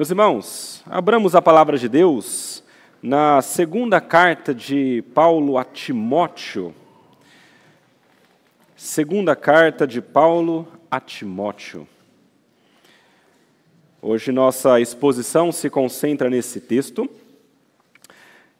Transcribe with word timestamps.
Meus 0.00 0.08
irmãos, 0.08 0.82
abramos 0.86 1.34
a 1.34 1.42
palavra 1.42 1.76
de 1.76 1.86
Deus 1.86 2.64
na 3.02 3.42
segunda 3.42 4.00
carta 4.00 4.54
de 4.54 5.04
Paulo 5.12 5.58
a 5.58 5.62
Timóteo. 5.62 6.74
Segunda 8.74 9.36
carta 9.36 9.86
de 9.86 10.00
Paulo 10.00 10.66
a 10.90 10.98
Timóteo. 11.00 11.86
Hoje 14.00 14.32
nossa 14.32 14.80
exposição 14.80 15.52
se 15.52 15.68
concentra 15.68 16.30
nesse 16.30 16.62
texto 16.62 17.06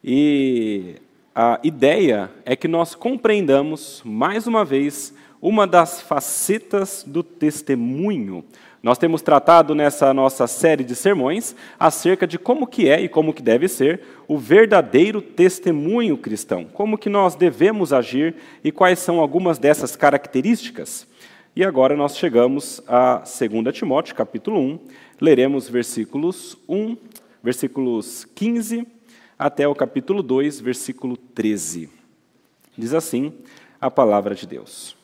e 0.04 0.96
a 1.34 1.58
ideia 1.62 2.30
é 2.44 2.54
que 2.54 2.68
nós 2.68 2.94
compreendamos, 2.94 4.02
mais 4.04 4.46
uma 4.46 4.62
vez, 4.62 5.14
uma 5.40 5.66
das 5.66 6.02
facetas 6.02 7.02
do 7.02 7.22
testemunho 7.22 8.44
nós 8.82 8.96
temos 8.96 9.20
tratado 9.20 9.74
nessa 9.74 10.14
nossa 10.14 10.46
série 10.46 10.82
de 10.82 10.94
sermões 10.94 11.54
acerca 11.78 12.26
de 12.26 12.38
como 12.38 12.66
que 12.66 12.88
é 12.88 13.00
e 13.00 13.08
como 13.08 13.34
que 13.34 13.42
deve 13.42 13.68
ser 13.68 14.00
o 14.26 14.38
verdadeiro 14.38 15.20
testemunho 15.20 16.16
cristão, 16.16 16.64
como 16.64 16.96
que 16.96 17.10
nós 17.10 17.34
devemos 17.34 17.92
agir 17.92 18.36
e 18.64 18.72
quais 18.72 18.98
são 18.98 19.20
algumas 19.20 19.58
dessas 19.58 19.96
características. 19.96 21.06
E 21.54 21.62
agora 21.62 21.94
nós 21.94 22.16
chegamos 22.16 22.82
a 22.88 23.16
2 23.16 23.74
Timóteo, 23.74 24.14
capítulo 24.14 24.58
1, 24.58 24.78
leremos 25.20 25.68
versículos 25.68 26.56
1, 26.66 26.96
versículos 27.42 28.24
15 28.34 28.86
até 29.38 29.68
o 29.68 29.74
capítulo 29.74 30.22
2, 30.22 30.60
versículo 30.60 31.16
13. 31.16 31.90
Diz 32.78 32.94
assim 32.94 33.34
a 33.78 33.90
palavra 33.90 34.34
de 34.34 34.46
Deus. 34.46 34.99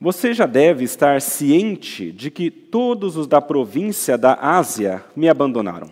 Você 0.00 0.34
já 0.34 0.44
deve 0.44 0.84
estar 0.84 1.22
ciente 1.22 2.10
de 2.10 2.30
que 2.30 2.50
todos 2.50 3.16
os 3.16 3.26
da 3.26 3.40
província 3.40 4.18
da 4.18 4.34
Ásia 4.34 5.04
me 5.14 5.28
abandonaram. 5.28 5.88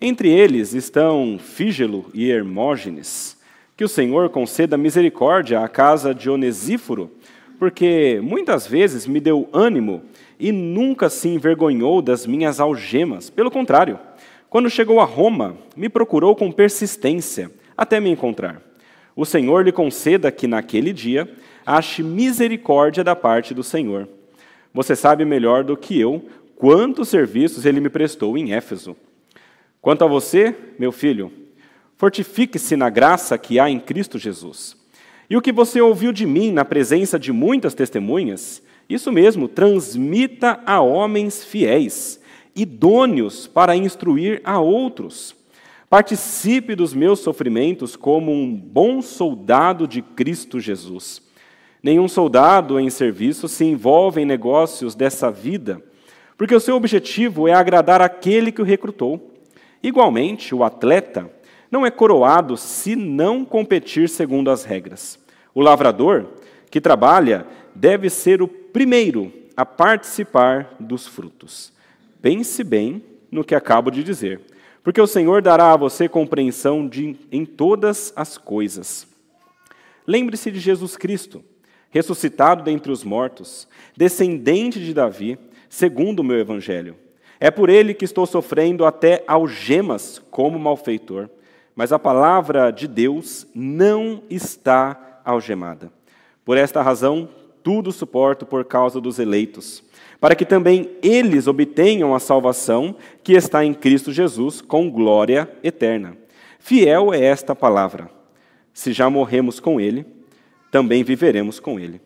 Entre 0.00 0.30
eles 0.30 0.72
estão 0.72 1.38
Fígelo 1.38 2.06
e 2.14 2.30
Hermógenes. 2.30 3.36
Que 3.76 3.84
o 3.84 3.88
Senhor 3.88 4.30
conceda 4.30 4.78
misericórdia 4.78 5.60
à 5.60 5.68
casa 5.68 6.14
de 6.14 6.30
Onesíforo, 6.30 7.10
porque 7.58 8.18
muitas 8.22 8.66
vezes 8.66 9.06
me 9.06 9.20
deu 9.20 9.48
ânimo 9.52 10.02
e 10.40 10.50
nunca 10.50 11.10
se 11.10 11.28
envergonhou 11.28 12.00
das 12.00 12.26
minhas 12.26 12.58
algemas. 12.58 13.28
Pelo 13.28 13.50
contrário, 13.50 13.98
quando 14.48 14.70
chegou 14.70 14.98
a 14.98 15.04
Roma, 15.04 15.56
me 15.76 15.90
procurou 15.90 16.34
com 16.34 16.50
persistência 16.50 17.50
até 17.76 18.00
me 18.00 18.08
encontrar. 18.08 18.65
O 19.16 19.24
Senhor 19.24 19.64
lhe 19.64 19.72
conceda 19.72 20.30
que 20.30 20.46
naquele 20.46 20.92
dia 20.92 21.26
ache 21.64 22.02
misericórdia 22.02 23.02
da 23.02 23.16
parte 23.16 23.54
do 23.54 23.64
Senhor. 23.64 24.06
Você 24.74 24.94
sabe 24.94 25.24
melhor 25.24 25.64
do 25.64 25.74
que 25.74 25.98
eu 25.98 26.22
quantos 26.54 27.08
serviços 27.08 27.64
ele 27.64 27.80
me 27.80 27.88
prestou 27.88 28.36
em 28.36 28.52
Éfeso. 28.52 28.94
Quanto 29.80 30.04
a 30.04 30.06
você, 30.06 30.54
meu 30.78 30.92
filho, 30.92 31.32
fortifique-se 31.96 32.76
na 32.76 32.90
graça 32.90 33.38
que 33.38 33.58
há 33.58 33.70
em 33.70 33.80
Cristo 33.80 34.18
Jesus. 34.18 34.76
E 35.30 35.36
o 35.36 35.40
que 35.40 35.50
você 35.50 35.80
ouviu 35.80 36.12
de 36.12 36.26
mim 36.26 36.52
na 36.52 36.64
presença 36.64 37.18
de 37.18 37.32
muitas 37.32 37.74
testemunhas, 37.74 38.62
isso 38.88 39.10
mesmo, 39.10 39.48
transmita 39.48 40.60
a 40.66 40.80
homens 40.80 41.42
fiéis, 41.42 42.20
idôneos 42.54 43.46
para 43.46 43.74
instruir 43.74 44.42
a 44.44 44.60
outros. 44.60 45.34
Participe 45.96 46.74
dos 46.74 46.92
meus 46.92 47.20
sofrimentos 47.20 47.96
como 47.96 48.30
um 48.30 48.54
bom 48.54 49.00
soldado 49.00 49.88
de 49.88 50.02
Cristo 50.02 50.60
Jesus. 50.60 51.22
Nenhum 51.82 52.06
soldado 52.06 52.78
em 52.78 52.90
serviço 52.90 53.48
se 53.48 53.64
envolve 53.64 54.20
em 54.20 54.26
negócios 54.26 54.94
dessa 54.94 55.30
vida, 55.30 55.82
porque 56.36 56.54
o 56.54 56.60
seu 56.60 56.76
objetivo 56.76 57.48
é 57.48 57.54
agradar 57.54 58.02
aquele 58.02 58.52
que 58.52 58.60
o 58.60 58.64
recrutou. 58.64 59.32
Igualmente, 59.82 60.54
o 60.54 60.62
atleta 60.62 61.30
não 61.70 61.86
é 61.86 61.90
coroado 61.90 62.58
se 62.58 62.94
não 62.94 63.42
competir 63.42 64.10
segundo 64.10 64.50
as 64.50 64.64
regras. 64.64 65.18
O 65.54 65.62
lavrador, 65.62 66.26
que 66.70 66.78
trabalha, 66.78 67.46
deve 67.74 68.10
ser 68.10 68.42
o 68.42 68.48
primeiro 68.48 69.32
a 69.56 69.64
participar 69.64 70.76
dos 70.78 71.06
frutos. 71.06 71.72
Pense 72.20 72.62
bem 72.62 73.02
no 73.30 73.42
que 73.42 73.54
acabo 73.54 73.90
de 73.90 74.04
dizer, 74.04 74.42
porque 74.86 75.00
o 75.00 75.06
Senhor 75.08 75.42
dará 75.42 75.72
a 75.72 75.76
você 75.76 76.08
compreensão 76.08 76.86
de, 76.86 77.16
em 77.32 77.44
todas 77.44 78.12
as 78.14 78.38
coisas. 78.38 79.04
Lembre-se 80.06 80.48
de 80.48 80.60
Jesus 80.60 80.96
Cristo 80.96 81.42
ressuscitado 81.90 82.62
dentre 82.62 82.92
os 82.92 83.02
mortos, 83.02 83.66
descendente 83.96 84.78
de 84.78 84.94
Davi, 84.94 85.36
segundo 85.68 86.20
o 86.20 86.24
meu 86.24 86.38
evangelho. 86.38 86.94
É 87.40 87.50
por 87.50 87.68
ele 87.68 87.94
que 87.94 88.04
estou 88.04 88.26
sofrendo 88.26 88.84
até 88.84 89.24
algemas 89.26 90.22
como 90.30 90.56
malfeitor, 90.56 91.28
mas 91.74 91.90
a 91.92 91.98
palavra 91.98 92.70
de 92.70 92.86
Deus 92.86 93.44
não 93.52 94.22
está 94.30 95.20
algemada. 95.24 95.90
Por 96.44 96.56
esta 96.56 96.80
razão, 96.80 97.28
tudo 97.60 97.90
suporto 97.90 98.46
por 98.46 98.64
causa 98.64 99.00
dos 99.00 99.18
eleitos, 99.18 99.82
para 100.20 100.34
que 100.34 100.44
também 100.44 100.90
eles 101.02 101.46
obtenham 101.46 102.14
a 102.14 102.18
salvação 102.18 102.96
que 103.22 103.34
está 103.34 103.64
em 103.64 103.74
Cristo 103.74 104.12
Jesus 104.12 104.60
com 104.60 104.90
glória 104.90 105.50
eterna. 105.62 106.16
Fiel 106.58 107.12
é 107.12 107.22
esta 107.24 107.54
palavra. 107.54 108.10
Se 108.72 108.92
já 108.92 109.08
morremos 109.08 109.60
com 109.60 109.80
ele, 109.80 110.06
também 110.70 111.04
viveremos 111.04 111.60
com 111.60 111.78
ele. 111.78 112.00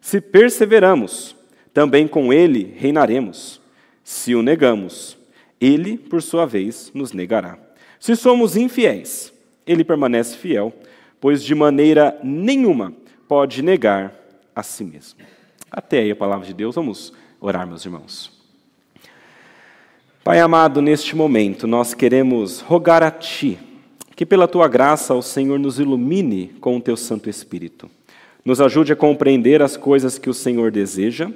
Se 0.00 0.20
perseveramos, 0.20 1.36
também 1.72 2.08
com 2.08 2.32
ele 2.32 2.74
reinaremos. 2.76 3.60
Se 4.02 4.34
o 4.34 4.42
negamos, 4.42 5.16
ele, 5.60 5.96
por 5.96 6.22
sua 6.22 6.46
vez, 6.46 6.90
nos 6.94 7.12
negará. 7.12 7.58
Se 7.98 8.16
somos 8.16 8.56
infiéis, 8.56 9.32
ele 9.66 9.84
permanece 9.84 10.36
fiel, 10.36 10.72
pois 11.20 11.42
de 11.44 11.54
maneira 11.54 12.18
nenhuma 12.24 12.94
pode 13.28 13.62
negar 13.62 14.14
a 14.56 14.62
si 14.62 14.82
mesmo. 14.82 15.20
Até 15.70 16.00
aí 16.00 16.10
a 16.10 16.16
palavra 16.16 16.46
de 16.46 16.54
Deus, 16.54 16.74
vamos 16.74 17.12
orar, 17.40 17.66
meus 17.66 17.84
irmãos. 17.84 18.30
Pai 20.22 20.38
amado, 20.38 20.82
neste 20.82 21.16
momento 21.16 21.66
nós 21.66 21.94
queremos 21.94 22.60
rogar 22.60 23.02
a 23.02 23.10
Ti 23.10 23.58
que, 24.14 24.26
pela 24.26 24.46
Tua 24.46 24.68
graça, 24.68 25.14
o 25.14 25.22
Senhor 25.22 25.58
nos 25.58 25.78
ilumine 25.78 26.48
com 26.60 26.76
o 26.76 26.80
Teu 26.80 26.96
Santo 26.96 27.30
Espírito 27.30 27.90
nos 28.44 28.60
ajude 28.60 28.92
a 28.92 28.96
compreender 28.96 29.62
as 29.62 29.76
coisas 29.76 30.18
que 30.18 30.30
o 30.30 30.34
Senhor 30.34 30.70
deseja, 30.70 31.30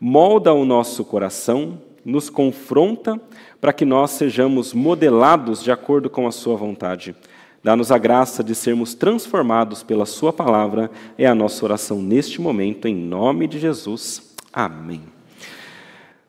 molda 0.00 0.52
o 0.52 0.64
nosso 0.64 1.04
coração, 1.04 1.78
nos 2.04 2.28
confronta 2.28 3.20
para 3.60 3.72
que 3.72 3.84
nós 3.84 4.12
sejamos 4.12 4.74
modelados 4.74 5.62
de 5.62 5.72
acordo 5.72 6.10
com 6.10 6.26
a 6.26 6.32
Sua 6.32 6.56
vontade. 6.56 7.14
Dá-nos 7.62 7.90
a 7.90 7.96
graça 7.96 8.44
de 8.44 8.54
sermos 8.54 8.94
transformados 8.94 9.82
pela 9.82 10.04
Sua 10.04 10.32
palavra, 10.32 10.90
é 11.16 11.26
a 11.26 11.34
nossa 11.34 11.64
oração 11.64 12.00
neste 12.02 12.40
momento, 12.40 12.86
em 12.86 12.94
nome 12.94 13.48
de 13.48 13.58
Jesus. 13.58 14.34
Amém. 14.52 15.13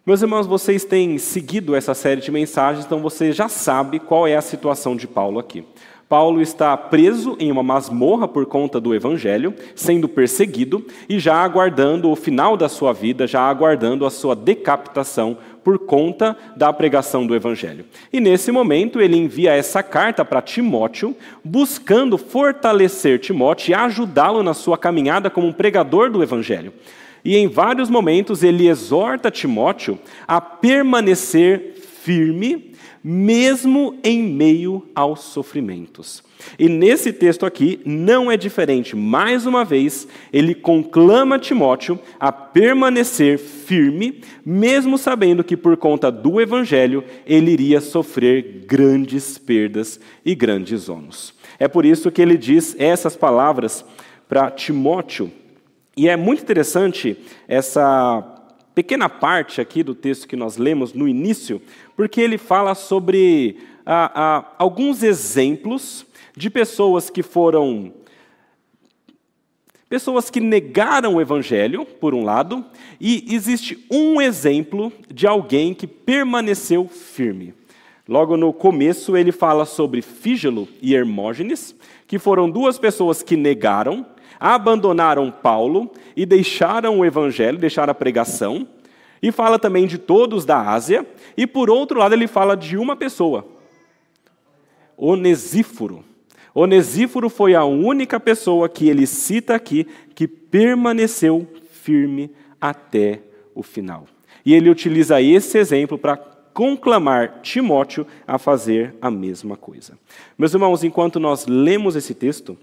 Meus 0.05 0.21
irmãos, 0.21 0.45
vocês 0.45 0.85
têm 0.85 1.17
seguido 1.17 1.75
essa 1.75 1.95
série 1.95 2.21
de 2.21 2.31
mensagens, 2.31 2.85
então 2.85 2.99
você 2.99 3.31
já 3.31 3.49
sabe 3.49 3.97
qual 3.97 4.27
é 4.27 4.35
a 4.35 4.41
situação 4.41 4.95
de 4.95 5.07
Paulo 5.07 5.39
aqui. 5.39 5.65
Paulo 6.07 6.43
está 6.43 6.77
preso 6.77 7.35
em 7.39 7.51
uma 7.51 7.63
masmorra 7.63 8.27
por 8.27 8.45
conta 8.45 8.79
do 8.79 8.93
evangelho, 8.93 9.51
sendo 9.73 10.07
perseguido 10.07 10.85
e 11.09 11.17
já 11.17 11.37
aguardando 11.37 12.11
o 12.11 12.15
final 12.15 12.55
da 12.55 12.69
sua 12.69 12.93
vida, 12.93 13.25
já 13.25 13.41
aguardando 13.49 14.05
a 14.05 14.11
sua 14.11 14.35
decapitação 14.35 15.39
por 15.63 15.79
conta 15.79 16.37
da 16.55 16.71
pregação 16.71 17.25
do 17.25 17.35
evangelho. 17.35 17.83
E 18.13 18.19
nesse 18.19 18.51
momento 18.51 19.01
ele 19.01 19.17
envia 19.17 19.53
essa 19.53 19.81
carta 19.81 20.23
para 20.23 20.39
Timóteo, 20.39 21.15
buscando 21.43 22.15
fortalecer 22.19 23.17
Timóteo 23.17 23.71
e 23.71 23.73
ajudá-lo 23.73 24.43
na 24.43 24.53
sua 24.53 24.77
caminhada 24.77 25.31
como 25.31 25.47
um 25.47 25.51
pregador 25.51 26.11
do 26.11 26.21
evangelho. 26.21 26.71
E 27.25 27.35
em 27.35 27.47
vários 27.47 27.89
momentos 27.89 28.43
ele 28.43 28.69
exorta 28.69 29.31
Timóteo 29.31 29.99
a 30.27 30.39
permanecer 30.39 31.73
firme 32.03 32.75
mesmo 33.07 33.99
em 34.03 34.23
meio 34.23 34.83
aos 34.95 35.19
sofrimentos. 35.25 36.23
E 36.57 36.67
nesse 36.67 37.13
texto 37.13 37.45
aqui 37.45 37.79
não 37.85 38.31
é 38.31 38.35
diferente. 38.35 38.95
Mais 38.95 39.45
uma 39.45 39.63
vez, 39.63 40.07
ele 40.33 40.55
conclama 40.55 41.37
Timóteo 41.37 41.99
a 42.19 42.31
permanecer 42.31 43.37
firme, 43.37 44.21
mesmo 44.43 44.97
sabendo 44.97 45.43
que 45.43 45.55
por 45.55 45.77
conta 45.77 46.11
do 46.11 46.41
evangelho 46.41 47.03
ele 47.27 47.51
iria 47.51 47.79
sofrer 47.79 48.65
grandes 48.65 49.37
perdas 49.37 49.99
e 50.25 50.33
grandes 50.33 50.89
ônus. 50.89 51.31
É 51.59 51.67
por 51.67 51.85
isso 51.85 52.09
que 52.09 52.23
ele 52.23 52.39
diz 52.39 52.75
essas 52.79 53.15
palavras 53.15 53.85
para 54.27 54.49
Timóteo. 54.49 55.31
E 55.97 56.09
é 56.09 56.17
muito 56.17 56.43
interessante 56.43 57.17
essa 57.47 58.35
pequena 58.73 59.07
parte 59.07 59.61
aqui 59.61 59.81
do 59.81 59.95
texto 59.95 60.27
que 60.27 60.35
nós 60.35 60.57
lemos 60.57 60.93
no 60.93 61.07
início, 61.07 61.61
porque 61.95 62.19
ele 62.19 62.37
fala 62.37 62.75
sobre 62.75 63.57
ah, 63.85 64.11
ah, 64.13 64.55
alguns 64.57 65.03
exemplos 65.03 66.05
de 66.35 66.49
pessoas 66.49 67.09
que 67.09 67.23
foram. 67.23 67.93
Pessoas 69.87 70.29
que 70.29 70.41
negaram 70.41 71.15
o 71.15 71.21
evangelho, 71.21 71.85
por 71.85 72.13
um 72.13 72.23
lado, 72.23 72.65
e 72.99 73.23
existe 73.33 73.85
um 73.89 74.19
exemplo 74.19 74.91
de 75.13 75.25
alguém 75.27 75.73
que 75.73 75.87
permaneceu 75.87 76.87
firme. 76.87 77.53
Logo 78.07 78.35
no 78.35 78.51
começo, 78.51 79.15
ele 79.15 79.31
fala 79.31 79.63
sobre 79.63 80.01
Fígelo 80.01 80.67
e 80.81 80.93
Hermógenes, 80.93 81.75
que 82.07 82.19
foram 82.19 82.49
duas 82.49 82.77
pessoas 82.77 83.23
que 83.23 83.37
negaram, 83.37 84.05
abandonaram 84.45 85.31
Paulo 85.31 85.91
e 86.15 86.23
deixaram 86.23 86.99
o 86.99 87.05
evangelho, 87.05 87.57
deixaram 87.57 87.89
a 87.89 87.95
pregação. 87.95 88.67
E 89.19 89.31
fala 89.31 89.57
também 89.57 89.87
de 89.87 89.97
todos 89.97 90.45
da 90.45 90.61
Ásia. 90.61 91.03
E 91.35 91.47
por 91.47 91.67
outro 91.67 91.97
lado, 91.97 92.13
ele 92.13 92.27
fala 92.27 92.55
de 92.55 92.77
uma 92.77 92.95
pessoa, 92.95 93.43
Onesíforo. 94.95 96.05
Onesíforo 96.53 97.27
foi 97.27 97.55
a 97.55 97.65
única 97.65 98.19
pessoa 98.19 98.69
que 98.69 98.87
ele 98.87 99.07
cita 99.07 99.55
aqui 99.55 99.87
que 100.13 100.27
permaneceu 100.27 101.47
firme 101.71 102.31
até 102.61 103.21
o 103.55 103.63
final. 103.63 104.05
E 104.45 104.53
ele 104.53 104.69
utiliza 104.69 105.19
esse 105.19 105.57
exemplo 105.57 105.97
para 105.97 106.17
conclamar 106.53 107.41
Timóteo 107.41 108.05
a 108.27 108.37
fazer 108.37 108.95
a 109.01 109.09
mesma 109.09 109.57
coisa. 109.57 109.97
Meus 110.37 110.53
irmãos, 110.53 110.83
enquanto 110.83 111.19
nós 111.19 111.47
lemos 111.47 111.95
esse 111.95 112.13
texto, 112.13 112.55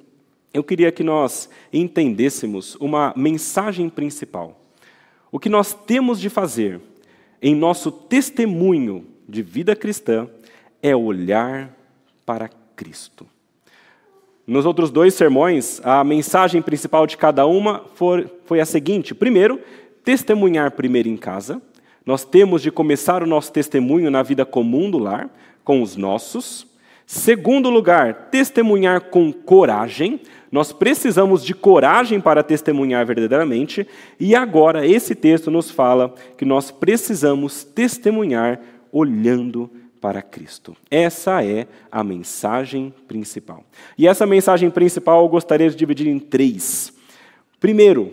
eu 0.52 0.62
queria 0.62 0.92
que 0.92 1.02
nós 1.02 1.48
entendêssemos 1.72 2.76
uma 2.76 3.12
mensagem 3.16 3.88
principal. 3.88 4.60
O 5.30 5.38
que 5.38 5.48
nós 5.48 5.72
temos 5.72 6.20
de 6.20 6.28
fazer 6.28 6.80
em 7.40 7.54
nosso 7.54 7.90
testemunho 7.90 9.06
de 9.28 9.42
vida 9.42 9.74
cristã 9.74 10.28
é 10.82 10.94
olhar 10.94 11.74
para 12.26 12.50
Cristo. 12.76 13.26
Nos 14.46 14.66
outros 14.66 14.90
dois 14.90 15.14
sermões, 15.14 15.80
a 15.84 16.02
mensagem 16.02 16.60
principal 16.60 17.06
de 17.06 17.16
cada 17.16 17.46
uma 17.46 17.84
foi 17.94 18.60
a 18.60 18.66
seguinte: 18.66 19.14
primeiro, 19.14 19.60
testemunhar 20.04 20.72
primeiro 20.72 21.08
em 21.08 21.16
casa. 21.16 21.62
Nós 22.04 22.24
temos 22.24 22.60
de 22.60 22.70
começar 22.70 23.22
o 23.22 23.26
nosso 23.26 23.52
testemunho 23.52 24.10
na 24.10 24.22
vida 24.22 24.44
comum 24.44 24.90
do 24.90 24.98
lar, 24.98 25.30
com 25.64 25.80
os 25.80 25.96
nossos. 25.96 26.66
Segundo 27.06 27.70
lugar, 27.70 28.28
testemunhar 28.30 29.02
com 29.02 29.32
coragem. 29.32 30.20
Nós 30.52 30.70
precisamos 30.70 31.42
de 31.42 31.54
coragem 31.54 32.20
para 32.20 32.42
testemunhar 32.42 33.06
verdadeiramente. 33.06 33.88
E 34.20 34.34
agora, 34.34 34.86
esse 34.86 35.14
texto 35.14 35.50
nos 35.50 35.70
fala 35.70 36.14
que 36.36 36.44
nós 36.44 36.70
precisamos 36.70 37.64
testemunhar 37.64 38.60
olhando 38.92 39.70
para 39.98 40.20
Cristo. 40.20 40.76
Essa 40.90 41.42
é 41.42 41.66
a 41.90 42.04
mensagem 42.04 42.92
principal. 43.08 43.64
E 43.96 44.06
essa 44.06 44.26
mensagem 44.26 44.68
principal 44.68 45.22
eu 45.22 45.28
gostaria 45.30 45.70
de 45.70 45.76
dividir 45.76 46.06
em 46.06 46.18
três. 46.18 46.92
Primeiro, 47.58 48.12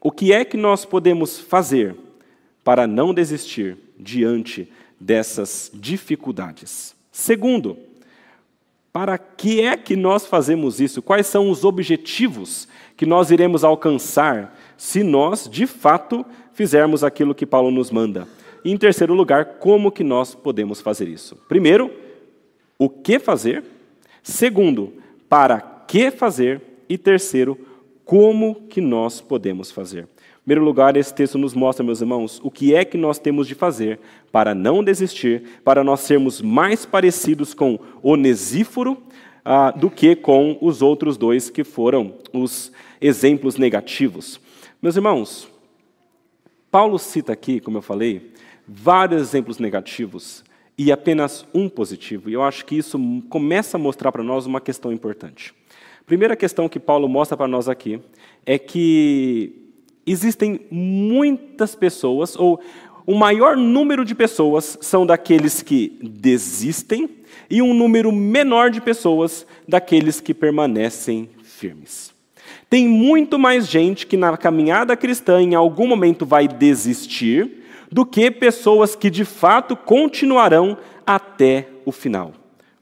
o 0.00 0.12
que 0.12 0.32
é 0.32 0.44
que 0.44 0.56
nós 0.56 0.84
podemos 0.84 1.40
fazer 1.40 1.96
para 2.62 2.86
não 2.86 3.12
desistir 3.12 3.76
diante 3.98 4.70
dessas 5.00 5.68
dificuldades? 5.74 6.94
Segundo, 7.10 7.76
para 8.96 9.18
que 9.18 9.60
é 9.60 9.76
que 9.76 9.94
nós 9.94 10.24
fazemos 10.24 10.80
isso? 10.80 11.02
Quais 11.02 11.26
são 11.26 11.50
os 11.50 11.64
objetivos 11.66 12.66
que 12.96 13.04
nós 13.04 13.30
iremos 13.30 13.62
alcançar 13.62 14.58
se 14.74 15.02
nós, 15.02 15.46
de 15.50 15.66
fato, 15.66 16.24
fizermos 16.54 17.04
aquilo 17.04 17.34
que 17.34 17.44
Paulo 17.44 17.70
nos 17.70 17.90
manda? 17.90 18.26
E, 18.64 18.72
em 18.72 18.76
terceiro 18.78 19.12
lugar, 19.12 19.58
como 19.58 19.92
que 19.92 20.02
nós 20.02 20.34
podemos 20.34 20.80
fazer 20.80 21.08
isso? 21.08 21.36
Primeiro, 21.46 21.90
o 22.78 22.88
que 22.88 23.18
fazer? 23.18 23.62
Segundo, 24.22 24.94
para 25.28 25.60
que 25.86 26.10
fazer? 26.10 26.62
E 26.88 26.96
terceiro, 26.96 27.58
como 28.02 28.66
que 28.66 28.80
nós 28.80 29.20
podemos 29.20 29.70
fazer? 29.70 30.08
Primeiro 30.46 30.64
lugar, 30.64 30.96
esse 30.96 31.12
texto 31.12 31.36
nos 31.38 31.54
mostra, 31.54 31.84
meus 31.84 32.00
irmãos, 32.00 32.40
o 32.40 32.52
que 32.52 32.72
é 32.72 32.84
que 32.84 32.96
nós 32.96 33.18
temos 33.18 33.48
de 33.48 33.54
fazer 33.56 33.98
para 34.30 34.54
não 34.54 34.84
desistir, 34.84 35.42
para 35.64 35.82
nós 35.82 36.02
sermos 36.02 36.40
mais 36.40 36.86
parecidos 36.86 37.52
com 37.52 37.80
Onesíforo 38.00 38.96
ah, 39.44 39.72
do 39.72 39.90
que 39.90 40.14
com 40.14 40.56
os 40.60 40.82
outros 40.82 41.16
dois 41.16 41.50
que 41.50 41.64
foram 41.64 42.14
os 42.32 42.70
exemplos 43.00 43.56
negativos. 43.56 44.40
Meus 44.80 44.94
irmãos, 44.94 45.48
Paulo 46.70 46.96
cita 46.96 47.32
aqui, 47.32 47.58
como 47.58 47.78
eu 47.78 47.82
falei, 47.82 48.32
vários 48.68 49.20
exemplos 49.20 49.58
negativos 49.58 50.44
e 50.78 50.92
apenas 50.92 51.44
um 51.52 51.68
positivo. 51.68 52.30
E 52.30 52.34
eu 52.34 52.44
acho 52.44 52.64
que 52.64 52.76
isso 52.76 52.96
começa 53.28 53.76
a 53.76 53.80
mostrar 53.80 54.12
para 54.12 54.22
nós 54.22 54.46
uma 54.46 54.60
questão 54.60 54.92
importante. 54.92 55.52
Primeira 56.06 56.36
questão 56.36 56.68
que 56.68 56.78
Paulo 56.78 57.08
mostra 57.08 57.36
para 57.36 57.48
nós 57.48 57.68
aqui 57.68 58.00
é 58.44 58.56
que 58.60 59.65
existem 60.06 60.60
muitas 60.70 61.74
pessoas, 61.74 62.36
ou 62.36 62.60
o 63.06 63.14
maior 63.14 63.56
número 63.56 64.04
de 64.04 64.14
pessoas 64.14 64.78
são 64.80 65.06
daqueles 65.06 65.62
que 65.62 65.98
desistem, 66.02 67.08
e 67.48 67.62
um 67.62 67.74
número 67.74 68.10
menor 68.10 68.70
de 68.70 68.80
pessoas 68.80 69.46
daqueles 69.68 70.20
que 70.20 70.34
permanecem 70.34 71.28
firmes. 71.42 72.12
Tem 72.68 72.88
muito 72.88 73.38
mais 73.38 73.68
gente 73.68 74.06
que 74.06 74.16
na 74.16 74.36
caminhada 74.36 74.96
cristã 74.96 75.40
em 75.40 75.54
algum 75.54 75.86
momento 75.86 76.26
vai 76.26 76.48
desistir, 76.48 77.62
do 77.90 78.04
que 78.04 78.30
pessoas 78.30 78.96
que 78.96 79.08
de 79.08 79.24
fato 79.24 79.76
continuarão 79.76 80.76
até 81.06 81.68
o 81.84 81.92
final. 81.92 82.32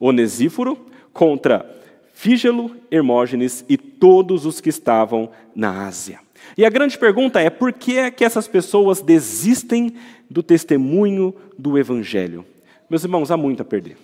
Onesíforo 0.00 0.78
contra 1.12 1.70
Fígelo, 2.14 2.74
Hermógenes 2.90 3.64
e 3.68 3.76
todos 3.76 4.46
os 4.46 4.60
que 4.60 4.70
estavam 4.70 5.30
na 5.54 5.86
Ásia. 5.86 6.23
E 6.56 6.64
a 6.64 6.70
grande 6.70 6.98
pergunta 6.98 7.40
é: 7.40 7.50
por 7.50 7.72
que 7.72 7.98
é 7.98 8.10
que 8.10 8.24
essas 8.24 8.46
pessoas 8.48 9.00
desistem 9.00 9.94
do 10.30 10.42
testemunho 10.42 11.34
do 11.58 11.78
Evangelho? 11.78 12.44
Meus 12.88 13.04
irmãos, 13.04 13.30
há 13.30 13.36
muito 13.36 13.62
a 13.62 13.64
perder. 13.64 13.96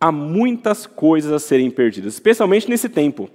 Há 0.00 0.12
muitas 0.12 0.86
coisas 0.86 1.32
a 1.32 1.38
serem 1.38 1.70
perdidas, 1.70 2.14
especialmente 2.14 2.68
nesse 2.68 2.88
tempo. 2.88 3.28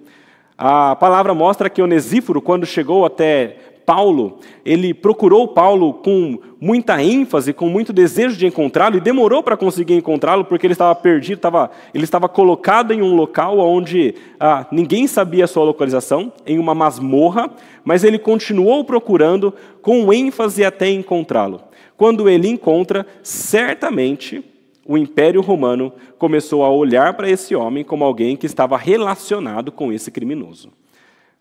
A 0.57 0.95
palavra 0.95 1.33
mostra 1.33 1.69
que 1.69 1.81
Onesíforo, 1.81 2.41
quando 2.41 2.65
chegou 2.65 3.05
até 3.05 3.57
Paulo, 3.89 4.37
ele 4.63 4.93
procurou 4.93 5.47
Paulo 5.47 5.95
com 5.95 6.37
muita 6.61 7.01
ênfase, 7.01 7.53
com 7.53 7.67
muito 7.67 7.91
desejo 7.91 8.37
de 8.37 8.45
encontrá-lo, 8.45 8.97
e 8.97 9.01
demorou 9.01 9.41
para 9.41 9.57
conseguir 9.57 9.95
encontrá-lo, 9.95 10.45
porque 10.45 10.67
ele 10.67 10.73
estava 10.73 10.93
perdido, 10.93 11.37
estava, 11.37 11.71
ele 11.91 12.03
estava 12.03 12.29
colocado 12.29 12.93
em 12.93 13.01
um 13.01 13.15
local 13.15 13.57
onde 13.57 14.13
ah, 14.39 14.67
ninguém 14.71 15.07
sabia 15.07 15.45
a 15.45 15.47
sua 15.47 15.63
localização, 15.63 16.31
em 16.45 16.59
uma 16.59 16.75
masmorra, 16.75 17.49
mas 17.83 18.03
ele 18.03 18.19
continuou 18.19 18.83
procurando 18.83 19.51
com 19.81 20.13
ênfase 20.13 20.63
até 20.63 20.87
encontrá-lo. 20.91 21.59
Quando 21.97 22.29
ele 22.29 22.47
encontra, 22.47 23.07
certamente 23.23 24.45
o 24.85 24.99
Império 24.99 25.41
Romano 25.41 25.91
começou 26.19 26.63
a 26.63 26.69
olhar 26.69 27.15
para 27.15 27.27
esse 27.27 27.55
homem 27.55 27.83
como 27.83 28.05
alguém 28.05 28.37
que 28.37 28.45
estava 28.45 28.77
relacionado 28.77 29.71
com 29.71 29.91
esse 29.91 30.11
criminoso. 30.11 30.69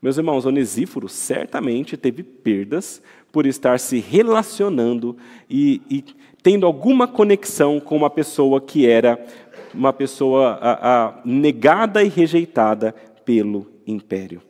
Meus 0.00 0.16
irmãos, 0.16 0.46
Onesíforo 0.46 1.08
certamente 1.08 1.96
teve 1.96 2.22
perdas 2.22 3.02
por 3.32 3.46
estar 3.46 3.80
se 3.80 3.98
relacionando 3.98 5.16
e, 5.50 5.82
e 5.90 6.04
tendo 6.40 6.66
alguma 6.66 7.08
conexão 7.08 7.80
com 7.80 7.96
uma 7.96 8.08
pessoa 8.08 8.60
que 8.60 8.86
era 8.86 9.18
uma 9.74 9.92
pessoa 9.92 10.58
a, 10.60 11.06
a, 11.06 11.20
negada 11.24 12.02
e 12.04 12.08
rejeitada 12.08 12.94
pelo 13.24 13.66
império. 13.86 14.40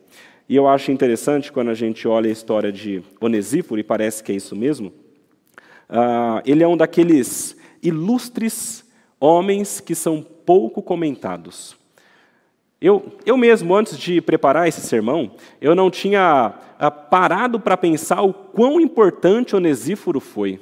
E 0.47 0.55
eu 0.55 0.67
acho 0.67 0.91
interessante 0.91 1.51
quando 1.51 1.69
a 1.69 1.73
gente 1.73 2.07
olha 2.07 2.29
a 2.29 2.33
história 2.33 2.71
de 2.71 3.03
Onesíforo, 3.19 3.79
e 3.79 3.83
parece 3.83 4.23
que 4.23 4.31
é 4.31 4.35
isso 4.35 4.55
mesmo, 4.55 4.93
uh, 5.89 6.41
ele 6.45 6.63
é 6.63 6.67
um 6.67 6.77
daqueles 6.77 7.57
ilustres 7.81 8.85
homens 9.19 9.79
que 9.79 9.95
são 9.95 10.21
pouco 10.21 10.81
comentados. 10.81 11.78
Eu, 12.81 13.11
eu 13.25 13.35
mesmo, 13.35 13.75
antes 13.75 13.97
de 13.97 14.21
preparar 14.21 14.67
esse 14.69 14.79
sermão, 14.79 15.31
eu 15.59 15.75
não 15.75 15.91
tinha 15.91 16.53
ah, 16.79 16.89
parado 16.89 17.59
para 17.59 17.75
pensar 17.75 18.21
o 18.21 18.33
quão 18.33 18.79
importante 18.79 19.53
Onesíforo 19.53 20.21
foi. 20.21 20.61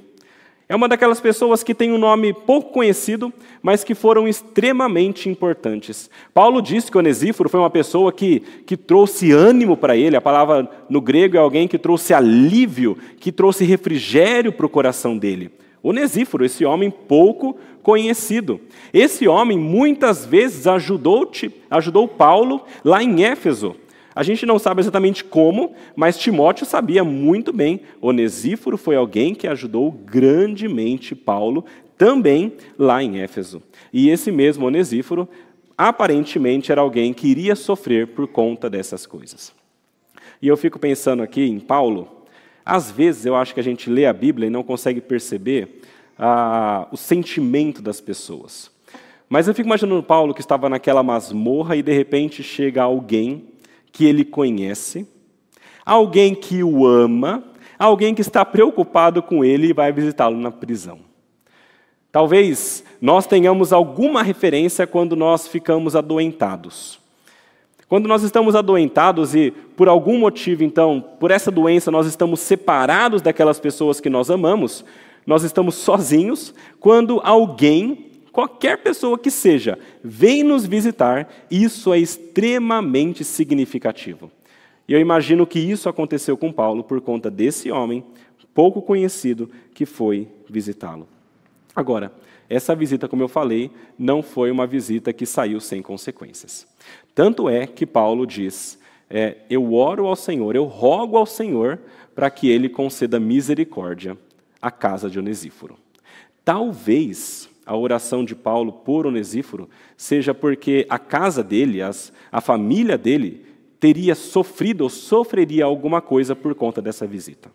É 0.67 0.75
uma 0.75 0.87
daquelas 0.87 1.21
pessoas 1.21 1.63
que 1.63 1.75
tem 1.75 1.91
um 1.91 1.97
nome 1.99 2.33
pouco 2.33 2.73
conhecido, 2.73 3.31
mas 3.61 3.83
que 3.83 3.93
foram 3.93 4.27
extremamente 4.27 5.29
importantes. 5.29 6.09
Paulo 6.33 6.59
disse 6.59 6.91
que 6.91 6.97
Onesíforo 6.97 7.49
foi 7.49 7.59
uma 7.59 7.69
pessoa 7.69 8.11
que, 8.11 8.39
que 8.65 8.75
trouxe 8.75 9.31
ânimo 9.31 9.77
para 9.77 9.95
ele, 9.95 10.17
a 10.17 10.21
palavra 10.21 10.67
no 10.89 10.99
grego 10.99 11.37
é 11.37 11.39
alguém 11.39 11.67
que 11.67 11.77
trouxe 11.77 12.15
alívio, 12.15 12.97
que 13.19 13.31
trouxe 13.31 13.63
refrigério 13.63 14.51
para 14.51 14.65
o 14.65 14.69
coração 14.69 15.15
dele. 15.15 15.51
Onesíforo, 15.83 16.43
esse 16.43 16.65
homem 16.65 16.89
pouco 16.89 17.55
conhecido. 17.87 18.59
Esse 18.93 19.29
homem 19.29 19.57
muitas 19.57 20.25
vezes 20.25 20.67
ajudou, 20.67 21.31
ajudou 21.71 22.05
Paulo 22.05 22.65
lá 22.83 23.01
em 23.01 23.23
Éfeso. 23.23 23.77
A 24.13 24.23
gente 24.23 24.45
não 24.45 24.59
sabe 24.59 24.81
exatamente 24.81 25.23
como, 25.23 25.73
mas 25.95 26.17
Timóteo 26.17 26.65
sabia 26.65 27.01
muito 27.05 27.53
bem. 27.53 27.79
Onesíforo 28.01 28.77
foi 28.77 28.97
alguém 28.97 29.33
que 29.33 29.47
ajudou 29.47 29.89
grandemente 29.89 31.15
Paulo, 31.15 31.63
também 31.97 32.57
lá 32.77 33.01
em 33.01 33.21
Éfeso. 33.21 33.63
E 33.93 34.09
esse 34.09 34.33
mesmo 34.33 34.65
Onesíforo, 34.65 35.25
aparentemente, 35.77 36.73
era 36.73 36.81
alguém 36.81 37.13
que 37.13 37.29
iria 37.29 37.55
sofrer 37.55 38.07
por 38.07 38.27
conta 38.27 38.69
dessas 38.69 39.05
coisas. 39.05 39.53
E 40.41 40.49
eu 40.49 40.57
fico 40.57 40.77
pensando 40.77 41.23
aqui 41.23 41.45
em 41.45 41.57
Paulo, 41.57 42.17
às 42.65 42.91
vezes 42.91 43.25
eu 43.25 43.33
acho 43.33 43.53
que 43.53 43.61
a 43.61 43.63
gente 43.63 43.89
lê 43.89 44.05
a 44.05 44.11
Bíblia 44.11 44.47
e 44.47 44.49
não 44.49 44.61
consegue 44.61 44.99
perceber 44.99 45.79
ah, 46.17 46.87
o 46.91 46.97
sentimento 46.97 47.81
das 47.81 48.01
pessoas. 48.01 48.71
Mas 49.29 49.47
eu 49.47 49.53
fico 49.53 49.67
imaginando 49.67 50.01
Paulo 50.01 50.33
que 50.33 50.41
estava 50.41 50.69
naquela 50.69 51.03
masmorra 51.03 51.75
e 51.75 51.81
de 51.81 51.91
repente 51.91 52.41
chega 52.41 52.83
alguém 52.83 53.45
que 53.91 54.05
ele 54.05 54.23
conhece, 54.23 55.07
alguém 55.85 56.33
que 56.33 56.63
o 56.63 56.85
ama, 56.85 57.43
alguém 57.77 58.15
que 58.15 58.21
está 58.21 58.45
preocupado 58.45 59.21
com 59.21 59.43
ele 59.43 59.67
e 59.67 59.73
vai 59.73 59.91
visitá-lo 59.91 60.37
na 60.37 60.51
prisão. 60.51 60.99
Talvez 62.11 62.83
nós 63.01 63.27
tenhamos 63.27 63.73
alguma 63.73 64.23
referência 64.23 64.87
quando 64.87 65.15
nós 65.15 65.47
ficamos 65.47 65.95
adoentados. 65.95 66.99
Quando 67.87 68.07
nós 68.07 68.23
estamos 68.23 68.55
adoentados 68.55 69.33
e, 69.33 69.51
por 69.75 69.87
algum 69.87 70.17
motivo, 70.17 70.63
então, 70.63 71.03
por 71.19 71.31
essa 71.31 71.49
doença, 71.49 71.89
nós 71.89 72.05
estamos 72.05 72.39
separados 72.41 73.21
daquelas 73.21 73.59
pessoas 73.59 74.01
que 74.01 74.09
nós 74.09 74.29
amamos, 74.29 74.83
nós 75.27 75.43
estamos 75.43 75.75
sozinhos, 75.75 76.55
quando 76.79 77.19
alguém, 77.21 78.11
qualquer 78.31 78.77
pessoa 78.77 79.19
que 79.19 79.29
seja, 79.29 79.77
vem 80.03 80.41
nos 80.41 80.65
visitar, 80.65 81.29
isso 81.51 81.93
é 81.93 81.99
extremamente 81.99 83.23
significativo. 83.23 84.31
E 84.87 84.93
eu 84.93 84.99
imagino 85.01 85.45
que 85.45 85.59
isso 85.59 85.89
aconteceu 85.89 86.37
com 86.37 86.51
Paulo 86.51 86.81
por 86.83 87.01
conta 87.01 87.29
desse 87.29 87.69
homem 87.69 88.03
pouco 88.57 88.81
conhecido 88.81 89.51
que 89.71 89.85
foi 89.85 90.27
visitá-lo. 90.49 91.07
Agora, 91.75 92.11
essa 92.49 92.75
visita, 92.75 93.07
como 93.07 93.21
eu 93.21 93.27
falei, 93.27 93.69
não 93.99 94.23
foi 94.23 94.49
uma 94.49 94.65
visita 94.65 95.13
que 95.13 95.27
saiu 95.27 95.59
sem 95.59 95.79
consequências. 95.79 96.65
Tanto 97.13 97.47
é 97.47 97.67
que 97.67 97.85
Paulo 97.85 98.25
diz: 98.25 98.79
é, 99.11 99.37
Eu 99.47 99.75
oro 99.75 100.07
ao 100.07 100.15
Senhor, 100.15 100.55
eu 100.55 100.63
rogo 100.63 101.17
ao 101.17 101.27
Senhor 101.27 101.77
para 102.15 102.31
que 102.31 102.49
ele 102.49 102.67
conceda 102.67 103.19
misericórdia 103.19 104.17
à 104.61 104.71
casa 104.71 105.09
de 105.09 105.19
Onesíforo. 105.19 105.77
Talvez 106.43 107.49
a 107.65 107.75
oração 107.75 108.23
de 108.23 108.33
Paulo 108.33 108.71
por 108.71 109.05
Onesíforo 109.05 109.69
seja 109.97 110.33
porque 110.33 110.85
a 110.89 110.97
casa 110.97 111.43
dele, 111.43 111.81
as, 111.81 112.13
a 112.31 112.39
família 112.39 112.97
dele, 112.97 113.45
teria 113.79 114.15
sofrido 114.15 114.81
ou 114.81 114.89
sofreria 114.89 115.65
alguma 115.65 116.01
coisa 116.01 116.35
por 116.35 116.55
conta 116.55 116.81
dessa 116.81 117.05
visita. 117.05 117.51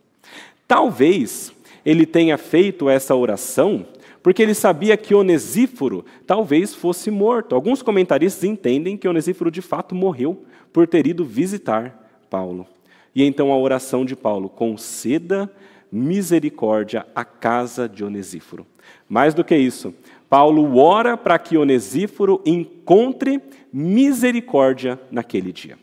Talvez 0.68 1.52
ele 1.84 2.06
tenha 2.06 2.38
feito 2.38 2.88
essa 2.88 3.14
oração 3.14 3.86
porque 4.22 4.42
ele 4.42 4.54
sabia 4.54 4.96
que 4.96 5.14
Onesíforo 5.14 6.04
talvez 6.26 6.74
fosse 6.74 7.10
morto. 7.10 7.54
Alguns 7.54 7.82
comentaristas 7.82 8.44
entendem 8.44 8.96
que 8.96 9.08
Onesíforo 9.08 9.50
de 9.50 9.60
fato 9.60 9.94
morreu 9.94 10.44
por 10.72 10.86
ter 10.86 11.06
ido 11.06 11.24
visitar 11.24 12.22
Paulo. 12.30 12.66
E 13.14 13.24
então 13.24 13.52
a 13.52 13.58
oração 13.58 14.04
de 14.04 14.14
Paulo, 14.14 14.48
conceda 14.48 15.50
misericórdia 15.92 17.06
à 17.14 17.24
casa 17.24 17.86
de 17.86 18.02
Onesíforo. 18.02 18.66
Mais 19.08 19.34
do 19.34 19.44
que 19.44 19.54
isso, 19.54 19.94
Paulo 20.28 20.78
ora 20.78 21.16
para 21.16 21.38
que 21.38 21.58
Onesíforo 21.58 22.40
encontre 22.46 23.40
misericórdia 23.70 24.98
naquele 25.10 25.52
dia. 25.52 25.78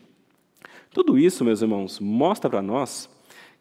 Tudo 0.92 1.16
isso, 1.16 1.44
meus 1.44 1.62
irmãos, 1.62 2.00
mostra 2.00 2.50
para 2.50 2.60
nós 2.60 3.08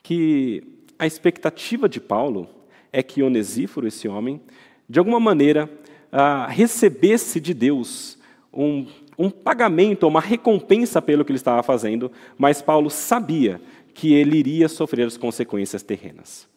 que 0.02 0.64
a 0.98 1.06
expectativa 1.06 1.88
de 1.88 2.02
Paulo 2.02 2.50
é 2.92 3.04
que 3.04 3.22
Onesíforo, 3.22 3.88
esse 3.88 4.08
homem, 4.08 4.42
de 4.90 4.98
alguma 4.98 5.20
maneira, 5.20 5.70
ah, 6.12 6.48
recebesse 6.50 7.40
de 7.40 7.54
Deus 7.54 8.18
um, 8.52 8.88
um 9.18 9.30
pagamento, 9.30 10.08
uma 10.08 10.20
recompensa 10.20 11.02
pelo 11.02 11.24
que 11.24 11.32
ele 11.32 11.38
estava 11.38 11.62
fazendo, 11.62 12.12
mas 12.38 12.62
Paulo 12.62 12.90
sabia 12.90 13.62
que 13.94 14.14
ele 14.14 14.38
iria 14.38 14.68
sofrer 14.70 15.06
as 15.08 15.18
consequências 15.18 15.84
terrenas. 15.84 16.48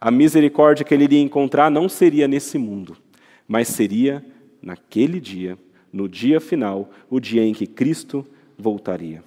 A 0.00 0.10
misericórdia 0.10 0.84
que 0.84 0.94
ele 0.94 1.04
iria 1.04 1.20
encontrar 1.20 1.70
não 1.70 1.88
seria 1.88 2.26
nesse 2.26 2.56
mundo, 2.56 2.96
mas 3.46 3.68
seria 3.68 4.24
naquele 4.62 5.20
dia, 5.20 5.58
no 5.92 6.08
dia 6.08 6.40
final, 6.40 6.90
o 7.08 7.20
dia 7.20 7.44
em 7.44 7.52
que 7.52 7.66
Cristo 7.66 8.26
voltaria. 8.56 9.22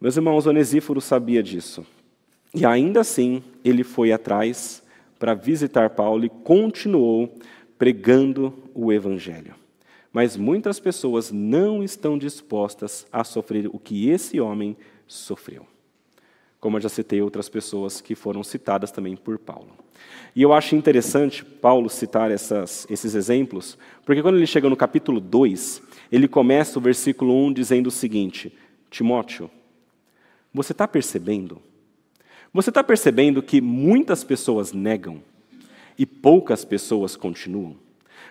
Meus 0.00 0.16
irmãos, 0.16 0.46
Onesíforo 0.46 1.00
sabia 1.00 1.42
disso. 1.42 1.84
E 2.54 2.64
ainda 2.64 3.00
assim, 3.00 3.42
ele 3.64 3.82
foi 3.82 4.12
atrás 4.12 4.82
para 5.18 5.34
visitar 5.34 5.90
Paulo 5.90 6.24
e 6.24 6.28
continuou 6.28 7.34
pregando 7.76 8.54
o 8.74 8.92
Evangelho. 8.92 9.54
Mas 10.12 10.36
muitas 10.36 10.80
pessoas 10.80 11.30
não 11.30 11.82
estão 11.82 12.16
dispostas 12.16 13.06
a 13.12 13.24
sofrer 13.24 13.68
o 13.68 13.78
que 13.78 14.08
esse 14.08 14.40
homem 14.40 14.76
sofreu. 15.06 15.66
Como 16.60 16.76
eu 16.76 16.80
já 16.80 16.88
citei 16.88 17.22
outras 17.22 17.48
pessoas 17.48 18.00
que 18.00 18.14
foram 18.14 18.42
citadas 18.42 18.90
também 18.90 19.16
por 19.16 19.38
Paulo. 19.38 19.70
E 20.34 20.42
eu 20.42 20.52
acho 20.52 20.74
interessante 20.76 21.44
Paulo 21.44 21.88
citar 21.88 22.30
essas, 22.30 22.86
esses 22.90 23.14
exemplos, 23.14 23.78
porque 24.04 24.22
quando 24.22 24.36
ele 24.36 24.46
chega 24.46 24.68
no 24.68 24.76
capítulo 24.76 25.20
2, 25.20 25.82
ele 26.10 26.28
começa 26.28 26.78
o 26.78 26.82
versículo 26.82 27.34
1 27.46 27.52
dizendo 27.52 27.86
o 27.88 27.92
seguinte: 27.92 28.52
Timóteo, 28.90 29.50
você 30.52 30.72
está 30.72 30.86
percebendo 30.86 31.60
você 32.52 32.70
está 32.70 32.82
percebendo 32.82 33.42
que 33.42 33.60
muitas 33.60 34.24
pessoas 34.24 34.72
negam 34.72 35.22
e 35.98 36.06
poucas 36.06 36.64
pessoas 36.64 37.14
continuam? 37.14 37.76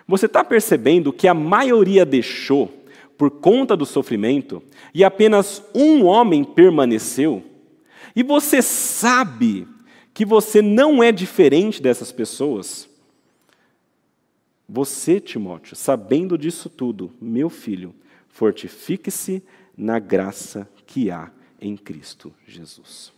Você 0.06 0.26
está 0.26 0.42
percebendo 0.42 1.12
que 1.12 1.28
a 1.28 1.34
maioria 1.34 2.04
deixou 2.04 2.72
por 3.16 3.30
conta 3.30 3.76
do 3.76 3.86
sofrimento 3.86 4.62
e 4.92 5.04
apenas 5.04 5.62
um 5.74 6.04
homem 6.04 6.42
permaneceu? 6.42 7.42
E 8.14 8.22
você 8.22 8.62
sabe 8.62 9.66
que 10.14 10.24
você 10.24 10.60
não 10.60 11.02
é 11.02 11.12
diferente 11.12 11.80
dessas 11.80 12.10
pessoas? 12.10 12.88
Você, 14.68 15.20
Timóteo, 15.20 15.74
sabendo 15.74 16.36
disso 16.36 16.68
tudo, 16.68 17.12
meu 17.20 17.48
filho, 17.48 17.94
fortifique-se 18.28 19.42
na 19.76 19.98
graça 19.98 20.68
que 20.86 21.10
há 21.10 21.30
em 21.60 21.76
Cristo 21.76 22.32
Jesus. 22.46 23.12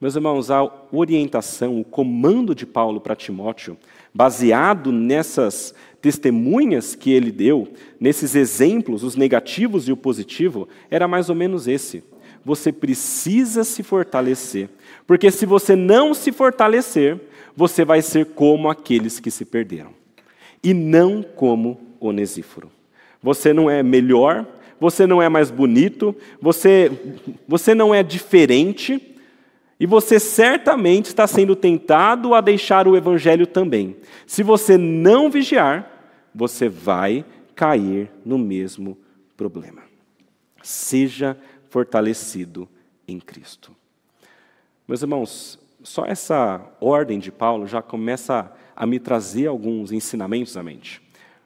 Meus 0.00 0.16
irmãos, 0.16 0.50
a 0.50 0.68
orientação, 0.90 1.80
o 1.80 1.84
comando 1.84 2.56
de 2.56 2.66
Paulo 2.66 3.00
para 3.00 3.14
Timóteo, 3.14 3.78
baseado 4.12 4.90
nessas 4.90 5.72
testemunhas 6.00 6.96
que 6.96 7.12
ele 7.12 7.30
deu, 7.30 7.72
nesses 8.00 8.34
exemplos, 8.34 9.04
os 9.04 9.14
negativos 9.14 9.86
e 9.86 9.92
o 9.92 9.96
positivo, 9.96 10.68
era 10.90 11.06
mais 11.06 11.30
ou 11.30 11.36
menos 11.36 11.68
esse. 11.68 12.02
Você 12.44 12.72
precisa 12.72 13.64
se 13.64 13.82
fortalecer, 13.82 14.68
porque 15.06 15.30
se 15.30 15.46
você 15.46 15.76
não 15.76 16.12
se 16.12 16.32
fortalecer, 16.32 17.20
você 17.56 17.84
vai 17.84 18.02
ser 18.02 18.26
como 18.26 18.68
aqueles 18.68 19.20
que 19.20 19.30
se 19.30 19.44
perderam, 19.44 19.90
e 20.62 20.74
não 20.74 21.22
como 21.22 21.80
Onesíforo. 22.00 22.70
Você 23.22 23.52
não 23.52 23.70
é 23.70 23.82
melhor, 23.82 24.44
você 24.80 25.06
não 25.06 25.22
é 25.22 25.28
mais 25.28 25.50
bonito, 25.50 26.14
você, 26.40 26.90
você 27.46 27.74
não 27.74 27.94
é 27.94 28.02
diferente, 28.02 29.00
e 29.78 29.86
você 29.86 30.18
certamente 30.18 31.06
está 31.06 31.26
sendo 31.26 31.54
tentado 31.54 32.34
a 32.34 32.40
deixar 32.40 32.86
o 32.88 32.96
evangelho 32.96 33.46
também. 33.46 33.96
Se 34.26 34.42
você 34.42 34.76
não 34.76 35.30
vigiar, 35.30 36.30
você 36.34 36.68
vai 36.68 37.24
cair 37.54 38.10
no 38.24 38.38
mesmo 38.38 38.96
problema. 39.36 39.82
Seja 40.62 41.36
fortalecido 41.72 42.68
em 43.08 43.18
Cristo. 43.18 43.74
Meus 44.86 45.00
irmãos, 45.00 45.58
só 45.82 46.04
essa 46.04 46.60
ordem 46.78 47.18
de 47.18 47.32
Paulo 47.32 47.66
já 47.66 47.80
começa 47.80 48.52
a 48.76 48.84
me 48.84 49.00
trazer 49.00 49.46
alguns 49.46 49.90
ensinamentos 49.90 50.54
à 50.54 50.62
mente. 50.62 51.00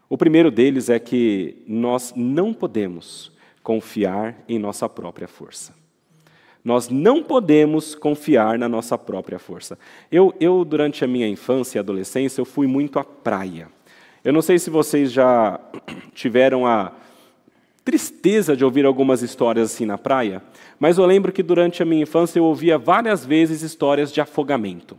O 0.09 0.19
primeiro 0.19 0.51
deles 0.51 0.91
é 0.91 0.99
que 0.99 1.63
nós 1.65 2.13
não 2.17 2.53
podemos 2.53 3.31
confiar 3.63 4.37
em 4.49 4.59
nossa 4.59 4.89
própria 4.89 5.29
força. 5.29 5.73
Nós 6.65 6.89
não 6.89 7.23
podemos 7.23 7.95
confiar 7.95 8.59
na 8.59 8.69
nossa 8.69 8.99
própria 8.99 9.39
força. 9.39 9.79
Eu, 10.11 10.35
eu, 10.41 10.65
durante 10.65 11.05
a 11.05 11.07
minha 11.07 11.29
infância 11.29 11.79
e 11.79 11.81
adolescência, 11.81 12.41
eu 12.41 12.45
fui 12.45 12.67
muito 12.67 12.99
à 12.99 13.05
praia. 13.05 13.69
Eu 14.25 14.33
não 14.33 14.43
sei 14.43 14.59
se 14.59 14.71
vocês 14.71 15.13
já 15.13 15.61
tiveram 16.13 16.67
a 16.67 16.93
tristeza 17.87 18.57
de 18.57 18.65
ouvir 18.65 18.85
algumas 18.85 19.23
histórias 19.23 19.73
assim 19.73 19.87
na 19.87 19.97
praia, 19.97 20.43
mas 20.77 20.99
eu 20.99 21.07
lembro 21.07 21.31
que 21.31 21.41
durante 21.41 21.85
a 21.85 21.87
minha 21.87 22.03
infância 22.03 22.41
eu 22.41 22.45
ouvia 22.45 22.77
várias 22.77 23.25
vezes 23.25 23.63
histórias 23.63 24.13
de 24.13 24.21
afogamento. 24.21 24.99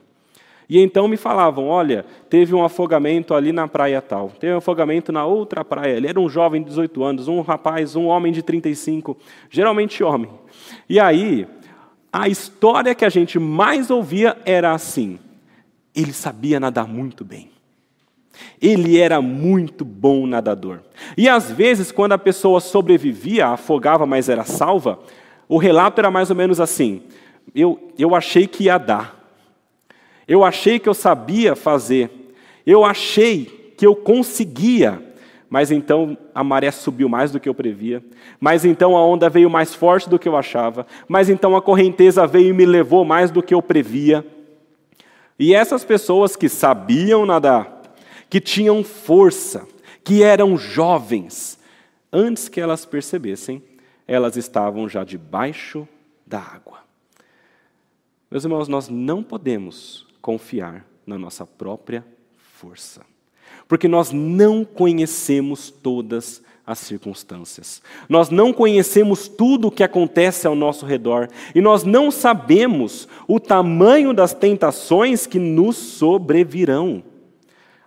E 0.70 0.80
então 0.80 1.06
me 1.06 1.18
falavam: 1.18 1.68
olha, 1.68 2.06
teve 2.30 2.56
um 2.56 2.64
afogamento 2.64 3.34
ali 3.34 3.52
na 3.52 3.68
praia 3.68 4.02
tal, 4.02 4.30
teve 4.30 4.54
um 4.54 4.60
afogamento 4.60 5.12
na 5.12 5.26
outra 5.26 5.66
praia. 5.66 5.98
Ele 5.98 6.08
era 6.08 6.18
um 6.18 6.30
jovem 6.30 6.64
de 6.64 6.70
18 6.70 7.04
anos, 7.04 7.28
um 7.28 7.42
rapaz, 7.42 7.94
um 7.98 8.06
homem 8.06 8.32
de 8.32 8.42
35, 8.42 9.18
geralmente 9.50 10.02
homem. 10.02 10.32
E 10.88 10.98
aí, 10.98 11.46
a 12.12 12.30
história 12.30 12.96
que 12.96 13.04
a 13.04 13.10
gente 13.10 13.38
mais 13.38 13.92
ouvia 13.92 14.38
era 14.46 14.72
assim: 14.72 15.20
ele 15.94 16.14
sabia 16.14 16.58
nadar 16.58 16.88
muito 16.88 17.26
bem. 17.26 17.57
Ele 18.62 19.00
era 19.00 19.22
muito 19.22 19.86
bom 19.86 20.26
nadador. 20.26 20.80
E 21.18 21.28
às 21.30 21.52
vezes, 21.52 21.92
quando 21.92 22.14
a 22.14 22.18
pessoa 22.18 22.60
sobrevivia, 22.60 23.48
afogava, 23.48 24.06
mas 24.06 24.30
era 24.30 24.44
salva, 24.44 25.00
o 25.48 25.58
relato 25.58 26.00
era 26.00 26.12
mais 26.12 26.30
ou 26.30 26.36
menos 26.36 26.60
assim: 26.60 27.04
eu, 27.56 27.92
eu 27.98 28.16
achei 28.16 28.48
que 28.48 28.66
ia 28.66 28.78
dar. 28.78 29.16
Eu 30.28 30.44
achei 30.44 30.78
que 30.78 30.90
eu 30.90 30.94
sabia 30.94 31.56
fazer. 31.56 32.10
eu 32.66 32.84
achei 32.84 33.74
que 33.78 33.86
eu 33.86 33.96
conseguia, 33.96 35.02
mas 35.50 35.72
então 35.72 36.18
a 36.34 36.44
maré 36.44 36.72
subiu 36.72 37.08
mais 37.08 37.32
do 37.32 37.40
que 37.40 37.48
eu 37.48 37.54
previa, 37.54 38.04
mas 38.40 38.66
então 38.66 38.98
a 38.98 39.06
onda 39.06 39.30
veio 39.30 39.50
mais 39.50 39.74
forte 39.74 40.10
do 40.10 40.20
que 40.20 40.28
eu 40.28 40.36
achava, 40.36 40.86
mas 41.08 41.30
então 41.30 41.56
a 41.56 41.62
correnteza 41.62 42.26
veio 42.26 42.50
e 42.50 42.54
me 42.54 42.66
levou 42.66 43.06
mais 43.06 43.32
do 43.32 43.42
que 43.42 43.54
eu 43.54 43.62
previa. 43.62 44.26
E 45.40 45.54
essas 45.54 45.86
pessoas 45.86 46.36
que 46.36 46.50
sabiam 46.50 47.26
nadar, 47.26 47.77
que 48.30 48.40
tinham 48.40 48.84
força, 48.84 49.68
que 50.04 50.24
eram 50.24 50.58
jovens, 50.58 51.60
antes 52.12 52.50
que 52.50 52.60
elas 52.60 52.86
percebessem, 52.86 53.62
elas 54.08 54.38
estavam 54.38 54.88
já 54.88 55.04
debaixo 55.04 55.88
da 56.26 56.40
água. 56.40 56.80
Meus 58.30 58.44
irmãos, 58.44 58.68
nós 58.68 58.90
não 58.90 59.24
podemos 59.24 60.06
confiar 60.22 60.86
na 61.06 61.18
nossa 61.18 61.46
própria 61.46 62.06
força 62.38 63.02
porque 63.68 63.88
nós 63.88 64.12
não 64.12 64.64
conhecemos 64.64 65.70
todas 65.70 66.42
as 66.66 66.80
circunstâncias. 66.80 67.82
Nós 68.10 68.30
não 68.30 68.52
conhecemos 68.52 69.28
tudo 69.28 69.68
o 69.68 69.72
que 69.72 69.84
acontece 69.84 70.48
ao 70.48 70.56
nosso 70.56 70.86
redor 70.86 71.30
e 71.56 71.62
nós 71.62 71.84
não 71.84 72.12
sabemos 72.12 73.08
o 73.28 73.40
tamanho 73.40 74.14
das 74.14 74.34
tentações 74.34 75.26
que 75.26 75.40
nos 75.40 75.78
sobrevirão. 75.78 77.04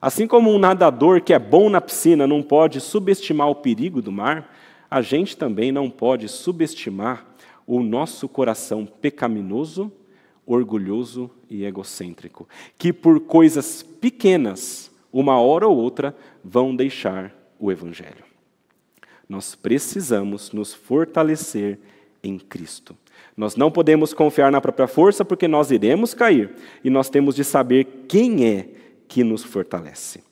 Assim 0.00 0.26
como 0.26 0.50
um 0.50 0.58
nadador 0.58 1.20
que 1.20 1.32
é 1.32 1.38
bom 1.38 1.68
na 1.68 1.80
piscina 1.80 2.26
não 2.26 2.42
pode 2.42 2.80
subestimar 2.80 3.48
o 3.48 3.54
perigo 3.54 4.00
do 4.00 4.10
mar, 4.10 4.54
a 4.90 5.02
gente 5.02 5.36
também 5.36 5.70
não 5.70 5.90
pode 5.90 6.28
subestimar 6.28 7.26
o 7.66 7.82
nosso 7.82 8.28
coração 8.28 8.86
pecaminoso, 8.86 9.92
orgulhoso 10.46 11.30
e 11.48 11.64
egocêntrico, 11.64 12.48
que 12.76 12.92
por 12.92 13.20
coisas 13.20 13.82
pequenas 13.82 14.90
uma 15.12 15.40
hora 15.40 15.66
ou 15.66 15.76
outra, 15.76 16.14
vão 16.42 16.74
deixar 16.74 17.34
o 17.58 17.70
Evangelho. 17.70 18.24
Nós 19.28 19.54
precisamos 19.54 20.52
nos 20.52 20.72
fortalecer 20.72 21.78
em 22.22 22.38
Cristo. 22.38 22.96
Nós 23.36 23.56
não 23.56 23.70
podemos 23.70 24.12
confiar 24.12 24.50
na 24.50 24.60
própria 24.60 24.86
força 24.86 25.24
porque 25.24 25.48
nós 25.48 25.70
iremos 25.70 26.14
cair 26.14 26.50
e 26.82 26.90
nós 26.90 27.08
temos 27.08 27.34
de 27.34 27.44
saber 27.44 28.04
quem 28.08 28.46
é 28.46 28.68
que 29.10 29.24
nos 29.24 29.42
fortalece. 29.42 30.22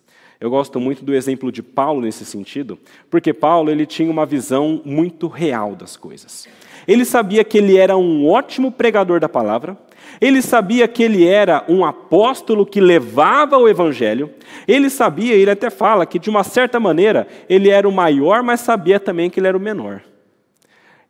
Eu 0.41 0.49
gosto 0.49 0.79
muito 0.79 1.05
do 1.05 1.13
exemplo 1.13 1.51
de 1.51 1.65
Paulo 1.65 2.01
nesse 2.01 2.25
sentido, 2.25 2.79
porque 3.11 3.35
Paulo 3.35 3.71
ele 3.71 3.85
tinha 3.85 4.09
uma 4.09 4.25
visão 4.25 4.81
muito 4.85 5.27
real 5.27 5.75
das 5.75 5.97
coisas. 5.97 6.47
Ele 6.87 7.05
sabia 7.05 7.43
que 7.43 7.59
ele 7.59 7.77
era 7.77 7.97
um 7.97 8.25
ótimo 8.29 8.71
pregador 8.71 9.19
da 9.19 9.29
palavra, 9.29 9.77
ele 10.21 10.41
sabia 10.41 10.87
que 10.87 11.03
ele 11.03 11.27
era 11.27 11.65
um 11.69 11.85
apóstolo 11.85 12.65
que 12.65 12.81
levava 12.81 13.59
o 13.59 13.69
evangelho. 13.69 14.31
Ele 14.67 14.89
sabia, 14.89 15.35
ele 15.35 15.51
até 15.51 15.71
fala 15.71 16.07
que 16.07 16.21
de 16.21 16.31
uma 16.31 16.45
certa 16.45 16.79
maneira 16.79 17.27
ele 17.49 17.69
era 17.69 17.89
o 17.89 17.93
maior, 17.93 18.45
mas 18.45 18.61
sabia 18.61 19.01
também 19.01 19.29
que 19.29 19.41
ele 19.41 19.49
era 19.49 19.57
o 19.57 19.61
menor. 19.61 20.03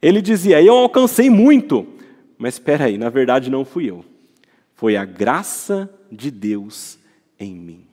Ele 0.00 0.22
dizia: 0.22 0.62
Eu 0.62 0.74
alcancei 0.74 1.28
muito, 1.28 1.86
mas 2.38 2.54
espera 2.54 2.86
aí, 2.86 2.96
na 2.96 3.10
verdade 3.10 3.50
não 3.50 3.64
fui 3.64 3.90
eu. 3.90 4.02
Foi 4.74 4.96
a 4.96 5.04
graça 5.04 5.90
de 6.10 6.30
Deus 6.30 6.97
em 7.38 7.54
mim. 7.54 7.88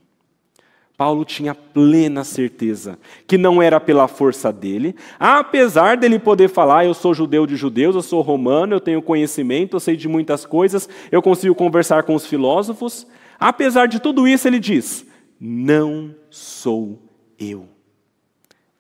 Paulo 0.97 1.25
tinha 1.25 1.53
plena 1.53 2.23
certeza 2.23 2.97
que 3.27 3.37
não 3.37 3.61
era 3.61 3.79
pela 3.81 4.07
força 4.07 4.51
dele, 4.51 4.95
apesar 5.19 5.97
dele 5.97 6.17
poder 6.17 6.47
falar: 6.47 6.85
eu 6.85 6.93
sou 6.93 7.13
judeu 7.13 7.45
de 7.45 7.55
judeus, 7.55 7.95
eu 7.95 8.01
sou 8.01 8.21
romano, 8.21 8.75
eu 8.75 8.79
tenho 8.79 9.01
conhecimento, 9.01 9.75
eu 9.75 9.79
sei 9.79 9.97
de 9.97 10.07
muitas 10.07 10.45
coisas, 10.45 10.87
eu 11.11 11.21
consigo 11.21 11.53
conversar 11.53 12.03
com 12.03 12.15
os 12.15 12.25
filósofos. 12.25 13.05
Apesar 13.37 13.87
de 13.87 13.99
tudo 13.99 14.25
isso, 14.27 14.47
ele 14.47 14.59
diz: 14.59 15.05
não 15.39 16.15
sou 16.29 17.01
eu, 17.37 17.67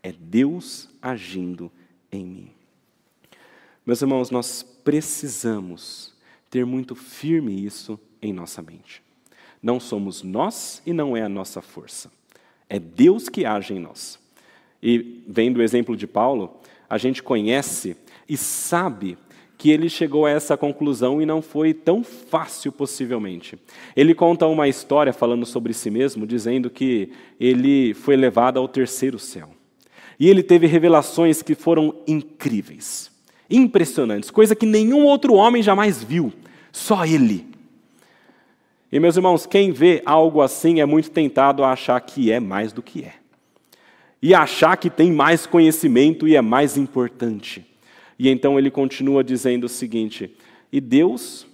é 0.01 0.13
Deus 0.17 0.89
agindo 1.01 1.69
em 2.11 2.25
mim. 2.25 2.51
Meus 3.85 4.01
irmãos, 4.01 4.31
nós 4.31 4.63
precisamos 4.63 6.13
ter 6.49 6.65
muito 6.65 6.95
firme 6.95 7.65
isso 7.65 7.99
em 8.21 8.31
nossa 8.31 8.61
mente. 8.61 9.04
Não 9.65 9.79
somos 9.79 10.21
nós 10.21 10.79
e 10.85 10.93
não 10.93 11.17
é 11.17 11.23
a 11.23 11.27
nossa 11.27 11.59
força. 11.59 12.11
É 12.69 12.77
Deus 12.77 13.27
que 13.27 13.47
age 13.47 13.73
em 13.73 13.79
nós. 13.79 14.19
E 14.79 15.23
vendo 15.27 15.57
o 15.57 15.63
exemplo 15.63 15.97
de 15.97 16.05
Paulo, 16.05 16.59
a 16.87 16.99
gente 16.99 17.23
conhece 17.23 17.97
e 18.29 18.37
sabe 18.37 19.17
que 19.57 19.71
ele 19.71 19.89
chegou 19.89 20.27
a 20.27 20.29
essa 20.29 20.55
conclusão 20.55 21.19
e 21.19 21.25
não 21.25 21.41
foi 21.41 21.73
tão 21.73 22.03
fácil 22.03 22.71
possivelmente. 22.71 23.57
Ele 23.95 24.13
conta 24.13 24.45
uma 24.45 24.67
história 24.67 25.11
falando 25.11 25.47
sobre 25.47 25.73
si 25.73 25.89
mesmo, 25.89 26.27
dizendo 26.27 26.69
que 26.69 27.11
ele 27.39 27.95
foi 27.95 28.15
levado 28.15 28.59
ao 28.59 28.67
terceiro 28.67 29.17
céu. 29.17 29.49
E 30.19 30.29
ele 30.29 30.43
teve 30.43 30.67
revelações 30.67 31.41
que 31.41 31.55
foram 31.55 31.95
incríveis, 32.05 33.09
impressionantes, 33.49 34.29
coisa 34.29 34.55
que 34.55 34.67
nenhum 34.67 35.05
outro 35.05 35.33
homem 35.33 35.63
jamais 35.63 36.03
viu, 36.03 36.31
só 36.71 37.03
ele. 37.03 37.54
E, 38.95 38.99
meus 38.99 39.17
irmãos, 39.17 39.45
quem 39.45 39.73
vê 39.73 40.01
algo 40.05 40.41
assim 40.41 40.79
é 40.79 40.85
muito 40.85 41.11
tentado 41.11 41.65
a 41.65 41.73
achar 41.73 41.99
que 41.99 42.31
é 42.31 42.39
mais 42.39 42.71
do 42.71 42.81
que 42.81 43.03
é. 43.03 43.15
E 44.21 44.33
achar 44.33 44.77
que 44.77 44.89
tem 44.89 45.11
mais 45.11 45.45
conhecimento 45.45 46.25
e 46.25 46.33
é 46.33 46.39
mais 46.39 46.77
importante. 46.77 47.65
E 48.17 48.29
então 48.29 48.57
ele 48.57 48.71
continua 48.71 49.21
dizendo 49.21 49.65
o 49.65 49.67
seguinte: 49.67 50.33
E 50.71 50.79
Deus, 50.79 51.45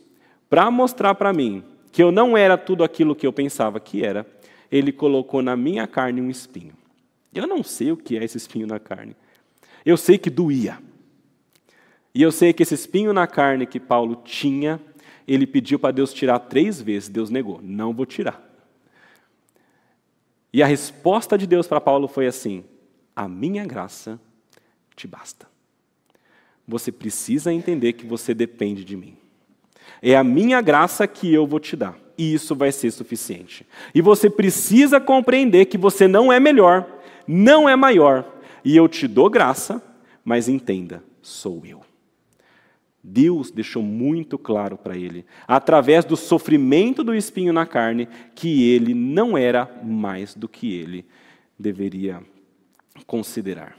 para 0.51 0.69
mostrar 0.69 1.15
para 1.15 1.34
mim 1.34 1.63
que 1.91 2.04
eu 2.04 2.12
não 2.12 2.38
era 2.38 2.60
tudo 2.60 2.84
aquilo 2.84 3.15
que 3.15 3.25
eu 3.25 3.34
pensava 3.34 3.80
que 3.80 4.06
era, 4.06 4.23
ele 4.71 4.91
colocou 4.91 5.41
na 5.41 5.58
minha 5.58 5.88
carne 5.88 6.21
um 6.21 6.30
espinho. 6.30 6.73
Eu 7.34 7.47
não 7.47 7.63
sei 7.63 7.91
o 7.91 7.97
que 7.97 8.19
é 8.19 8.23
esse 8.23 8.38
espinho 8.38 8.67
na 8.67 8.77
carne. 8.77 9.15
Eu 9.84 9.97
sei 9.97 10.19
que 10.19 10.30
doía. 10.30 10.77
E 12.13 12.21
eu 12.21 12.32
sei 12.32 12.54
que 12.54 12.62
esse 12.62 12.75
espinho 12.75 13.12
na 13.13 13.25
carne 13.25 13.65
que 13.65 13.80
Paulo 13.80 14.21
tinha 14.23 14.80
ele 15.28 15.46
pediu 15.48 15.80
para 15.80 15.92
Deus 15.92 16.14
tirar 16.14 16.40
três 16.40 16.82
vezes, 16.82 17.10
Deus 17.10 17.30
negou: 17.30 17.60
não 17.64 17.94
vou 17.94 18.06
tirar. 18.06 18.50
E 20.54 20.62
a 20.62 20.66
resposta 20.66 21.38
de 21.38 21.48
Deus 21.48 21.68
para 21.68 21.82
Paulo 21.82 22.08
foi 22.08 22.28
assim: 22.28 22.64
a 23.16 23.28
minha 23.28 23.66
graça 23.66 24.20
te 24.96 25.08
basta. 25.08 25.48
Você 26.68 26.92
precisa 26.92 27.52
entender 27.52 27.94
que 27.94 28.06
você 28.06 28.34
depende 28.34 28.84
de 28.84 28.96
mim. 28.96 29.18
É 30.02 30.16
a 30.16 30.24
minha 30.24 30.62
graça 30.62 31.08
que 31.08 31.32
eu 31.34 31.46
vou 31.46 31.60
te 31.60 31.76
dar, 31.76 31.98
e 32.18 32.34
isso 32.34 32.56
vai 32.56 32.72
ser 32.72 32.92
suficiente. 32.92 33.66
E 33.94 34.02
você 34.02 34.30
precisa 34.30 35.00
compreender 35.00 35.66
que 35.66 35.78
você 35.78 36.08
não 36.08 36.32
é 36.32 36.40
melhor, 36.40 36.88
não 37.28 37.68
é 37.68 37.76
maior, 37.76 38.26
e 38.64 38.76
eu 38.76 38.88
te 38.88 39.08
dou 39.08 39.30
graça, 39.30 39.82
mas 40.24 40.48
entenda, 40.48 41.04
sou 41.22 41.64
eu. 41.66 41.82
Deus 43.04 43.50
deixou 43.50 43.82
muito 43.82 44.38
claro 44.38 44.78
para 44.78 44.96
ele, 44.96 45.26
através 45.48 46.06
do 46.06 46.16
sofrimento 46.16 47.04
do 47.04 47.16
espinho 47.16 47.52
na 47.52 47.66
carne, 47.66 48.08
que 48.36 48.70
ele 48.70 48.94
não 48.94 49.38
era 49.38 49.66
mais 49.84 50.36
do 50.36 50.48
que 50.48 50.74
ele 50.76 51.06
deveria 51.58 52.22
considerar. 53.08 53.78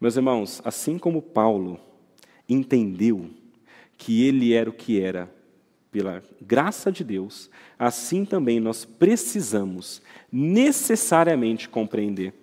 Meus 0.00 0.16
irmãos, 0.16 0.60
assim 0.64 0.98
como 0.98 1.22
Paulo 1.22 1.80
entendeu 2.48 3.30
que 3.96 4.26
ele 4.26 4.52
era 4.52 4.68
o 4.68 4.72
que 4.74 5.00
era 5.00 5.32
pela 5.90 6.22
graça 6.42 6.90
de 6.90 7.04
Deus, 7.04 7.48
assim 7.78 8.24
também 8.24 8.58
nós 8.58 8.84
precisamos 8.84 10.02
necessariamente 10.30 11.68
compreender 11.68 12.34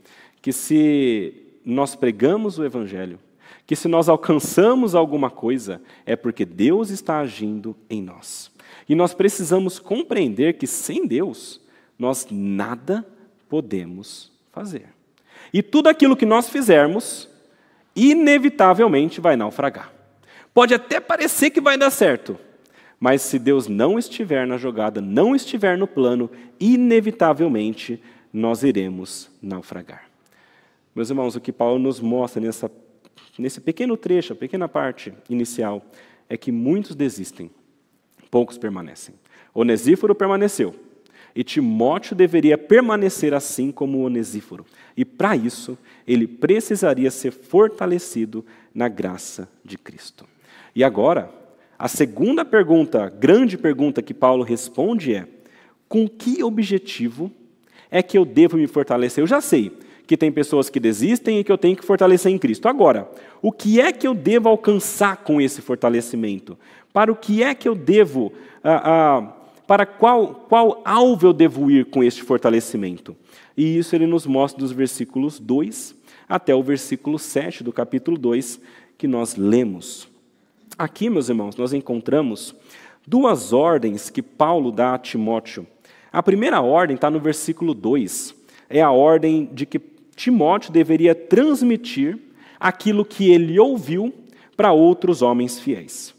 que 0.42 0.52
se 0.52 1.34
nós 1.64 1.94
pregamos 1.94 2.58
o 2.58 2.64
Evangelho, 2.64 3.20
que 3.72 3.76
se 3.78 3.88
nós 3.88 4.10
alcançamos 4.10 4.96
alguma 4.96 5.30
coisa, 5.30 5.82
é 6.06 6.14
porque 6.14 6.44
Deus 6.44 6.90
está 6.90 7.20
agindo 7.20 7.74
em 7.90 8.02
nós. 8.02 8.52
E 8.90 8.94
nós 8.94 9.14
precisamos 9.14 9.80
compreender 9.80 10.58
que 10.58 10.68
sem 10.68 11.08
Deus, 11.08 11.62
nós 11.98 12.28
nada 12.30 13.08
podemos 13.48 14.30
fazer. 14.52 14.88
E 15.54 15.64
tudo 15.64 15.88
aquilo 15.88 16.18
que 16.18 16.26
nós 16.26 16.50
fizermos, 16.50 17.30
inevitavelmente 17.96 19.22
vai 19.22 19.38
naufragar. 19.38 19.90
Pode 20.54 20.74
até 20.74 21.00
parecer 21.00 21.50
que 21.50 21.62
vai 21.62 21.78
dar 21.78 21.92
certo, 21.92 22.38
mas 23.00 23.22
se 23.22 23.40
Deus 23.40 23.70
não 23.70 23.98
estiver 23.98 24.46
na 24.46 24.58
jogada, 24.58 25.00
não 25.00 25.34
estiver 25.34 25.78
no 25.78 25.88
plano, 25.88 26.30
inevitavelmente 26.60 28.04
nós 28.34 28.64
iremos 28.64 29.32
naufragar. 29.42 30.10
Meus 30.94 31.10
irmãos, 31.10 31.38
o 31.38 31.40
que 31.40 31.54
Paulo 31.54 31.80
nos 31.80 32.02
mostra 32.02 32.42
nessa 32.42 32.70
nesse 33.38 33.62
pequeno 33.62 33.98
trecho, 33.98 34.34
a 34.34 34.36
pequena 34.36 34.68
parte 34.68 35.14
inicial, 35.30 35.86
é 36.30 36.38
que 36.38 36.52
muitos 36.52 36.96
desistem, 36.96 37.52
poucos 38.30 38.58
permanecem. 38.58 39.16
Onesíforo 39.54 40.16
permaneceu, 40.16 40.74
e 41.36 41.44
Timóteo 41.44 42.16
deveria 42.16 42.58
permanecer 42.58 43.34
assim 43.34 43.72
como 43.72 44.04
Onesíforo. 44.04 44.66
E 44.96 45.06
para 45.06 45.36
isso, 45.36 45.78
ele 46.06 46.28
precisaria 46.28 47.10
ser 47.10 47.32
fortalecido 47.32 48.46
na 48.74 48.88
graça 48.88 49.50
de 49.64 49.78
Cristo. 49.78 50.26
E 50.76 50.84
agora, 50.84 51.30
a 51.78 51.88
segunda 51.88 52.46
pergunta, 52.46 53.10
grande 53.10 53.58
pergunta 53.58 54.02
que 54.02 54.14
Paulo 54.14 54.44
responde 54.44 55.16
é: 55.16 55.28
com 55.88 56.08
que 56.08 56.44
objetivo 56.44 57.32
é 57.90 58.02
que 58.02 58.18
eu 58.18 58.24
devo 58.24 58.58
me 58.58 58.68
fortalecer? 58.68 59.22
Eu 59.22 59.28
já 59.28 59.42
sei 59.42 59.72
que 60.06 60.18
tem 60.18 60.32
pessoas 60.32 60.70
que 60.70 60.80
desistem 60.80 61.40
e 61.40 61.44
que 61.44 61.52
eu 61.52 61.58
tenho 61.58 61.76
que 61.76 61.86
fortalecer 61.86 62.32
em 62.32 62.38
Cristo. 62.38 62.68
Agora, 62.68 63.10
o 63.42 63.52
que 63.52 63.80
é 63.80 63.92
que 63.92 64.08
eu 64.08 64.14
devo 64.14 64.50
alcançar 64.50 65.18
com 65.18 65.40
esse 65.40 65.62
fortalecimento? 65.62 66.58
Para 66.94 67.12
o 67.12 67.16
que 67.16 67.42
é 67.44 67.56
que 67.56 67.68
eu 67.68 67.76
devo, 67.76 68.34
ah, 68.64 68.82
ah, 68.84 69.34
para 69.66 69.86
qual, 69.86 70.46
qual 70.50 70.82
alvo 70.84 71.28
eu 71.28 71.34
devo 71.34 71.72
ir 71.72 71.86
com 71.86 72.04
este 72.04 72.24
fortalecimento? 72.24 73.16
E 73.56 73.78
isso 73.78 73.96
ele 73.96 74.06
nos 74.06 74.26
mostra 74.26 74.60
dos 74.60 74.72
versículos 74.72 75.40
2 75.40 75.96
até 76.28 76.54
o 76.56 76.64
versículo 76.64 77.20
7 77.20 77.64
do 77.64 77.72
capítulo 77.72 78.18
2 78.18 78.60
que 78.98 79.08
nós 79.08 79.36
lemos. 79.36 80.08
Aqui, 80.78 81.10
meus 81.10 81.30
irmãos, 81.30 81.56
nós 81.56 81.74
encontramos 81.74 82.56
duas 83.06 83.52
ordens 83.54 84.10
que 84.10 84.22
Paulo 84.22 84.72
dá 84.72 84.94
a 84.94 85.00
Timóteo. 85.00 85.68
A 86.12 86.22
primeira 86.22 86.62
ordem 86.62 86.96
está 86.96 87.10
no 87.10 87.20
versículo 87.20 87.74
2. 87.74 88.36
É 88.70 88.82
a 88.82 88.92
ordem 88.92 89.50
de 89.52 89.66
que 89.66 89.80
Timóteo 90.22 90.72
deveria 90.72 91.16
transmitir 91.16 92.16
aquilo 92.60 93.04
que 93.04 93.32
ele 93.32 93.60
ouviu 93.60 94.14
para 94.56 94.72
outros 94.72 95.24
homens 95.24 95.60
fiéis. 95.60 96.14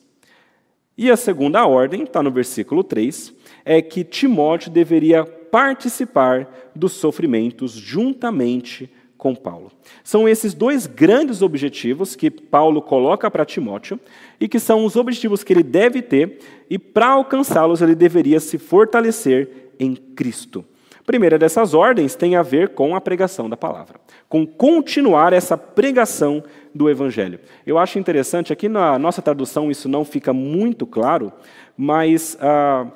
E 0.99 1.09
a 1.09 1.17
segunda 1.17 1.65
ordem, 1.65 2.03
está 2.03 2.21
no 2.21 2.33
versículo 2.33 2.83
3, 2.83 3.33
é 3.65 3.81
que 3.81 4.03
Timóteo 4.03 4.73
deveria 4.73 5.25
participar 5.25 6.73
dos 6.75 6.95
sofrimentos 6.95 7.71
juntamente 7.71 8.91
com 9.17 9.37
Paulo. 9.37 9.71
São 10.03 10.29
esses 10.29 10.53
dois 10.53 10.89
grandes 10.89 11.41
objetivos 11.41 12.17
que 12.17 12.29
Paulo 12.29 12.83
coloca 12.83 13.31
para 13.31 13.45
Timóteo 13.45 14.01
e 14.41 14.49
que 14.49 14.59
são 14.59 14.85
os 14.85 14.97
objetivos 14.97 15.45
que 15.45 15.53
ele 15.53 15.63
deve 15.63 16.03
ter, 16.03 16.41
e 16.69 16.77
para 16.77 17.07
alcançá-los 17.07 17.81
ele 17.81 17.95
deveria 17.95 18.41
se 18.41 18.59
fortalecer 18.59 19.71
em 19.79 19.95
Cristo. 19.95 20.65
Primeira 21.05 21.37
dessas 21.37 21.75
ordens 21.75 22.15
tem 22.15 22.37
a 22.37 22.43
ver 22.43 22.71
com 22.71 22.95
a 22.95 23.01
pregação 23.01 23.51
da 23.51 23.57
palavra, 23.57 24.01
com 24.29 24.47
continuar 24.47 25.33
essa 25.33 25.57
pregação 25.57 26.43
do 26.73 26.89
Evangelho. 26.89 27.41
Eu 27.67 27.77
acho 27.77 27.99
interessante, 27.99 28.53
aqui 28.53 28.69
na 28.69 28.99
nossa 28.99 29.21
tradução 29.21 29.71
isso 29.71 29.89
não 29.89 30.05
fica 30.05 30.33
muito 30.33 30.87
claro, 30.87 31.33
mas 31.77 32.39
ah, 32.41 32.87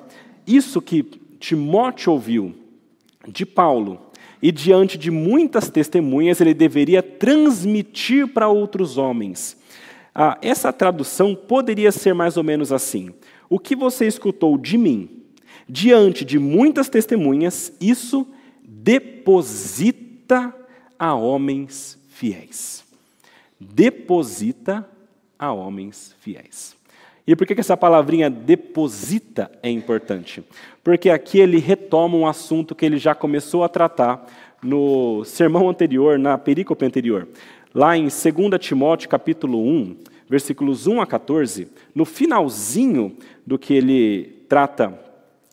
isso 0.45 0.81
que 0.81 1.03
Timóteo 1.37 2.13
ouviu 2.13 2.55
de 3.27 3.45
Paulo 3.45 3.99
e 4.41 4.51
diante 4.51 4.97
de 4.97 5.11
muitas 5.11 5.69
testemunhas 5.69 6.39
ele 6.39 6.53
deveria 6.53 7.03
transmitir 7.03 8.27
para 8.27 8.47
outros 8.47 8.97
homens. 8.97 9.57
Ah, 10.15 10.37
essa 10.41 10.71
tradução 10.71 11.35
poderia 11.35 11.91
ser 11.91 12.13
mais 12.13 12.37
ou 12.37 12.43
menos 12.43 12.71
assim: 12.71 13.13
O 13.49 13.59
que 13.59 13.75
você 13.75 14.07
escutou 14.07 14.57
de 14.57 14.77
mim, 14.77 15.16
diante 15.67 16.23
de 16.23 16.39
muitas 16.39 16.89
testemunhas, 16.89 17.73
isso 17.81 18.27
deposita 18.63 20.53
a 20.97 21.13
homens 21.13 21.99
fiéis. 22.09 22.83
Deposita 23.59 24.87
a 25.37 25.51
homens 25.51 26.15
fiéis. 26.19 26.75
E 27.25 27.35
por 27.35 27.45
que 27.45 27.59
essa 27.59 27.75
palavrinha 27.75 28.29
deposita 28.29 29.51
é 29.61 29.69
importante? 29.69 30.41
Porque 30.81 31.09
aqui 31.09 31.39
ele 31.39 31.59
retoma 31.59 32.15
um 32.15 32.25
assunto 32.25 32.73
que 32.73 32.85
ele 32.85 32.97
já 32.97 33.13
começou 33.13 33.65
a 33.65 33.69
tratar 33.69 34.25
no 34.63 35.25
sermão 35.25 35.69
anterior, 35.69 36.17
na 36.17 36.37
perícope 36.37 36.85
anterior. 36.85 37.27
Lá 37.73 37.97
em 37.97 38.03
2 38.03 38.13
Timóteo 38.59 39.09
capítulo 39.09 39.61
1, 39.61 39.97
versículos 40.29 40.87
1 40.87 41.01
a 41.01 41.05
14, 41.05 41.67
no 41.93 42.05
finalzinho 42.05 43.17
do 43.45 43.59
que 43.59 43.73
ele 43.73 44.45
trata 44.47 45.06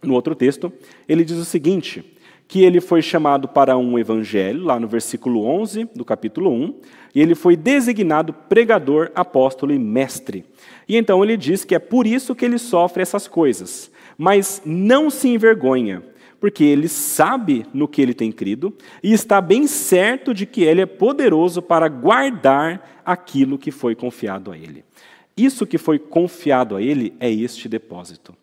no 0.07 0.15
outro 0.15 0.35
texto, 0.35 0.73
ele 1.09 1.25
diz 1.25 1.37
o 1.37 1.45
seguinte: 1.45 2.05
que 2.47 2.63
ele 2.63 2.81
foi 2.81 3.03
chamado 3.03 3.49
para 3.49 3.77
um 3.77 3.99
evangelho, 3.99 4.65
lá 4.65 4.79
no 4.79 4.87
versículo 4.87 5.45
11 5.45 5.89
do 5.95 6.05
capítulo 6.05 6.51
1, 6.51 6.75
e 7.15 7.21
ele 7.21 7.35
foi 7.35 7.57
designado 7.57 8.33
pregador, 8.33 9.11
apóstolo 9.15 9.73
e 9.73 9.79
mestre. 9.79 10.45
E 10.89 10.97
então 10.97 11.25
ele 11.25 11.37
diz 11.37 11.65
que 11.65 11.75
é 11.75 11.79
por 11.79 12.07
isso 12.07 12.35
que 12.35 12.45
ele 12.45 12.59
sofre 12.59 13.03
essas 13.03 13.27
coisas, 13.27 13.91
mas 14.19 14.61
não 14.65 15.09
se 15.11 15.29
envergonha, 15.29 16.03
porque 16.39 16.63
ele 16.63 16.89
sabe 16.89 17.65
no 17.73 17.89
que 17.89 18.03
ele 18.03 18.13
tem 18.13 18.31
crido 18.31 18.75
e 19.03 19.13
está 19.13 19.41
bem 19.41 19.67
certo 19.67 20.35
de 20.35 20.45
que 20.45 20.63
ele 20.63 20.83
é 20.83 20.87
poderoso 20.87 21.63
para 21.63 21.89
guardar 21.89 23.03
aquilo 23.05 23.59
que 23.59 23.71
foi 23.71 23.95
confiado 23.95 24.53
a 24.53 24.59
ele. 24.59 24.85
Isso 25.37 25.67
que 25.67 25.79
foi 25.79 25.99
confiado 25.99 26.77
a 26.77 26.83
ele 26.83 27.15
é 27.19 27.31
este 27.31 27.69
depósito. 27.69 28.35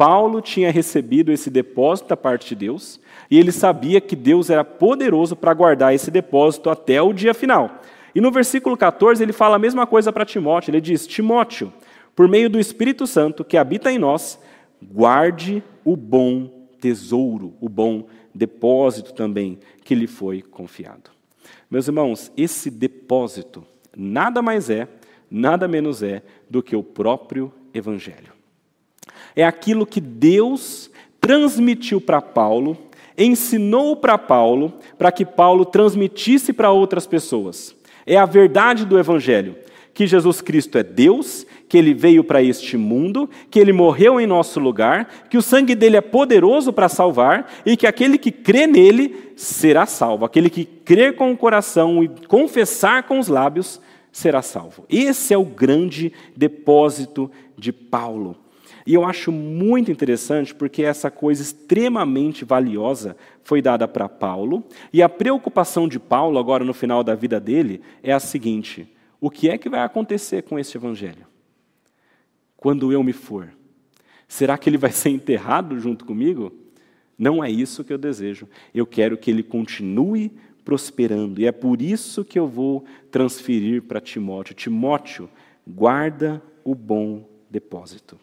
Paulo 0.00 0.40
tinha 0.40 0.70
recebido 0.70 1.30
esse 1.30 1.50
depósito 1.50 2.08
da 2.08 2.16
parte 2.16 2.48
de 2.48 2.54
Deus 2.54 2.98
e 3.30 3.38
ele 3.38 3.52
sabia 3.52 4.00
que 4.00 4.16
Deus 4.16 4.48
era 4.48 4.64
poderoso 4.64 5.36
para 5.36 5.52
guardar 5.52 5.94
esse 5.94 6.10
depósito 6.10 6.70
até 6.70 7.02
o 7.02 7.12
dia 7.12 7.34
final. 7.34 7.82
E 8.14 8.20
no 8.22 8.30
versículo 8.30 8.78
14 8.78 9.22
ele 9.22 9.34
fala 9.34 9.56
a 9.56 9.58
mesma 9.58 9.86
coisa 9.86 10.10
para 10.10 10.24
Timóteo. 10.24 10.70
Ele 10.70 10.80
diz: 10.80 11.06
Timóteo, 11.06 11.70
por 12.16 12.26
meio 12.26 12.48
do 12.48 12.58
Espírito 12.58 13.06
Santo 13.06 13.44
que 13.44 13.58
habita 13.58 13.92
em 13.92 13.98
nós, 13.98 14.40
guarde 14.82 15.62
o 15.84 15.94
bom 15.94 16.50
tesouro, 16.80 17.52
o 17.60 17.68
bom 17.68 18.06
depósito 18.34 19.12
também 19.12 19.58
que 19.84 19.94
lhe 19.94 20.06
foi 20.06 20.40
confiado. 20.40 21.10
Meus 21.70 21.88
irmãos, 21.88 22.32
esse 22.38 22.70
depósito 22.70 23.62
nada 23.94 24.40
mais 24.40 24.70
é, 24.70 24.88
nada 25.30 25.68
menos 25.68 26.02
é 26.02 26.22
do 26.48 26.62
que 26.62 26.74
o 26.74 26.82
próprio 26.82 27.52
Evangelho. 27.74 28.39
É 29.34 29.44
aquilo 29.44 29.86
que 29.86 30.00
Deus 30.00 30.90
transmitiu 31.20 32.00
para 32.00 32.20
Paulo, 32.20 32.76
ensinou 33.16 33.96
para 33.96 34.16
Paulo, 34.16 34.72
para 34.98 35.12
que 35.12 35.24
Paulo 35.24 35.64
transmitisse 35.64 36.52
para 36.52 36.70
outras 36.70 37.06
pessoas. 37.06 37.74
É 38.06 38.16
a 38.16 38.26
verdade 38.26 38.86
do 38.86 38.98
Evangelho, 38.98 39.56
que 39.92 40.06
Jesus 40.06 40.40
Cristo 40.40 40.78
é 40.78 40.82
Deus, 40.82 41.46
que 41.68 41.76
ele 41.76 41.92
veio 41.92 42.24
para 42.24 42.42
este 42.42 42.76
mundo, 42.76 43.28
que 43.50 43.58
ele 43.58 43.72
morreu 43.72 44.20
em 44.20 44.26
nosso 44.26 44.58
lugar, 44.58 45.26
que 45.28 45.36
o 45.36 45.42
sangue 45.42 45.74
dele 45.74 45.96
é 45.96 46.00
poderoso 46.00 46.72
para 46.72 46.88
salvar 46.88 47.52
e 47.64 47.76
que 47.76 47.86
aquele 47.86 48.18
que 48.18 48.32
crê 48.32 48.66
nele 48.66 49.32
será 49.36 49.86
salvo. 49.86 50.24
Aquele 50.24 50.50
que 50.50 50.64
crer 50.64 51.14
com 51.14 51.30
o 51.30 51.36
coração 51.36 52.02
e 52.02 52.08
confessar 52.26 53.04
com 53.04 53.18
os 53.18 53.28
lábios 53.28 53.80
será 54.10 54.42
salvo. 54.42 54.84
Esse 54.88 55.34
é 55.34 55.38
o 55.38 55.44
grande 55.44 56.12
depósito 56.36 57.30
de 57.56 57.72
Paulo. 57.72 58.36
E 58.86 58.94
eu 58.94 59.04
acho 59.04 59.30
muito 59.30 59.90
interessante 59.90 60.54
porque 60.54 60.82
essa 60.82 61.10
coisa 61.10 61.42
extremamente 61.42 62.44
valiosa 62.44 63.16
foi 63.42 63.60
dada 63.60 63.86
para 63.86 64.08
Paulo, 64.08 64.64
e 64.92 65.02
a 65.02 65.08
preocupação 65.08 65.88
de 65.88 65.98
Paulo, 65.98 66.38
agora 66.38 66.64
no 66.64 66.72
final 66.72 67.04
da 67.04 67.14
vida 67.14 67.38
dele, 67.38 67.80
é 68.02 68.12
a 68.12 68.20
seguinte: 68.20 68.88
o 69.20 69.30
que 69.30 69.48
é 69.48 69.58
que 69.58 69.68
vai 69.68 69.80
acontecer 69.80 70.42
com 70.42 70.58
esse 70.58 70.76
evangelho? 70.76 71.26
Quando 72.56 72.92
eu 72.92 73.02
me 73.02 73.12
for? 73.12 73.52
Será 74.28 74.56
que 74.56 74.70
ele 74.70 74.78
vai 74.78 74.92
ser 74.92 75.10
enterrado 75.10 75.78
junto 75.80 76.04
comigo? 76.04 76.52
Não 77.18 77.42
é 77.42 77.50
isso 77.50 77.84
que 77.84 77.92
eu 77.92 77.98
desejo. 77.98 78.48
Eu 78.74 78.86
quero 78.86 79.18
que 79.18 79.30
ele 79.30 79.42
continue 79.42 80.32
prosperando, 80.64 81.40
e 81.40 81.46
é 81.46 81.52
por 81.52 81.82
isso 81.82 82.24
que 82.24 82.38
eu 82.38 82.46
vou 82.46 82.84
transferir 83.10 83.82
para 83.82 84.00
Timóteo: 84.00 84.54
Timóteo, 84.54 85.28
guarda 85.66 86.42
o 86.64 86.74
bom 86.74 87.28
depósito. 87.50 88.18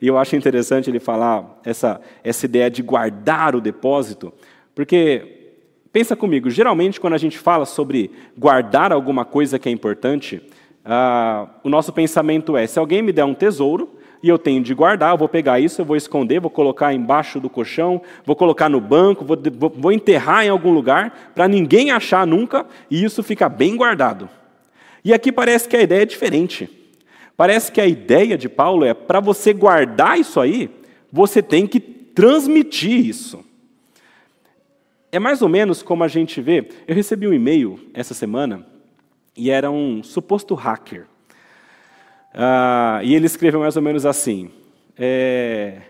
E 0.00 0.06
eu 0.06 0.18
acho 0.18 0.36
interessante 0.36 0.90
ele 0.90 1.00
falar 1.00 1.60
essa, 1.64 2.00
essa 2.22 2.46
ideia 2.46 2.70
de 2.70 2.82
guardar 2.82 3.54
o 3.54 3.60
depósito, 3.60 4.32
porque, 4.74 5.54
pensa 5.92 6.16
comigo, 6.16 6.50
geralmente 6.50 7.00
quando 7.00 7.14
a 7.14 7.18
gente 7.18 7.38
fala 7.38 7.64
sobre 7.64 8.10
guardar 8.36 8.92
alguma 8.92 9.24
coisa 9.24 9.58
que 9.58 9.68
é 9.68 9.72
importante, 9.72 10.42
ah, 10.84 11.48
o 11.62 11.68
nosso 11.68 11.92
pensamento 11.92 12.56
é: 12.56 12.66
se 12.66 12.78
alguém 12.78 13.00
me 13.00 13.12
der 13.12 13.24
um 13.24 13.34
tesouro 13.34 13.98
e 14.22 14.28
eu 14.28 14.38
tenho 14.38 14.62
de 14.62 14.74
guardar, 14.74 15.12
eu 15.12 15.18
vou 15.18 15.28
pegar 15.28 15.60
isso, 15.60 15.80
eu 15.80 15.84
vou 15.84 15.96
esconder, 15.96 16.40
vou 16.40 16.50
colocar 16.50 16.92
embaixo 16.92 17.38
do 17.38 17.48
colchão, 17.48 18.00
vou 18.24 18.34
colocar 18.34 18.68
no 18.68 18.80
banco, 18.80 19.24
vou, 19.24 19.38
vou, 19.76 19.92
enterrar 19.92 20.44
em 20.44 20.48
algum 20.48 20.72
lugar, 20.72 21.32
para 21.34 21.46
ninguém 21.46 21.90
achar 21.90 22.26
nunca, 22.26 22.66
e 22.90 23.04
isso 23.04 23.22
fica 23.22 23.48
bem 23.48 23.76
guardado. 23.76 24.28
E 25.04 25.12
aqui 25.12 25.30
parece 25.30 25.68
que 25.68 25.76
a 25.76 25.82
ideia 25.82 26.02
é 26.02 26.06
diferente. 26.06 26.83
Parece 27.36 27.72
que 27.72 27.80
a 27.80 27.86
ideia 27.86 28.38
de 28.38 28.48
Paulo 28.48 28.84
é: 28.84 28.94
para 28.94 29.20
você 29.20 29.52
guardar 29.52 30.18
isso 30.18 30.40
aí, 30.40 30.70
você 31.10 31.42
tem 31.42 31.66
que 31.66 31.80
transmitir 31.80 33.06
isso. 33.06 33.44
É 35.10 35.18
mais 35.18 35.42
ou 35.42 35.48
menos 35.48 35.82
como 35.82 36.02
a 36.02 36.08
gente 36.08 36.40
vê. 36.40 36.68
Eu 36.86 36.94
recebi 36.94 37.26
um 37.26 37.32
e-mail 37.32 37.78
essa 37.92 38.14
semana 38.14 38.66
e 39.36 39.50
era 39.50 39.70
um 39.70 40.02
suposto 40.02 40.54
hacker. 40.54 41.06
Ah, 42.32 43.00
e 43.02 43.14
ele 43.14 43.26
escreveu 43.26 43.60
mais 43.60 43.76
ou 43.76 43.82
menos 43.82 44.04
assim: 44.06 44.50
é, 44.96 45.82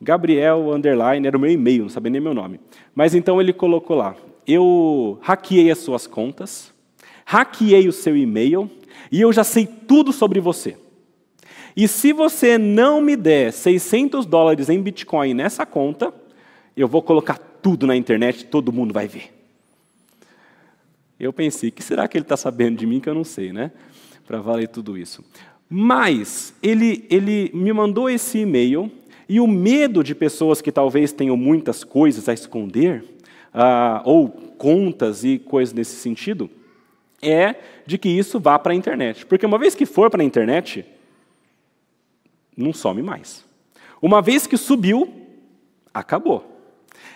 Gabriel 0.00 0.72
Underline, 0.72 1.26
era 1.26 1.36
o 1.36 1.40
meu 1.40 1.50
e-mail, 1.50 1.82
não 1.82 1.88
sabia 1.88 2.10
nem 2.10 2.20
meu 2.20 2.34
nome. 2.34 2.60
Mas 2.94 3.14
então 3.14 3.40
ele 3.40 3.52
colocou 3.52 3.96
lá: 3.96 4.14
Eu 4.46 5.18
hackeei 5.22 5.70
as 5.70 5.78
suas 5.78 6.06
contas, 6.06 6.72
hackeei 7.24 7.88
o 7.88 7.92
seu 7.92 8.16
e-mail 8.16 8.70
e 9.14 9.20
eu 9.20 9.32
já 9.32 9.44
sei 9.44 9.64
tudo 9.64 10.12
sobre 10.12 10.40
você. 10.40 10.76
E 11.76 11.86
se 11.86 12.12
você 12.12 12.58
não 12.58 13.00
me 13.00 13.14
der 13.14 13.52
600 13.52 14.26
dólares 14.26 14.68
em 14.68 14.82
Bitcoin 14.82 15.34
nessa 15.34 15.64
conta, 15.64 16.12
eu 16.76 16.88
vou 16.88 17.00
colocar 17.00 17.38
tudo 17.38 17.86
na 17.86 17.94
internet, 17.94 18.44
todo 18.46 18.72
mundo 18.72 18.92
vai 18.92 19.06
ver. 19.06 19.32
Eu 21.16 21.32
pensei, 21.32 21.70
que 21.70 21.80
será 21.80 22.08
que 22.08 22.18
ele 22.18 22.24
está 22.24 22.36
sabendo 22.36 22.76
de 22.76 22.88
mim 22.88 22.98
que 22.98 23.08
eu 23.08 23.14
não 23.14 23.22
sei, 23.22 23.52
né? 23.52 23.70
Para 24.26 24.40
valer 24.40 24.66
tudo 24.66 24.98
isso. 24.98 25.24
Mas 25.70 26.52
ele, 26.60 27.06
ele 27.08 27.52
me 27.54 27.72
mandou 27.72 28.10
esse 28.10 28.38
e-mail 28.38 28.90
e 29.28 29.38
o 29.38 29.46
medo 29.46 30.02
de 30.02 30.12
pessoas 30.12 30.60
que 30.60 30.72
talvez 30.72 31.12
tenham 31.12 31.36
muitas 31.36 31.84
coisas 31.84 32.28
a 32.28 32.34
esconder, 32.34 33.04
ah, 33.52 34.02
ou 34.04 34.28
contas 34.28 35.22
e 35.22 35.38
coisas 35.38 35.72
nesse 35.72 35.94
sentido, 35.94 36.50
é 37.28 37.60
de 37.86 37.98
que 37.98 38.08
isso 38.08 38.38
vá 38.38 38.58
para 38.58 38.72
a 38.72 38.76
internet. 38.76 39.26
Porque 39.26 39.46
uma 39.46 39.58
vez 39.58 39.74
que 39.74 39.86
for 39.86 40.10
para 40.10 40.22
a 40.22 40.24
internet, 40.24 40.84
não 42.56 42.72
some 42.72 43.02
mais. 43.02 43.44
Uma 44.00 44.20
vez 44.20 44.46
que 44.46 44.56
subiu, 44.56 45.12
acabou. 45.92 46.52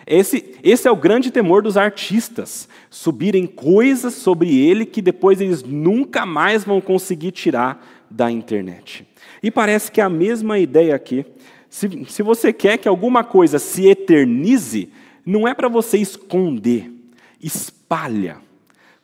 Esse, 0.06 0.54
esse 0.62 0.88
é 0.88 0.90
o 0.90 0.96
grande 0.96 1.30
temor 1.30 1.62
dos 1.62 1.76
artistas, 1.76 2.66
subirem 2.88 3.46
coisas 3.46 4.14
sobre 4.14 4.58
ele 4.58 4.86
que 4.86 5.02
depois 5.02 5.40
eles 5.40 5.62
nunca 5.62 6.24
mais 6.24 6.64
vão 6.64 6.80
conseguir 6.80 7.32
tirar 7.32 7.86
da 8.10 8.30
internet. 8.30 9.06
E 9.42 9.50
parece 9.50 9.92
que 9.92 10.00
é 10.00 10.04
a 10.04 10.08
mesma 10.08 10.58
ideia 10.58 10.94
aqui. 10.94 11.26
Se, 11.68 12.06
se 12.06 12.22
você 12.22 12.52
quer 12.52 12.78
que 12.78 12.88
alguma 12.88 13.22
coisa 13.22 13.58
se 13.58 13.86
eternize, 13.86 14.90
não 15.24 15.46
é 15.46 15.52
para 15.52 15.68
você 15.68 15.98
esconder, 15.98 16.90
espalha. 17.38 18.38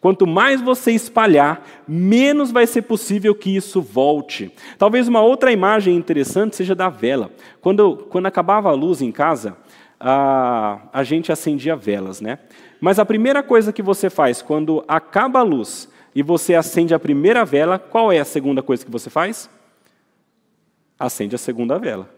Quanto 0.05 0.27
mais 0.27 0.61
você 0.61 0.91
espalhar, 0.91 1.67
menos 1.89 2.51
vai 2.51 2.67
ser 2.67 2.83
possível 2.83 3.35
que 3.35 3.57
isso 3.57 3.81
volte. 3.81 4.53
Talvez 4.77 5.09
uma 5.09 5.23
outra 5.23 5.51
imagem 5.51 5.97
interessante 5.97 6.57
seja 6.57 6.75
da 6.75 6.91
vela. 6.91 7.31
Quando, 7.63 7.97
quando 8.11 8.27
acabava 8.27 8.69
a 8.69 8.75
luz 8.75 9.01
em 9.01 9.11
casa, 9.11 9.57
a, 9.99 10.79
a 10.93 11.03
gente 11.05 11.33
acendia 11.33 11.75
velas, 11.75 12.21
né? 12.21 12.39
Mas 12.79 12.99
a 12.99 13.07
primeira 13.07 13.43
coisa 13.43 13.73
que 13.73 13.81
você 13.81 14.11
faz 14.11 14.43
quando 14.43 14.85
acaba 14.87 15.39
a 15.39 15.43
luz 15.43 15.89
e 16.15 16.23
você 16.23 16.55
acende 16.55 16.93
a 16.93 16.99
primeira 16.99 17.43
vela, 17.43 17.79
qual 17.79 18.13
é 18.13 18.19
a 18.19 18.27
segunda 18.27 18.63
coisa 18.63 18.85
que 18.85 18.93
você 18.93 19.09
faz? 19.09 19.49
Acende 20.99 21.35
a 21.35 21.39
segunda 21.39 21.79
vela. 21.79 22.11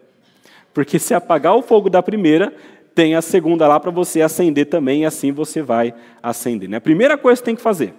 Porque 0.73 0.99
se 0.99 1.13
apagar 1.13 1.55
o 1.55 1.61
fogo 1.61 1.89
da 1.89 2.03
primeira, 2.03 2.53
tem 2.97 3.13
a 3.13 3.21
segunda 3.21 3.67
lá 3.67 3.79
para 3.79 3.91
você 3.91 4.23
acender 4.23 4.65
também, 4.65 5.03
e 5.03 5.05
assim 5.05 5.31
você 5.31 5.61
vai 5.61 5.93
acender. 6.21 6.67
Né? 6.67 6.77
A 6.77 6.81
primeira 6.81 7.15
coisa 7.15 7.39
que 7.39 7.45
tem 7.45 7.55
que 7.55 7.61
fazer. 7.61 7.93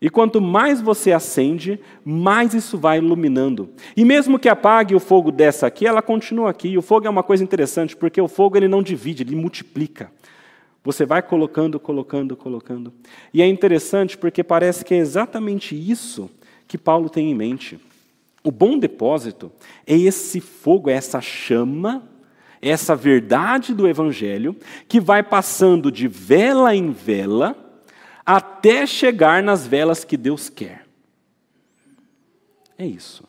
E 0.00 0.08
quanto 0.08 0.40
mais 0.40 0.80
você 0.80 1.10
acende, 1.10 1.80
mais 2.04 2.54
isso 2.54 2.78
vai 2.78 2.98
iluminando. 2.98 3.70
E 3.96 4.04
mesmo 4.04 4.38
que 4.38 4.48
apague 4.48 4.94
o 4.94 5.00
fogo 5.00 5.32
dessa 5.32 5.66
aqui, 5.66 5.84
ela 5.84 6.00
continua 6.00 6.48
aqui. 6.48 6.68
E 6.68 6.78
o 6.78 6.82
fogo 6.82 7.08
é 7.08 7.10
uma 7.10 7.24
coisa 7.24 7.42
interessante, 7.42 7.96
porque 7.96 8.20
o 8.20 8.28
fogo 8.28 8.56
ele 8.56 8.68
não 8.68 8.84
divide, 8.84 9.24
ele 9.24 9.34
multiplica. 9.34 10.12
Você 10.84 11.04
vai 11.04 11.20
colocando, 11.20 11.80
colocando, 11.80 12.36
colocando. 12.36 12.92
E 13.34 13.42
é 13.42 13.48
interessante 13.48 14.16
porque 14.16 14.44
parece 14.44 14.84
que 14.84 14.94
é 14.94 14.98
exatamente 14.98 15.74
isso 15.74 16.30
que 16.68 16.78
Paulo 16.78 17.10
tem 17.10 17.32
em 17.32 17.34
mente. 17.34 17.80
O 18.44 18.52
bom 18.52 18.78
depósito 18.78 19.50
é 19.84 19.96
esse 19.96 20.40
fogo, 20.40 20.88
é 20.88 20.92
essa 20.92 21.20
chama 21.20 22.11
essa 22.62 22.94
verdade 22.94 23.74
do 23.74 23.88
Evangelho, 23.88 24.56
que 24.86 25.00
vai 25.00 25.20
passando 25.20 25.90
de 25.90 26.06
vela 26.06 26.74
em 26.76 26.92
vela, 26.92 27.56
até 28.24 28.86
chegar 28.86 29.42
nas 29.42 29.66
velas 29.66 30.04
que 30.04 30.16
Deus 30.16 30.48
quer. 30.48 30.86
É 32.78 32.86
isso. 32.86 33.24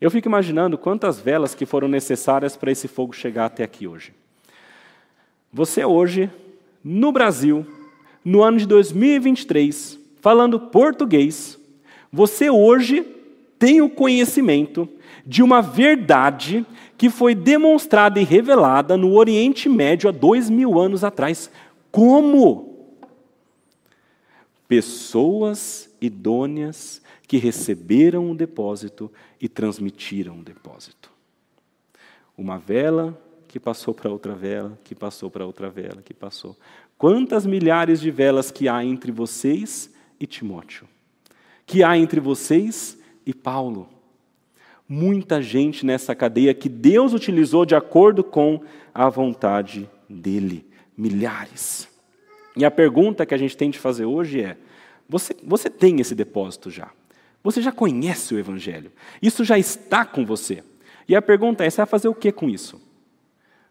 Eu 0.00 0.10
fico 0.10 0.28
imaginando 0.28 0.78
quantas 0.78 1.20
velas 1.20 1.54
que 1.54 1.66
foram 1.66 1.88
necessárias 1.88 2.56
para 2.56 2.72
esse 2.72 2.88
fogo 2.88 3.12
chegar 3.12 3.46
até 3.46 3.62
aqui 3.62 3.86
hoje. 3.86 4.14
Você 5.52 5.84
hoje, 5.84 6.30
no 6.82 7.12
Brasil, 7.12 7.66
no 8.24 8.42
ano 8.42 8.58
de 8.58 8.66
2023, 8.66 9.98
falando 10.20 10.58
português, 10.58 11.58
você 12.10 12.50
hoje 12.50 13.15
tem 13.58 13.80
o 13.80 13.90
conhecimento 13.90 14.88
de 15.24 15.42
uma 15.42 15.60
verdade 15.60 16.64
que 16.96 17.10
foi 17.10 17.34
demonstrada 17.34 18.20
e 18.20 18.24
revelada 18.24 18.96
no 18.96 19.14
Oriente 19.14 19.68
Médio 19.68 20.08
há 20.08 20.12
dois 20.12 20.48
mil 20.48 20.78
anos 20.78 21.02
atrás. 21.02 21.50
Como? 21.90 22.74
Pessoas 24.68 25.90
idôneas 26.00 27.02
que 27.26 27.36
receberam 27.36 28.30
o 28.30 28.34
depósito 28.34 29.10
e 29.40 29.48
transmitiram 29.48 30.38
o 30.38 30.42
depósito. 30.42 31.10
Uma 32.36 32.58
vela 32.58 33.20
que 33.48 33.58
passou 33.58 33.94
para 33.94 34.10
outra 34.10 34.34
vela, 34.34 34.78
que 34.84 34.94
passou 34.94 35.30
para 35.30 35.46
outra 35.46 35.70
vela, 35.70 36.02
que 36.02 36.12
passou. 36.12 36.56
Quantas 36.98 37.46
milhares 37.46 38.00
de 38.00 38.10
velas 38.10 38.50
que 38.50 38.68
há 38.68 38.84
entre 38.84 39.10
vocês 39.10 39.90
e 40.20 40.26
Timóteo? 40.26 40.86
Que 41.64 41.82
há 41.82 41.96
entre 41.96 42.20
vocês 42.20 42.95
e 43.26 43.34
Paulo? 43.34 43.96
muita 44.88 45.42
gente 45.42 45.84
nessa 45.84 46.14
cadeia 46.14 46.54
que 46.54 46.68
Deus 46.68 47.12
utilizou 47.12 47.64
de 47.66 47.74
acordo 47.74 48.22
com 48.22 48.60
a 48.94 49.08
vontade 49.08 49.88
dele. 50.08 50.64
Milhares. 50.96 51.88
E 52.56 52.64
a 52.64 52.70
pergunta 52.70 53.26
que 53.26 53.34
a 53.34 53.38
gente 53.38 53.56
tem 53.56 53.68
de 53.68 53.78
fazer 53.78 54.06
hoje 54.06 54.40
é: 54.40 54.56
você, 55.08 55.36
você 55.44 55.68
tem 55.68 56.00
esse 56.00 56.14
depósito 56.14 56.70
já? 56.70 56.90
Você 57.42 57.60
já 57.60 57.70
conhece 57.70 58.34
o 58.34 58.38
Evangelho? 58.38 58.90
Isso 59.20 59.44
já 59.44 59.58
está 59.58 60.04
com 60.04 60.24
você. 60.24 60.64
E 61.06 61.14
a 61.14 61.20
pergunta 61.20 61.64
é: 61.64 61.70
você 61.70 61.76
vai 61.78 61.86
fazer 61.86 62.08
o 62.08 62.14
que 62.14 62.32
com 62.32 62.48
isso? 62.48 62.80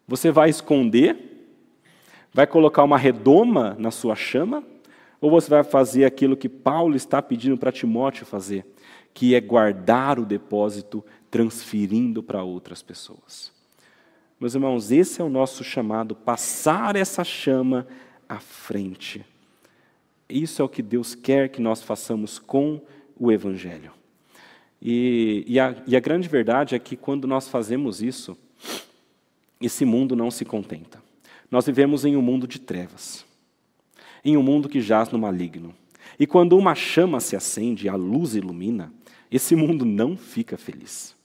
Você 0.08 0.30
vai 0.30 0.50
esconder? 0.52 1.18
Vai 2.32 2.46
colocar 2.46 2.84
uma 2.84 2.98
redoma 2.98 3.76
na 3.80 3.90
sua 3.90 4.16
chama? 4.16 4.64
Ou 5.20 5.32
você 5.32 5.50
vai 5.50 5.64
fazer 5.64 6.06
aquilo 6.06 6.38
que 6.38 6.50
Paulo 6.50 6.96
está 6.96 7.22
pedindo 7.22 7.58
para 7.58 7.72
Timóteo 7.72 8.26
fazer? 8.26 8.66
Que 9.16 9.34
é 9.34 9.40
guardar 9.40 10.20
o 10.20 10.26
depósito 10.26 11.04
transferindo 11.32 12.22
para 12.22 12.44
outras 12.44 12.84
pessoas. 12.84 13.50
Meus 14.38 14.54
irmãos, 14.54 14.92
esse 14.92 15.22
é 15.22 15.24
o 15.24 15.30
nosso 15.30 15.64
chamado, 15.64 16.14
passar 16.14 16.98
essa 16.98 17.24
chama 17.24 17.88
à 18.28 18.40
frente. 18.42 19.26
Isso 20.28 20.62
é 20.62 20.66
o 20.66 20.70
que 20.70 20.82
Deus 20.82 21.16
quer 21.16 21.48
que 21.48 21.62
nós 21.62 21.82
façamos 21.82 22.38
com 22.38 22.82
o 23.18 23.32
Evangelho. 23.32 23.94
E, 24.82 25.46
e, 25.48 25.58
a, 25.62 25.74
e 25.88 25.96
a 25.96 26.00
grande 26.02 26.28
verdade 26.28 26.76
é 26.76 26.80
que 26.80 26.98
quando 26.98 27.26
nós 27.26 27.48
fazemos 27.48 28.02
isso, 28.02 28.38
esse 29.62 29.86
mundo 29.86 30.14
não 30.14 30.30
se 30.30 30.44
contenta. 30.44 31.02
Nós 31.50 31.66
vivemos 31.66 32.04
em 32.04 32.18
um 32.18 32.22
mundo 32.22 32.46
de 32.46 32.60
trevas, 32.60 33.26
em 34.26 34.36
um 34.36 34.44
mundo 34.44 34.68
que 34.68 34.82
jaz 34.82 35.10
no 35.10 35.18
maligno. 35.18 35.74
E 36.20 36.28
quando 36.28 36.58
uma 36.58 36.76
chama 36.76 37.22
se 37.22 37.34
acende, 37.38 37.88
a 37.88 37.96
luz 37.96 38.36
ilumina, 38.36 38.92
esse 39.32 39.56
mundo 39.56 39.86
não 39.86 40.16
fica 40.16 40.58
feliz. 40.58 41.16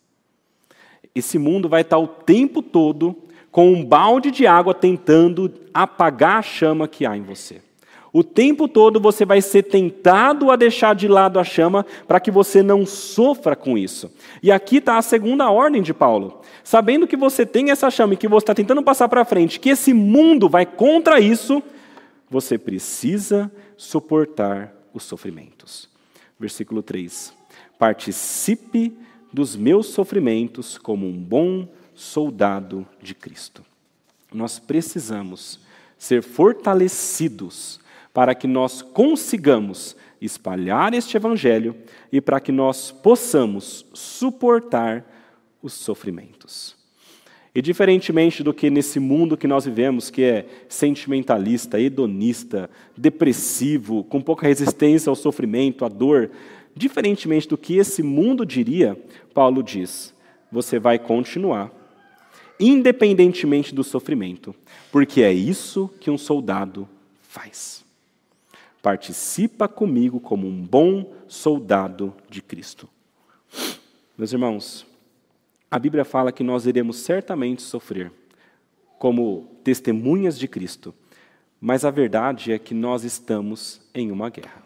Esse 1.15 1.39
mundo 1.39 1.69
vai 1.69 1.83
estar 1.83 1.99
o 1.99 2.07
tempo 2.07 2.63
todo 2.63 3.17
com 3.51 3.73
um 3.73 3.85
balde 3.85 4.31
de 4.31 4.47
água 4.47 4.73
tentando 4.73 5.53
apagar 5.75 6.39
a 6.39 6.43
chama 6.43 6.87
que 6.87 7.05
há 7.05 7.17
em 7.17 7.23
você. 7.23 7.61
O 8.13 8.25
tempo 8.25 8.67
todo 8.67 9.01
você 9.01 9.25
vai 9.25 9.41
ser 9.41 9.65
tentado 9.65 10.51
a 10.51 10.57
deixar 10.57 10.95
de 10.95 11.07
lado 11.07 11.39
a 11.39 11.45
chama 11.45 11.87
para 12.09 12.19
que 12.19 12.31
você 12.31 12.63
não 12.63 12.85
sofra 12.85 13.55
com 13.55 13.79
isso. 13.79 14.13
E 14.43 14.51
aqui 14.51 14.79
está 14.79 14.99
a 14.99 15.03
segunda 15.03 15.49
ordem 15.51 15.81
de 15.81 15.95
Paulo. 15.95 16.41
Sabendo 16.65 17.07
que 17.07 17.17
você 17.17 17.47
tem 17.47 17.71
essa 17.71 17.91
chama 17.91 18.15
e 18.15 18.17
que 18.17 18.27
você 18.27 18.45
está 18.45 18.55
tentando 18.55 18.83
passar 18.83 19.09
para 19.09 19.25
frente, 19.25 19.61
que 19.61 19.71
esse 19.71 19.93
mundo 19.93 20.49
vai 20.49 20.67
contra 20.67 21.21
isso, 21.21 21.63
você 22.29 22.59
precisa 22.59 23.51
suportar 23.77 24.75
os 24.93 25.05
sofrimentos. 25.05 25.89
Versículo 26.39 26.83
3 26.83 27.40
participe 27.81 28.93
dos 29.33 29.57
meus 29.57 29.87
sofrimentos 29.87 30.77
como 30.77 31.07
um 31.07 31.19
bom 31.19 31.67
soldado 31.95 32.87
de 33.03 33.15
Cristo. 33.15 33.65
Nós 34.31 34.59
precisamos 34.59 35.59
ser 35.97 36.23
fortalecidos 36.23 37.81
para 38.13 38.35
que 38.35 38.47
nós 38.47 38.83
consigamos 38.83 39.97
espalhar 40.21 40.93
este 40.93 41.17
evangelho 41.17 41.75
e 42.13 42.21
para 42.21 42.39
que 42.39 42.53
nós 42.53 42.91
possamos 42.91 43.87
suportar 43.95 45.03
os 45.63 45.73
sofrimentos. 45.73 46.77
E 47.55 47.63
diferentemente 47.63 48.45
do 48.45 48.55
que 48.55 48.71
nesse 48.71 49.01
mundo 49.01 49.37
que 49.37 49.49
nós 49.49 49.65
vivemos, 49.65 50.11
que 50.11 50.23
é 50.23 50.47
sentimentalista, 50.69 51.81
hedonista, 51.81 52.71
depressivo, 52.97 54.05
com 54.05 54.21
pouca 54.21 54.47
resistência 54.47 55.11
ao 55.11 55.17
sofrimento, 55.17 55.85
à 55.85 55.89
dor, 55.89 56.31
Diferentemente 56.75 57.49
do 57.49 57.59
que 57.59 57.77
esse 57.77 58.03
mundo 58.03 58.47
diria, 58.47 58.97
Paulo 59.35 59.63
diz: 59.63 60.15
você 60.51 60.79
vai 60.79 60.99
continuar, 60.99 61.71
independentemente 62.59 63.75
do 63.75 63.83
sofrimento, 63.83 64.55
porque 64.91 65.23
é 65.23 65.33
isso 65.33 65.91
que 66.01 66.11
um 66.11 66.19
soldado 66.19 66.89
faz. 67.23 67.85
Participa 68.83 69.69
comigo 69.69 70.21
como 70.21 70.47
um 70.47 70.63
bom 70.63 71.13
soldado 71.29 72.15
de 72.29 72.41
Cristo. 72.41 72.89
Meus 74.17 74.33
irmãos, 74.33 74.87
a 75.71 75.79
Bíblia 75.79 76.05
fala 76.05 76.33
que 76.33 76.43
nós 76.43 76.67
iremos 76.67 76.97
certamente 76.99 77.63
sofrer 77.63 78.11
como 78.99 79.49
testemunhas 79.63 80.39
de 80.39 80.49
Cristo, 80.49 80.95
mas 81.61 81.85
a 81.85 81.91
verdade 81.91 82.53
é 82.53 82.59
que 82.59 82.75
nós 82.75 83.05
estamos 83.05 83.81
em 83.95 84.11
uma 84.11 84.29
guerra. 84.29 84.60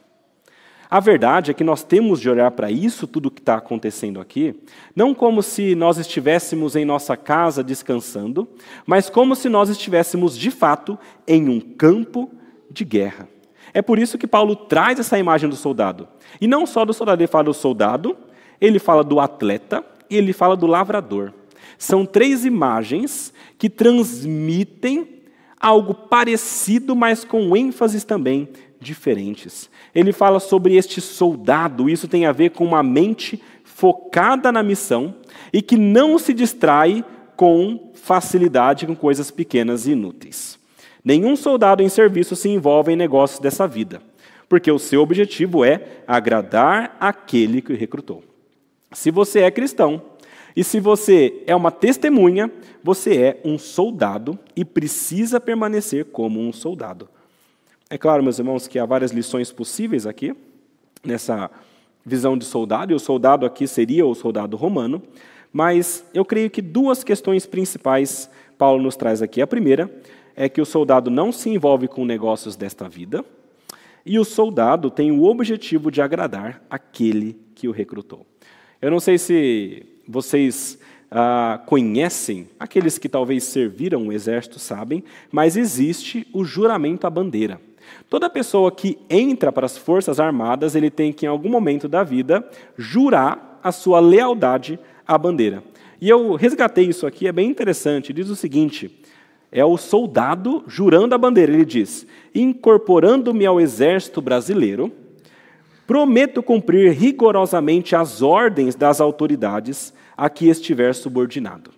A 0.94 1.00
verdade 1.00 1.50
é 1.50 1.54
que 1.54 1.64
nós 1.64 1.82
temos 1.82 2.20
de 2.20 2.30
olhar 2.30 2.52
para 2.52 2.70
isso, 2.70 3.08
tudo 3.08 3.28
que 3.28 3.40
está 3.40 3.56
acontecendo 3.56 4.20
aqui, 4.20 4.54
não 4.94 5.12
como 5.12 5.42
se 5.42 5.74
nós 5.74 5.98
estivéssemos 5.98 6.76
em 6.76 6.84
nossa 6.84 7.16
casa 7.16 7.64
descansando, 7.64 8.46
mas 8.86 9.10
como 9.10 9.34
se 9.34 9.48
nós 9.48 9.68
estivéssemos 9.68 10.38
de 10.38 10.52
fato 10.52 10.96
em 11.26 11.48
um 11.48 11.58
campo 11.58 12.30
de 12.70 12.84
guerra. 12.84 13.28
É 13.72 13.82
por 13.82 13.98
isso 13.98 14.16
que 14.16 14.24
Paulo 14.24 14.54
traz 14.54 15.00
essa 15.00 15.18
imagem 15.18 15.50
do 15.50 15.56
soldado. 15.56 16.06
E 16.40 16.46
não 16.46 16.64
só 16.64 16.84
do 16.84 16.94
soldado, 16.94 17.20
ele 17.20 17.26
fala 17.26 17.42
do 17.42 17.54
soldado, 17.54 18.16
ele 18.60 18.78
fala 18.78 19.02
do 19.02 19.18
atleta 19.18 19.84
e 20.08 20.16
ele 20.16 20.32
fala 20.32 20.56
do 20.56 20.68
lavrador. 20.68 21.32
São 21.76 22.06
três 22.06 22.44
imagens 22.44 23.34
que 23.58 23.68
transmitem 23.68 25.24
algo 25.60 25.92
parecido, 25.92 26.94
mas 26.94 27.24
com 27.24 27.56
ênfases 27.56 28.04
também 28.04 28.48
diferentes. 28.84 29.70
Ele 29.94 30.12
fala 30.12 30.38
sobre 30.38 30.76
este 30.76 31.00
soldado, 31.00 31.88
isso 31.88 32.06
tem 32.06 32.26
a 32.26 32.32
ver 32.32 32.50
com 32.50 32.64
uma 32.64 32.82
mente 32.82 33.42
focada 33.64 34.52
na 34.52 34.62
missão 34.62 35.14
e 35.52 35.60
que 35.60 35.76
não 35.76 36.18
se 36.18 36.32
distrai 36.32 37.04
com 37.34 37.90
facilidade 37.94 38.86
com 38.86 38.94
coisas 38.94 39.30
pequenas 39.30 39.86
e 39.86 39.92
inúteis. 39.92 40.58
Nenhum 41.04 41.34
soldado 41.34 41.82
em 41.82 41.88
serviço 41.88 42.36
se 42.36 42.48
envolve 42.48 42.92
em 42.92 42.96
negócios 42.96 43.40
dessa 43.40 43.66
vida, 43.66 44.00
porque 44.48 44.70
o 44.70 44.78
seu 44.78 45.02
objetivo 45.02 45.64
é 45.64 46.02
agradar 46.06 46.96
aquele 47.00 47.60
que 47.60 47.72
o 47.72 47.76
recrutou. 47.76 48.22
Se 48.92 49.10
você 49.10 49.40
é 49.40 49.50
cristão 49.50 50.00
e 50.56 50.62
se 50.62 50.78
você 50.78 51.42
é 51.46 51.54
uma 51.54 51.70
testemunha, 51.70 52.50
você 52.82 53.16
é 53.16 53.40
um 53.44 53.58
soldado 53.58 54.38
e 54.54 54.64
precisa 54.64 55.40
permanecer 55.40 56.04
como 56.06 56.40
um 56.40 56.52
soldado. 56.52 57.08
É 57.94 57.96
claro, 57.96 58.24
meus 58.24 58.40
irmãos, 58.40 58.66
que 58.66 58.76
há 58.76 58.84
várias 58.84 59.12
lições 59.12 59.52
possíveis 59.52 60.04
aqui, 60.04 60.34
nessa 61.04 61.48
visão 62.04 62.36
de 62.36 62.44
soldado, 62.44 62.90
e 62.90 62.96
o 62.96 62.98
soldado 62.98 63.46
aqui 63.46 63.68
seria 63.68 64.04
o 64.04 64.16
soldado 64.16 64.56
romano, 64.56 65.00
mas 65.52 66.04
eu 66.12 66.24
creio 66.24 66.50
que 66.50 66.60
duas 66.60 67.04
questões 67.04 67.46
principais 67.46 68.28
Paulo 68.58 68.82
nos 68.82 68.96
traz 68.96 69.22
aqui. 69.22 69.40
A 69.40 69.46
primeira 69.46 69.88
é 70.34 70.48
que 70.48 70.60
o 70.60 70.66
soldado 70.66 71.08
não 71.08 71.30
se 71.30 71.48
envolve 71.50 71.86
com 71.86 72.04
negócios 72.04 72.56
desta 72.56 72.88
vida, 72.88 73.24
e 74.04 74.18
o 74.18 74.24
soldado 74.24 74.90
tem 74.90 75.12
o 75.12 75.22
objetivo 75.22 75.88
de 75.88 76.02
agradar 76.02 76.64
aquele 76.68 77.38
que 77.54 77.68
o 77.68 77.70
recrutou. 77.70 78.26
Eu 78.82 78.90
não 78.90 78.98
sei 78.98 79.18
se 79.18 79.86
vocês 80.08 80.80
ah, 81.12 81.62
conhecem, 81.64 82.48
aqueles 82.58 82.98
que 82.98 83.08
talvez 83.08 83.44
serviram 83.44 84.08
o 84.08 84.12
exército 84.12 84.58
sabem, 84.58 85.04
mas 85.30 85.56
existe 85.56 86.26
o 86.32 86.44
juramento 86.44 87.06
à 87.06 87.10
bandeira. 87.10 87.60
Toda 88.08 88.30
pessoa 88.30 88.70
que 88.70 88.98
entra 89.08 89.50
para 89.50 89.66
as 89.66 89.76
Forças 89.76 90.20
Armadas, 90.20 90.74
ele 90.74 90.90
tem 90.90 91.12
que, 91.12 91.26
em 91.26 91.28
algum 91.28 91.48
momento 91.48 91.88
da 91.88 92.02
vida, 92.02 92.48
jurar 92.76 93.60
a 93.62 93.72
sua 93.72 94.00
lealdade 94.00 94.78
à 95.06 95.16
bandeira. 95.16 95.62
E 96.00 96.08
eu 96.08 96.34
resgatei 96.34 96.86
isso 96.86 97.06
aqui, 97.06 97.26
é 97.26 97.32
bem 97.32 97.48
interessante. 97.48 98.12
Diz 98.12 98.28
o 98.28 98.36
seguinte: 98.36 98.90
é 99.50 99.64
o 99.64 99.76
soldado 99.76 100.64
jurando 100.66 101.14
a 101.14 101.18
bandeira. 101.18 101.52
Ele 101.52 101.64
diz: 101.64 102.06
incorporando-me 102.34 103.46
ao 103.46 103.60
exército 103.60 104.20
brasileiro, 104.20 104.92
prometo 105.86 106.42
cumprir 106.42 106.92
rigorosamente 106.92 107.94
as 107.94 108.20
ordens 108.20 108.74
das 108.74 109.00
autoridades 109.00 109.94
a 110.16 110.28
que 110.28 110.48
estiver 110.48 110.94
subordinado, 110.94 111.70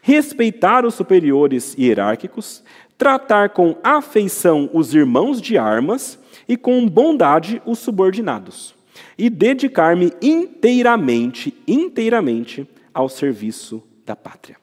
respeitar 0.00 0.86
os 0.86 0.94
superiores 0.94 1.76
hierárquicos, 1.78 2.62
tratar 2.98 3.50
com 3.50 3.76
afeição 3.82 4.68
os 4.74 4.92
irmãos 4.92 5.40
de 5.40 5.56
armas 5.56 6.18
e 6.48 6.56
com 6.56 6.86
bondade 6.88 7.62
os 7.64 7.78
subordinados, 7.78 8.74
e 9.16 9.30
dedicar-me 9.30 10.12
inteiramente, 10.20 11.54
inteiramente 11.66 12.68
ao 12.92 13.08
serviço 13.08 13.82
da 14.04 14.16
pátria, 14.16 14.56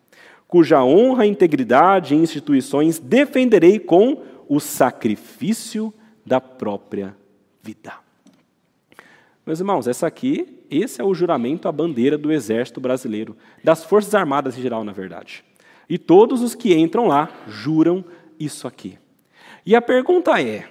cuja 0.48 0.84
honra, 0.84 1.26
integridade 1.26 2.13
e 2.13 2.17
instituições 2.17 3.00
defenderei 3.00 3.80
com 3.80 4.21
o 4.50 4.60
sacrifício 4.60 5.93
da 6.26 6.41
própria 6.41 7.15
vida. 7.63 7.93
Meus 9.45 9.60
irmãos, 9.60 9.88
essa 9.88 10.08
aqui, 10.08 10.60
esse 10.69 11.00
é 11.00 11.04
o 11.04 11.13
juramento 11.13 11.67
à 11.67 11.71
bandeira 11.71 12.17
do 12.17 12.32
exército 12.32 12.82
brasileiro, 12.82 13.38
das 13.63 13.84
Forças 13.84 14.13
Armadas 14.15 14.58
em 14.58 14.62
geral, 14.62 14.84
na 14.84 14.91
verdade. 14.91 15.43
E 15.88 16.00
todos 16.00 16.41
os 16.41 16.56
que 16.56 16.76
entram 16.76 17.08
lá 17.08 17.30
juram 17.48 18.04
isso 18.39 18.67
aqui. 18.67 18.98
E 19.65 19.76
a 19.76 19.82
pergunta 19.82 20.41
é: 20.41 20.67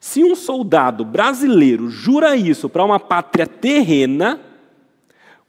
se 0.00 0.24
um 0.24 0.34
soldado 0.34 1.04
brasileiro 1.04 1.88
jura 1.90 2.34
isso 2.36 2.68
para 2.68 2.84
uma 2.84 2.98
pátria 2.98 3.46
terrena, 3.46 4.40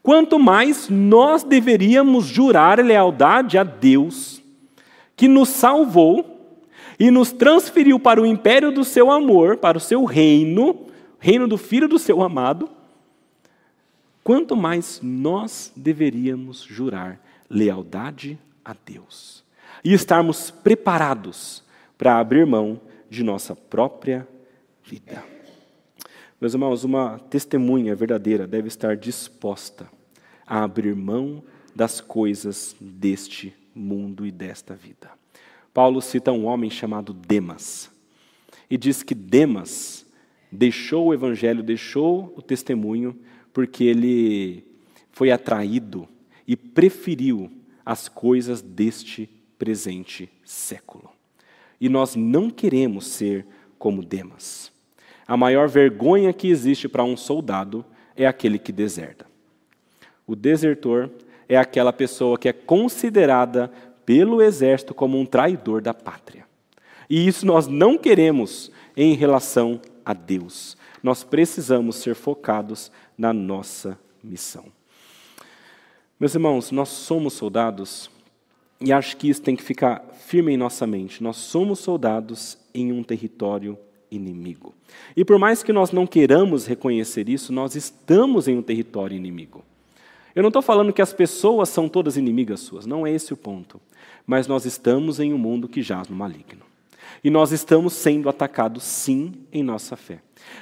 quanto 0.01 0.37
mais 0.37 0.89
nós 0.89 1.43
deveríamos 1.43 2.25
jurar 2.25 2.79
lealdade 2.79 3.57
a 3.57 3.63
Deus, 3.63 4.41
que 5.15 5.27
nos 5.27 5.49
salvou 5.49 6.57
e 6.99 7.09
nos 7.09 7.31
transferiu 7.31 7.99
para 7.99 8.21
o 8.21 8.25
império 8.25 8.71
do 8.71 8.83
seu 8.83 9.09
amor, 9.09 9.57
para 9.57 9.77
o 9.77 9.81
seu 9.81 10.03
reino, 10.03 10.85
reino 11.19 11.47
do 11.47 11.57
filho 11.57 11.87
do 11.87 11.97
seu 11.97 12.21
amado, 12.21 12.69
quanto 14.23 14.55
mais 14.55 14.99
nós 15.01 15.71
deveríamos 15.75 16.61
jurar 16.61 17.19
lealdade 17.49 18.37
a 18.63 18.75
Deus 18.85 19.42
e 19.83 19.93
estarmos 19.93 20.49
preparados 20.49 21.63
para 21.97 22.19
abrir 22.19 22.45
mão 22.45 22.79
de 23.09 23.23
nossa 23.23 23.55
própria 23.55 24.27
vida. 24.83 25.23
Meus 26.39 26.53
irmãos, 26.53 26.83
uma 26.83 27.19
testemunha 27.29 27.95
verdadeira 27.95 28.47
deve 28.47 28.67
estar 28.67 28.97
disposta 28.97 29.87
a 30.45 30.63
abrir 30.63 30.95
mão 30.95 31.43
das 31.75 32.01
coisas 32.01 32.75
deste 32.79 33.53
mundo 33.73 34.25
e 34.25 34.31
desta 34.31 34.75
vida. 34.75 35.11
Paulo 35.73 36.01
cita 36.01 36.31
um 36.31 36.45
homem 36.45 36.69
chamado 36.69 37.13
Demas 37.13 37.89
e 38.69 38.77
diz 38.77 39.03
que 39.03 39.15
Demas 39.15 40.05
deixou 40.51 41.07
o 41.07 41.13
evangelho, 41.13 41.63
deixou 41.63 42.33
o 42.37 42.41
testemunho, 42.41 43.17
porque 43.51 43.83
ele 43.83 44.65
foi 45.11 45.31
atraído 45.31 46.07
e 46.47 46.55
preferiu 46.55 47.51
as 47.85 48.07
coisas 48.07 48.61
deste 48.61 49.29
presente 49.63 50.29
século. 50.43 51.09
E 51.79 51.87
nós 51.87 52.17
não 52.17 52.49
queremos 52.49 53.07
ser 53.07 53.45
como 53.79 54.03
Demas. 54.03 54.73
A 55.25 55.37
maior 55.37 55.69
vergonha 55.69 56.33
que 56.33 56.49
existe 56.49 56.89
para 56.89 57.01
um 57.01 57.15
soldado 57.15 57.85
é 58.13 58.27
aquele 58.27 58.59
que 58.59 58.73
deserta. 58.73 59.25
O 60.27 60.35
desertor 60.35 61.09
é 61.47 61.55
aquela 61.55 61.93
pessoa 61.93 62.37
que 62.37 62.49
é 62.49 62.53
considerada 62.53 63.71
pelo 64.05 64.41
exército 64.41 64.93
como 64.93 65.17
um 65.17 65.25
traidor 65.25 65.81
da 65.81 65.93
pátria. 65.93 66.45
E 67.09 67.25
isso 67.25 67.45
nós 67.45 67.65
não 67.65 67.97
queremos 67.97 68.69
em 68.97 69.13
relação 69.13 69.79
a 70.03 70.13
Deus. 70.13 70.75
Nós 71.01 71.23
precisamos 71.23 71.95
ser 71.95 72.15
focados 72.15 72.91
na 73.17 73.31
nossa 73.31 73.97
missão. 74.21 74.65
Meus 76.19 76.35
irmãos, 76.35 76.69
nós 76.69 76.89
somos 76.89 77.31
soldados 77.31 78.11
e 78.83 78.91
acho 78.91 79.15
que 79.15 79.29
isso 79.29 79.41
tem 79.41 79.55
que 79.55 79.63
ficar 79.63 80.03
firme 80.25 80.53
em 80.53 80.57
nossa 80.57 80.85
mente. 80.85 81.23
Nós 81.23 81.37
somos 81.37 81.79
soldados 81.79 82.57
em 82.73 82.91
um 82.91 83.01
território 83.01 83.77
inimigo. 84.11 84.73
E 85.15 85.23
por 85.23 85.39
mais 85.39 85.63
que 85.63 85.71
nós 85.71 85.91
não 85.91 86.05
queiramos 86.05 86.65
reconhecer 86.65 87.29
isso, 87.29 87.53
nós 87.53 87.75
estamos 87.75 88.47
em 88.47 88.57
um 88.57 88.61
território 88.61 89.15
inimigo. 89.15 89.63
Eu 90.35 90.41
não 90.41 90.49
estou 90.49 90.61
falando 90.61 90.91
que 90.91 91.01
as 91.01 91.13
pessoas 91.13 91.69
são 91.69 91.87
todas 91.87 92.17
inimigas 92.17 92.59
suas, 92.59 92.85
não 92.85 93.07
é 93.07 93.11
esse 93.11 93.33
o 93.33 93.37
ponto. 93.37 93.79
Mas 94.25 94.47
nós 94.47 94.65
estamos 94.65 95.19
em 95.19 95.33
um 95.33 95.37
mundo 95.37 95.69
que 95.69 95.81
jaz 95.81 96.09
no 96.09 96.15
maligno. 96.15 96.65
E 97.23 97.29
nós 97.29 97.51
estamos 97.51 97.93
sendo 97.93 98.27
atacados, 98.27 98.83
sim, 98.83 99.33
em 99.51 99.63
nossa 99.63 99.95
fé. 99.95 100.19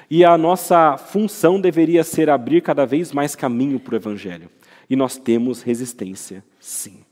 E 0.10 0.24
a 0.24 0.38
nossa 0.38 0.96
função 0.98 1.60
deveria 1.60 2.04
ser 2.04 2.30
abrir 2.30 2.62
cada 2.62 2.86
vez 2.86 3.12
mais 3.12 3.36
caminho 3.36 3.80
para 3.80 3.94
o 3.94 3.98
Evangelho. 3.98 4.50
E 4.88 4.96
nós 4.96 5.18
temos 5.18 5.64
resistência, 5.64 6.44
sim. 6.60 7.04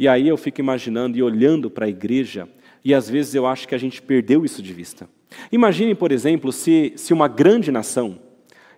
E 0.00 0.08
aí 0.08 0.26
eu 0.26 0.38
fico 0.38 0.62
imaginando 0.62 1.18
e 1.18 1.22
olhando 1.22 1.68
para 1.68 1.84
a 1.84 1.88
igreja, 1.88 2.48
e 2.82 2.94
às 2.94 3.10
vezes 3.10 3.34
eu 3.34 3.46
acho 3.46 3.68
que 3.68 3.74
a 3.74 3.78
gente 3.78 4.00
perdeu 4.00 4.46
isso 4.46 4.62
de 4.62 4.72
vista. 4.72 5.06
Imagine, 5.52 5.94
por 5.94 6.10
exemplo, 6.10 6.50
se, 6.52 6.94
se 6.96 7.12
uma 7.12 7.28
grande 7.28 7.70
nação, 7.70 8.18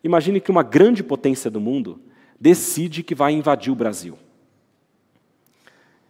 imagine 0.03 0.41
que 0.41 0.51
uma 0.51 0.65
grande 0.65 1.01
potência 1.01 1.49
do 1.49 1.61
mundo 1.61 2.01
decide 2.41 3.05
que 3.05 3.15
vai 3.15 3.33
invadir 3.35 3.73
o 3.73 3.77
Brasil. 3.77 4.19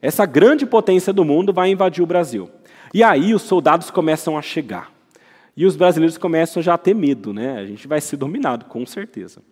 Essa 0.01 0.25
grande 0.25 0.65
potência 0.65 1.13
do 1.13 1.27
mundo 1.27 1.53
vai 1.53 1.69
invadir 1.69 2.03
o 2.03 2.07
Brasil. 2.07 2.49
E 2.95 3.03
aí 3.03 3.35
os 3.35 3.43
soldados 3.43 3.91
começam 3.91 4.39
a 4.39 4.41
chegar. 4.41 4.91
E 5.55 5.67
os 5.67 5.77
brasileiros 5.77 6.17
começam 6.17 6.63
já 6.63 6.73
a 6.73 6.79
ter 6.79 6.95
medo, 6.95 7.35
né? 7.35 7.59
A 7.59 7.67
gente 7.67 7.87
vai 7.87 8.01
ser 8.01 8.17
dominado, 8.17 8.65
com 8.65 8.87
certeza. 8.87 9.43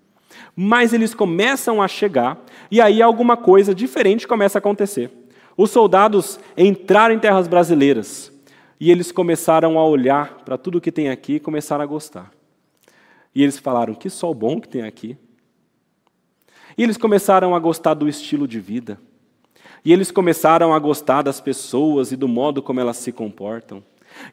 Mas 0.57 0.95
eles 0.95 1.13
começam 1.13 1.83
a 1.83 1.87
chegar, 1.87 2.43
e 2.71 2.81
aí 2.81 3.03
alguma 3.03 3.37
coisa 3.37 3.75
diferente 3.75 4.27
começa 4.27 4.57
a 4.57 4.61
acontecer 4.61 5.20
Os 5.63 5.71
soldados 5.73 6.41
entraram 6.57 7.15
em 7.15 7.19
terras 7.19 7.47
brasileiras 7.47 8.33
e 8.81 8.91
eles 8.91 9.13
começaram 9.13 9.79
a 9.79 9.85
olhar 9.85 10.39
para 10.43 10.57
tudo 10.57 10.81
que 10.81 10.91
tem 10.91 11.11
aqui 11.11 11.35
e 11.35 11.39
começaram 11.39 11.85
a 11.85 11.87
gostar. 11.87 12.31
E 13.35 13.43
eles 13.43 13.59
falaram: 13.59 13.95
que 13.95 14.09
sol 14.09 14.33
bom 14.33 14.59
que 14.59 14.67
tem 14.67 14.85
aqui. 14.85 15.19
E 16.79 16.83
eles 16.83 16.97
começaram 16.97 17.55
a 17.55 17.59
gostar 17.59 17.93
do 17.93 18.09
estilo 18.09 18.49
de 18.49 18.59
vida. 18.59 18.99
E 19.85 19.93
eles 19.93 20.11
começaram 20.11 20.73
a 20.73 20.79
gostar 20.79 21.21
das 21.21 21.43
pessoas 21.43 22.11
e 22.11 22.17
do 22.17 22.27
modo 22.27 22.63
como 22.63 22.81
elas 22.81 22.97
se 22.97 23.13
comportam. 23.13 23.83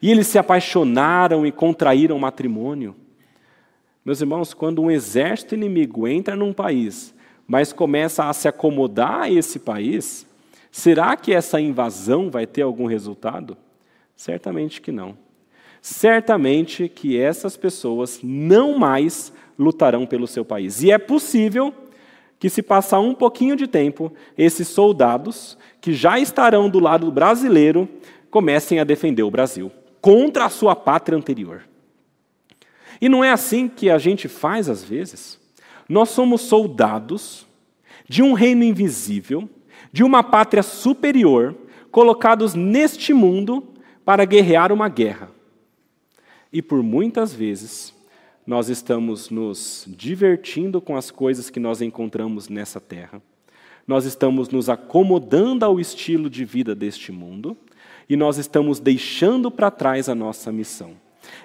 E 0.00 0.10
eles 0.10 0.28
se 0.28 0.38
apaixonaram 0.38 1.46
e 1.46 1.52
contraíram 1.52 2.18
matrimônio. 2.18 2.96
Meus 4.02 4.22
irmãos, 4.22 4.54
quando 4.54 4.80
um 4.80 4.90
exército 4.90 5.54
inimigo 5.54 6.08
entra 6.08 6.34
num 6.34 6.54
país, 6.54 7.14
mas 7.46 7.70
começa 7.70 8.24
a 8.24 8.32
se 8.32 8.48
acomodar 8.48 9.24
a 9.24 9.30
esse 9.30 9.58
país, 9.58 10.26
será 10.70 11.16
que 11.16 11.32
essa 11.32 11.60
invasão 11.60 12.30
vai 12.30 12.46
ter 12.46 12.62
algum 12.62 12.86
resultado? 12.86 13.56
Certamente 14.16 14.80
que 14.80 14.92
não. 14.92 15.16
Certamente 15.80 16.88
que 16.88 17.18
essas 17.18 17.56
pessoas 17.56 18.20
não 18.22 18.78
mais 18.78 19.32
lutarão 19.58 20.06
pelo 20.06 20.26
seu 20.26 20.44
país. 20.44 20.82
E 20.82 20.90
é 20.90 20.98
possível 20.98 21.72
que, 22.38 22.48
se 22.48 22.62
passar 22.62 23.00
um 23.00 23.14
pouquinho 23.14 23.56
de 23.56 23.66
tempo, 23.66 24.12
esses 24.36 24.68
soldados, 24.68 25.58
que 25.80 25.92
já 25.92 26.18
estarão 26.18 26.68
do 26.68 26.78
lado 26.78 27.10
brasileiro, 27.10 27.88
comecem 28.30 28.78
a 28.78 28.84
defender 28.84 29.22
o 29.22 29.30
Brasil 29.30 29.70
contra 30.00 30.44
a 30.44 30.48
sua 30.48 30.76
pátria 30.76 31.16
anterior. 31.16 31.62
E 33.00 33.08
não 33.08 33.22
é 33.22 33.30
assim 33.30 33.68
que 33.68 33.90
a 33.90 33.98
gente 33.98 34.28
faz 34.28 34.68
às 34.68 34.82
vezes. 34.82 35.38
Nós 35.88 36.10
somos 36.10 36.42
soldados 36.42 37.46
de 38.08 38.22
um 38.22 38.32
reino 38.32 38.64
invisível, 38.64 39.48
de 39.92 40.02
uma 40.02 40.22
pátria 40.22 40.62
superior, 40.62 41.54
colocados 41.90 42.54
neste 42.54 43.12
mundo 43.12 43.66
para 44.04 44.24
guerrear 44.24 44.72
uma 44.72 44.88
guerra. 44.88 45.30
E 46.52 46.62
por 46.62 46.82
muitas 46.82 47.32
vezes 47.32 47.94
nós 48.46 48.68
estamos 48.68 49.28
nos 49.28 49.84
divertindo 49.86 50.80
com 50.80 50.96
as 50.96 51.10
coisas 51.10 51.50
que 51.50 51.60
nós 51.60 51.82
encontramos 51.82 52.48
nessa 52.48 52.80
terra. 52.80 53.20
Nós 53.86 54.04
estamos 54.04 54.48
nos 54.48 54.68
acomodando 54.68 55.64
ao 55.64 55.78
estilo 55.78 56.30
de 56.30 56.44
vida 56.44 56.74
deste 56.74 57.12
mundo 57.12 57.56
e 58.08 58.16
nós 58.16 58.38
estamos 58.38 58.80
deixando 58.80 59.50
para 59.50 59.70
trás 59.70 60.08
a 60.08 60.14
nossa 60.14 60.50
missão. 60.50 60.92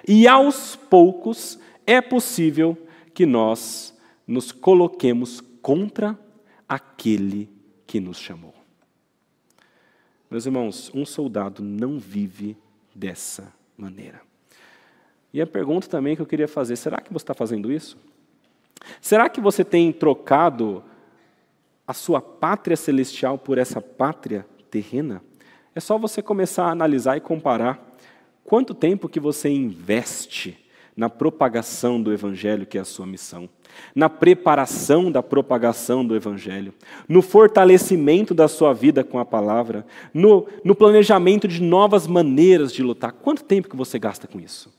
E 0.06 0.26
aos 0.26 0.76
poucos 0.76 1.58
é 1.86 2.00
possível 2.00 2.76
que 3.12 3.26
nós 3.26 3.94
nos 4.26 4.50
coloquemos 4.50 5.42
contra 5.60 6.18
aquele 6.68 7.53
que 7.94 8.00
nos 8.00 8.18
chamou. 8.18 8.52
Meus 10.28 10.46
irmãos, 10.46 10.90
um 10.92 11.06
soldado 11.06 11.62
não 11.62 11.96
vive 11.96 12.56
dessa 12.92 13.54
maneira. 13.76 14.20
E 15.32 15.40
a 15.40 15.46
pergunta 15.46 15.86
também 15.86 16.16
que 16.16 16.20
eu 16.20 16.26
queria 16.26 16.48
fazer: 16.48 16.74
será 16.74 17.00
que 17.00 17.12
você 17.12 17.22
está 17.22 17.34
fazendo 17.34 17.70
isso? 17.70 17.96
Será 19.00 19.28
que 19.28 19.40
você 19.40 19.64
tem 19.64 19.92
trocado 19.92 20.82
a 21.86 21.94
sua 21.94 22.20
pátria 22.20 22.76
celestial 22.76 23.38
por 23.38 23.58
essa 23.58 23.80
pátria 23.80 24.44
terrena? 24.72 25.22
É 25.72 25.78
só 25.78 25.96
você 25.96 26.20
começar 26.20 26.64
a 26.64 26.72
analisar 26.72 27.16
e 27.16 27.20
comparar 27.20 27.96
quanto 28.42 28.74
tempo 28.74 29.08
que 29.08 29.20
você 29.20 29.48
investe 29.50 30.58
na 30.96 31.08
propagação 31.08 32.02
do 32.02 32.12
evangelho, 32.12 32.66
que 32.66 32.76
é 32.76 32.80
a 32.80 32.84
sua 32.84 33.06
missão, 33.06 33.48
na 33.94 34.08
preparação 34.08 35.10
da 35.10 35.22
propagação 35.22 36.04
do 36.04 36.14
evangelho, 36.16 36.74
no 37.08 37.22
fortalecimento 37.22 38.34
da 38.34 38.48
sua 38.48 38.72
vida 38.72 39.04
com 39.04 39.18
a 39.18 39.24
palavra, 39.24 39.86
no, 40.12 40.46
no 40.64 40.74
planejamento 40.74 41.46
de 41.48 41.62
novas 41.62 42.06
maneiras 42.06 42.72
de 42.72 42.82
lutar. 42.82 43.12
Quanto 43.12 43.44
tempo 43.44 43.68
que 43.68 43.76
você 43.76 43.98
gasta 43.98 44.26
com 44.26 44.40
isso? 44.40 44.72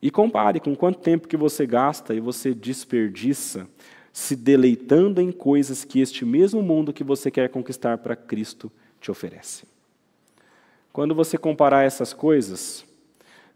E 0.00 0.10
compare 0.10 0.60
com 0.60 0.76
quanto 0.76 0.98
tempo 1.00 1.28
que 1.28 1.36
você 1.36 1.66
gasta 1.66 2.14
e 2.14 2.20
você 2.20 2.54
desperdiça 2.54 3.66
se 4.12 4.34
deleitando 4.34 5.20
em 5.20 5.30
coisas 5.30 5.84
que 5.84 6.00
este 6.00 6.24
mesmo 6.24 6.62
mundo 6.62 6.92
que 6.92 7.04
você 7.04 7.30
quer 7.30 7.50
conquistar 7.50 7.98
para 7.98 8.16
Cristo 8.16 8.72
te 9.00 9.10
oferece. 9.10 9.64
Quando 10.92 11.14
você 11.14 11.36
comparar 11.36 11.82
essas 11.82 12.14
coisas, 12.14 12.82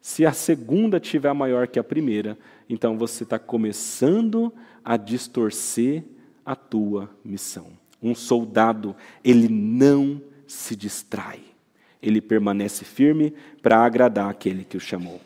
se 0.03 0.27
a 0.27 0.33
segunda 0.33 1.01
tiver 1.01 1.33
maior 1.33 1.67
que 1.67 1.79
a 1.79 1.85
primeira, 1.85 2.37
então 2.71 2.97
você 2.97 3.25
está 3.25 3.37
começando 3.37 4.53
a 4.85 4.97
distorcer 4.97 6.05
a 6.47 6.55
tua 6.55 7.11
missão. 7.25 7.67
Um 8.01 8.15
soldado, 8.15 8.95
ele 9.25 9.49
não 9.49 10.23
se 10.47 10.77
distrai, 10.77 11.41
ele 12.01 12.21
permanece 12.21 12.85
firme 12.85 13.35
para 13.61 13.85
agradar 13.85 14.31
aquele 14.31 14.65
que 14.65 14.77
o 14.77 14.81
chamou. 14.81 15.21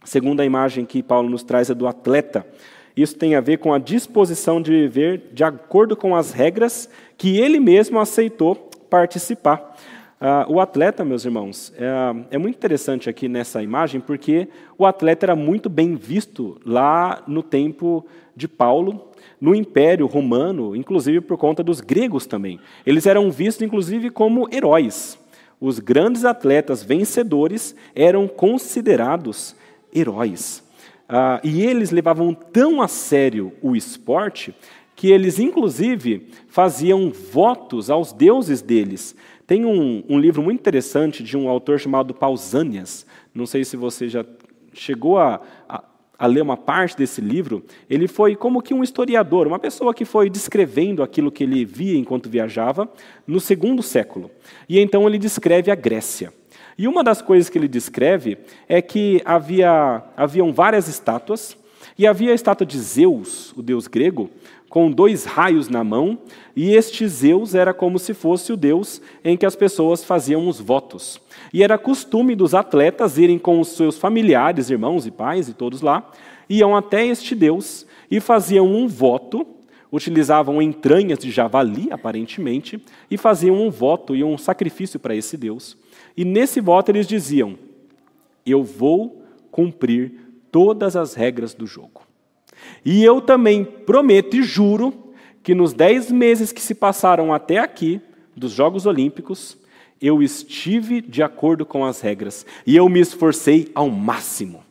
A 0.00 0.06
segunda 0.06 0.44
imagem 0.44 0.84
que 0.84 1.02
Paulo 1.02 1.30
nos 1.30 1.42
traz 1.42 1.70
é 1.70 1.74
do 1.74 1.86
atleta. 1.86 2.46
Isso 2.94 3.16
tem 3.16 3.34
a 3.34 3.40
ver 3.40 3.58
com 3.58 3.72
a 3.72 3.78
disposição 3.78 4.60
de 4.60 4.70
viver 4.70 5.30
de 5.32 5.42
acordo 5.42 5.96
com 5.96 6.14
as 6.14 6.32
regras 6.32 6.88
que 7.16 7.38
ele 7.38 7.58
mesmo 7.58 7.98
aceitou 7.98 8.54
participar. 8.90 9.74
Uh, 10.20 10.52
o 10.52 10.60
atleta, 10.60 11.04
meus 11.04 11.24
irmãos, 11.24 11.72
é, 11.76 12.36
é, 12.36 12.38
muito 12.38 12.56
interessante 12.56 13.10
aqui 13.10 13.28
nessa 13.28 13.62
imagem, 13.62 14.00
porque 14.00 14.48
o 14.78 14.86
atleta 14.86 15.26
era 15.26 15.36
muito 15.36 15.68
bem 15.68 15.96
visto 15.96 16.58
lá 16.64 17.22
no 17.26 17.42
tempo 17.42 18.06
de 18.34 18.48
Paulo, 18.48 19.10
no 19.40 19.54
Império 19.54 20.06
Romano, 20.06 20.74
inclusive 20.74 21.20
por 21.20 21.36
conta 21.36 21.62
dos 21.62 21.80
gregos 21.80 22.26
também. 22.26 22.58
Eles 22.86 23.06
eram 23.06 23.30
vistos, 23.30 23.62
inclusive, 23.62 24.08
como 24.08 24.48
heróis. 24.52 25.18
Os 25.60 25.78
grandes 25.78 26.24
atletas 26.24 26.82
vencedores 26.82 27.74
eram 27.94 28.28
considerados 28.28 29.54
heróis. 29.94 30.62
Uh, 31.08 31.38
e 31.44 31.62
eles 31.62 31.90
levavam 31.90 32.32
tão 32.32 32.80
a 32.80 32.88
sério 32.88 33.52
o 33.60 33.76
esporte 33.76 34.54
que 34.96 35.10
eles, 35.10 35.38
inclusive, 35.38 36.28
faziam 36.48 37.10
votos 37.10 37.90
aos 37.90 38.12
deuses 38.12 38.62
deles. 38.62 39.14
Tem 39.46 39.64
um, 39.64 40.02
um, 40.08 40.18
livro 40.18 40.42
muito 40.42 40.60
interessante 40.60 41.22
de 41.22 41.36
um 41.36 41.48
autor 41.48 41.78
chamado 41.78 42.14
Pausanias. 42.14 43.06
Não 43.34 43.46
sei 43.46 43.64
se 43.64 43.76
você 43.76 44.08
já 44.08 44.24
chegou 44.72 45.18
a, 45.18 45.40
a, 45.68 45.84
a, 46.18 46.26
ler 46.26 46.42
uma 46.42 46.56
parte 46.56 46.96
desse 46.96 47.20
livro. 47.20 47.62
Ele 47.88 48.08
foi 48.08 48.34
como 48.34 48.62
que 48.62 48.72
um 48.72 48.82
historiador, 48.82 49.46
uma 49.46 49.58
pessoa 49.58 49.92
que 49.92 50.04
foi 50.04 50.30
descrevendo 50.30 51.02
aquilo 51.02 51.30
que 51.30 51.44
ele 51.44 51.64
via 51.64 51.98
enquanto 51.98 52.30
viajava 52.30 52.90
no 53.26 53.38
segundo 53.38 53.82
século. 53.82 54.30
E 54.66 54.78
então 54.80 55.06
ele 55.06 55.18
descreve 55.18 55.70
a 55.70 55.74
Grécia. 55.74 56.32
E 56.78 56.88
uma 56.88 57.04
das 57.04 57.20
coisas 57.20 57.50
que 57.50 57.58
ele 57.58 57.68
descreve 57.68 58.38
é 58.66 58.80
que 58.80 59.20
havia, 59.24 60.02
haviam 60.16 60.52
várias 60.52 60.88
estátuas, 60.88 61.56
e 61.96 62.06
havia 62.06 62.32
a 62.32 62.34
estátua 62.34 62.66
de 62.66 62.78
Zeus, 62.78 63.52
o 63.56 63.62
deus 63.62 63.86
grego, 63.86 64.30
com 64.74 64.90
dois 64.90 65.24
raios 65.24 65.68
na 65.68 65.84
mão, 65.84 66.18
e 66.56 66.74
este 66.74 67.06
Zeus 67.06 67.54
era 67.54 67.72
como 67.72 67.96
se 67.96 68.12
fosse 68.12 68.52
o 68.52 68.56
Deus 68.56 69.00
em 69.24 69.36
que 69.36 69.46
as 69.46 69.54
pessoas 69.54 70.02
faziam 70.02 70.48
os 70.48 70.58
votos. 70.58 71.20
E 71.52 71.62
era 71.62 71.78
costume 71.78 72.34
dos 72.34 72.56
atletas 72.56 73.16
irem 73.16 73.38
com 73.38 73.60
os 73.60 73.68
seus 73.68 73.96
familiares, 73.96 74.70
irmãos 74.70 75.06
e 75.06 75.12
pais 75.12 75.48
e 75.48 75.54
todos 75.54 75.80
lá, 75.80 76.10
iam 76.50 76.74
até 76.74 77.06
este 77.06 77.36
Deus 77.36 77.86
e 78.10 78.18
faziam 78.18 78.66
um 78.66 78.88
voto, 78.88 79.46
utilizavam 79.92 80.60
entranhas 80.60 81.20
de 81.20 81.30
javali, 81.30 81.86
aparentemente, 81.92 82.84
e 83.08 83.16
faziam 83.16 83.54
um 83.54 83.70
voto 83.70 84.16
e 84.16 84.24
um 84.24 84.36
sacrifício 84.36 84.98
para 84.98 85.14
esse 85.14 85.36
Deus. 85.36 85.76
E 86.16 86.24
nesse 86.24 86.60
voto 86.60 86.88
eles 86.88 87.06
diziam: 87.06 87.56
Eu 88.44 88.64
vou 88.64 89.22
cumprir 89.52 90.14
todas 90.50 90.96
as 90.96 91.14
regras 91.14 91.54
do 91.54 91.64
jogo. 91.64 92.03
E 92.84 93.02
eu 93.04 93.20
também 93.20 93.64
prometo 93.64 94.36
e 94.36 94.42
juro 94.42 94.92
que 95.42 95.54
nos 95.54 95.72
dez 95.72 96.10
meses 96.10 96.52
que 96.52 96.60
se 96.60 96.74
passaram 96.74 97.32
até 97.32 97.58
aqui, 97.58 98.00
dos 98.36 98.52
Jogos 98.52 98.86
Olímpicos, 98.86 99.56
eu 100.00 100.22
estive 100.22 101.00
de 101.00 101.22
acordo 101.22 101.64
com 101.64 101.84
as 101.84 102.00
regras 102.00 102.44
e 102.66 102.76
eu 102.76 102.88
me 102.88 103.00
esforcei 103.00 103.70
ao 103.74 103.88
máximo. 103.88 104.62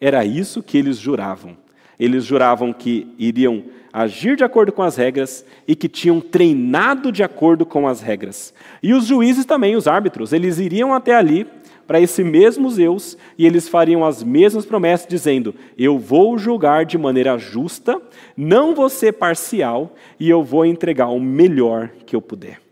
Era 0.00 0.24
isso 0.24 0.62
que 0.62 0.78
eles 0.78 0.96
juravam. 0.98 1.56
Eles 1.98 2.24
juravam 2.24 2.72
que 2.72 3.06
iriam 3.18 3.64
agir 3.92 4.36
de 4.36 4.44
acordo 4.44 4.72
com 4.72 4.82
as 4.82 4.96
regras 4.96 5.44
e 5.66 5.74
que 5.74 5.88
tinham 5.88 6.20
treinado 6.20 7.10
de 7.10 7.22
acordo 7.22 7.66
com 7.66 7.86
as 7.86 8.00
regras. 8.00 8.54
E 8.82 8.94
os 8.94 9.06
juízes 9.06 9.44
também, 9.44 9.76
os 9.76 9.86
árbitros, 9.86 10.32
eles 10.32 10.58
iriam 10.58 10.94
até 10.94 11.14
ali 11.14 11.46
para 11.90 12.00
esse 12.00 12.22
mesmo 12.22 12.70
Zeus 12.70 13.18
e 13.36 13.44
eles 13.44 13.68
fariam 13.68 14.04
as 14.04 14.22
mesmas 14.22 14.64
promessas, 14.64 15.08
dizendo: 15.08 15.52
Eu 15.76 15.98
vou 15.98 16.38
julgar 16.38 16.84
de 16.84 16.96
maneira 16.96 17.36
justa, 17.36 18.00
não 18.36 18.76
vou 18.76 18.88
ser 18.88 19.14
parcial 19.14 19.96
e 20.16 20.30
eu 20.30 20.40
vou 20.44 20.64
entregar 20.64 21.08
o 21.08 21.18
melhor 21.18 21.90
que 22.06 22.14
eu 22.14 22.22
puder. 22.22 22.62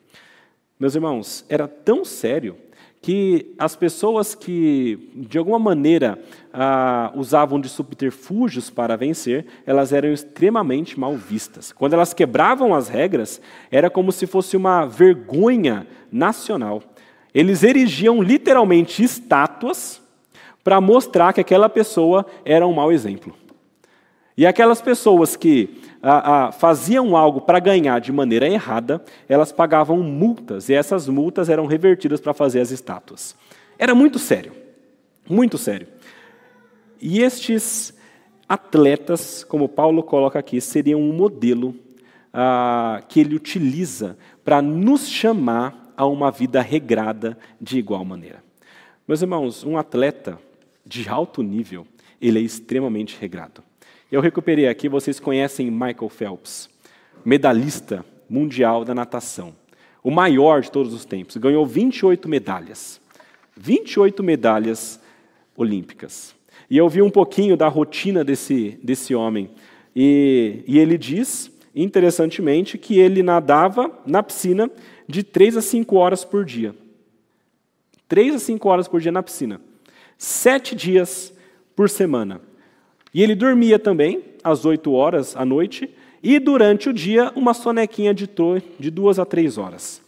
Meus 0.79 0.95
irmãos, 0.95 1.45
era 1.49 1.67
tão 1.67 2.05
sério 2.05 2.55
que 3.03 3.57
as 3.59 3.75
pessoas 3.75 4.37
que, 4.37 5.11
de 5.17 5.37
alguma 5.37 5.59
maneira, 5.59 6.17
ah, 6.53 7.11
usavam 7.17 7.61
de 7.61 7.69
subterfúgios 7.69 8.71
para 8.71 8.97
vencer, 8.97 9.47
elas 9.67 9.93
eram 9.93 10.13
extremamente 10.13 10.97
mal 10.97 11.17
vistas. 11.17 11.73
Quando 11.73 11.95
elas 11.95 12.15
quebravam 12.15 12.73
as 12.73 12.89
regras, 12.89 13.41
era 13.69 13.91
como 13.91 14.13
se 14.13 14.29
fosse 14.29 14.57
uma 14.57 14.87
vergonha 14.87 15.89
nacional. 16.09 16.85
Eles 17.35 17.63
erigiam 17.63 18.23
literalmente 18.23 19.03
estátuas 19.03 20.01
para 20.65 20.81
mostrar 20.81 21.33
que 21.33 21.41
aquela 21.41 21.69
pessoa 21.69 22.27
era 22.45 22.67
um 22.67 22.73
mau 22.73 22.93
exemplo. 22.93 23.35
E 24.37 24.47
aquelas 24.47 24.81
pessoas 24.81 25.35
que 25.35 25.81
ah, 26.03 26.47
ah, 26.47 26.53
faziam 26.53 27.17
algo 27.17 27.41
para 27.41 27.59
ganhar 27.59 28.01
de 28.01 28.13
maneira 28.13 28.49
errada, 28.49 29.03
elas 29.29 29.51
pagavam 29.51 29.99
multas, 29.99 30.69
e 30.69 30.75
essas 30.75 31.09
multas 31.09 31.49
eram 31.49 31.67
revertidas 31.67 32.21
para 32.21 32.33
fazer 32.33 32.61
as 32.61 32.71
estátuas. 32.71 33.35
Era 33.77 33.95
muito 33.95 34.19
sério, 34.19 34.53
muito 35.29 35.59
sério. 35.59 35.89
E 37.01 37.21
estes 37.21 37.93
atletas, 38.49 39.43
como 39.43 39.69
Paulo 39.69 40.03
coloca 40.03 40.39
aqui, 40.39 40.61
seriam 40.61 41.01
um 41.01 41.13
modelo 41.13 41.75
ah, 42.33 43.03
que 43.09 43.21
ele 43.21 43.35
utiliza 43.35 44.17
para 44.45 44.63
nos 44.63 45.09
chamar 45.09 45.88
a 45.99 46.07
uma 46.07 46.31
vida 46.31 46.63
regrada 46.63 47.37
de 47.61 47.77
igual 47.77 48.05
maneira. 48.05 48.41
Meus 49.07 49.21
irmãos, 49.21 49.65
um 49.65 49.77
atleta 49.77 50.39
de 50.87 51.09
alto 51.09 51.43
nível, 51.43 51.85
ele 52.23 52.39
é 52.39 52.43
extremamente 52.43 53.19
regrado. 53.21 53.65
Eu 54.11 54.21
recuperei 54.21 54.69
aqui, 54.69 54.89
vocês 54.89 55.19
conhecem 55.19 55.73
Michael 55.73 56.09
Phelps, 56.09 56.71
medalhista 57.25 58.05
mundial 58.31 58.85
da 58.85 58.95
natação, 58.95 59.53
o 60.01 60.11
maior 60.11 60.63
de 60.63 60.71
todos 60.71 60.95
os 60.95 61.05
tempos, 61.05 61.37
ganhou 61.37 61.67
28 61.67 62.29
medalhas. 62.29 63.01
28 63.57 64.23
medalhas 64.23 65.01
olímpicas. 65.57 66.33
E 66.71 66.79
eu 66.79 66.89
vi 66.89 67.03
um 67.03 67.11
pouquinho 67.11 67.57
da 67.57 67.67
rotina 67.67 68.23
desse, 68.23 68.79
desse 68.85 69.17
homem. 69.17 69.51
E, 69.97 70.63
e 70.65 70.79
ele 70.79 70.97
diz, 70.97 71.51
interessantemente, 71.75 72.79
que 72.79 72.99
ele 72.99 73.23
nadava 73.23 73.91
na 74.07 74.23
piscina 74.23 74.71
de 75.07 75.23
3 75.23 75.57
a 75.57 75.63
5 75.63 75.97
horas 75.97 76.25
por 76.25 76.45
dia. 76.45 76.75
3 78.09 78.35
a 78.35 78.39
5 78.39 78.69
horas 78.69 78.89
por 78.89 79.01
dia 79.01 79.13
na 79.13 79.23
piscina. 79.23 79.61
Sete 80.17 80.75
dias 80.75 81.33
por 81.77 81.89
semana. 81.89 82.41
E 83.15 83.23
ele 83.23 83.35
dormia 83.35 83.79
também, 83.79 84.23
às 84.43 84.65
8 84.65 84.93
horas 84.93 85.37
à 85.37 85.45
noite, 85.45 85.89
e 86.23 86.39
durante 86.39 86.89
o 86.89 86.93
dia, 86.93 87.33
uma 87.37 87.55
sonequinha 87.55 88.13
de, 88.13 88.29
de 88.79 88.91
duas 88.91 89.19
a 89.19 89.25
três 89.25 89.57
horas. 89.57 90.03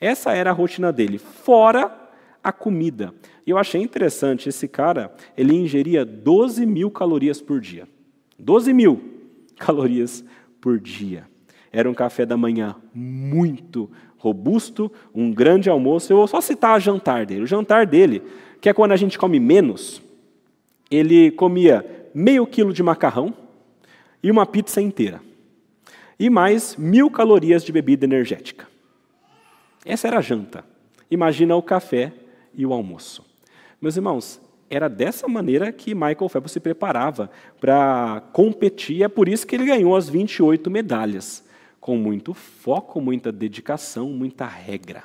Essa 0.00 0.32
era 0.32 0.50
a 0.50 0.52
rotina 0.52 0.92
dele, 0.92 1.18
fora 1.18 1.90
a 2.42 2.52
comida. 2.52 3.14
E 3.46 3.50
eu 3.50 3.58
achei 3.58 3.80
interessante, 3.80 4.48
esse 4.48 4.68
cara, 4.68 5.14
ele 5.36 5.54
ingeria 5.54 6.04
12 6.04 6.66
mil 6.66 6.90
calorias 6.90 7.40
por 7.40 7.60
dia. 7.60 7.88
12 8.38 8.72
mil 8.74 9.02
calorias 9.58 10.24
por 10.64 10.80
dia. 10.80 11.26
Era 11.70 11.90
um 11.90 11.92
café 11.92 12.24
da 12.24 12.38
manhã 12.38 12.74
muito 12.94 13.90
robusto, 14.16 14.90
um 15.14 15.30
grande 15.30 15.68
almoço. 15.68 16.10
Eu 16.10 16.16
vou 16.16 16.26
só 16.26 16.40
citar 16.40 16.78
o 16.78 16.80
jantar 16.80 17.26
dele. 17.26 17.42
O 17.42 17.46
jantar 17.46 17.86
dele, 17.86 18.22
que 18.62 18.70
é 18.70 18.72
quando 18.72 18.92
a 18.92 18.96
gente 18.96 19.18
come 19.18 19.38
menos, 19.38 20.00
ele 20.90 21.30
comia 21.32 22.08
meio 22.14 22.46
quilo 22.46 22.72
de 22.72 22.82
macarrão 22.82 23.34
e 24.22 24.30
uma 24.30 24.46
pizza 24.46 24.80
inteira. 24.80 25.20
E 26.18 26.30
mais 26.30 26.76
mil 26.76 27.10
calorias 27.10 27.62
de 27.62 27.70
bebida 27.70 28.06
energética. 28.06 28.66
Essa 29.84 30.08
era 30.08 30.16
a 30.16 30.22
janta. 30.22 30.64
Imagina 31.10 31.54
o 31.56 31.62
café 31.62 32.10
e 32.54 32.64
o 32.64 32.72
almoço. 32.72 33.22
Meus 33.82 33.96
irmãos, 33.96 34.40
era 34.68 34.88
dessa 34.88 35.28
maneira 35.28 35.70
que 35.72 35.94
Michael 35.94 36.28
Phelps 36.28 36.52
se 36.52 36.60
preparava 36.60 37.30
para 37.60 38.22
competir. 38.32 39.02
É 39.02 39.08
por 39.08 39.28
isso 39.28 39.46
que 39.46 39.54
ele 39.54 39.66
ganhou 39.66 39.96
as 39.96 40.08
28 40.08 40.70
medalhas. 40.70 41.44
Com 41.80 41.96
muito 41.96 42.32
foco, 42.34 43.00
muita 43.00 43.30
dedicação, 43.30 44.08
muita 44.08 44.46
regra. 44.46 45.04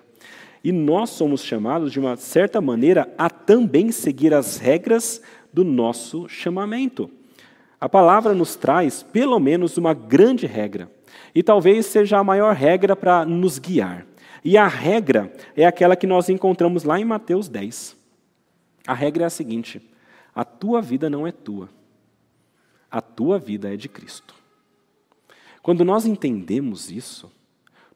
E 0.63 0.71
nós 0.71 1.11
somos 1.11 1.43
chamados, 1.43 1.91
de 1.91 1.99
uma 1.99 2.17
certa 2.17 2.59
maneira, 2.59 3.13
a 3.17 3.29
também 3.29 3.91
seguir 3.91 4.33
as 4.33 4.57
regras 4.57 5.21
do 5.53 5.63
nosso 5.63 6.27
chamamento. 6.27 7.09
A 7.79 7.87
palavra 7.87 8.33
nos 8.33 8.55
traz, 8.55 9.01
pelo 9.01 9.39
menos, 9.39 9.77
uma 9.77 9.93
grande 9.93 10.45
regra, 10.45 10.91
e 11.33 11.41
talvez 11.41 11.85
seja 11.85 12.17
a 12.17 12.23
maior 12.23 12.53
regra 12.53 12.95
para 12.95 13.25
nos 13.25 13.57
guiar. 13.57 14.05
E 14.43 14.57
a 14.57 14.67
regra 14.67 15.31
é 15.55 15.65
aquela 15.65 15.95
que 15.95 16.07
nós 16.07 16.27
encontramos 16.29 16.83
lá 16.83 16.99
em 16.99 17.05
Mateus 17.05 17.47
10. 17.47 17.98
A 18.89 18.93
regra 18.95 19.25
é 19.25 19.27
a 19.27 19.29
seguinte: 19.29 19.79
a 20.33 20.43
tua 20.43 20.81
vida 20.81 21.11
não 21.11 21.27
é 21.27 21.31
tua, 21.31 21.69
a 22.89 22.99
tua 22.99 23.37
vida 23.37 23.71
é 23.71 23.77
de 23.77 23.87
Cristo. 23.87 24.33
Quando 25.61 25.85
nós 25.85 26.07
entendemos 26.07 26.89
isso, 26.89 27.31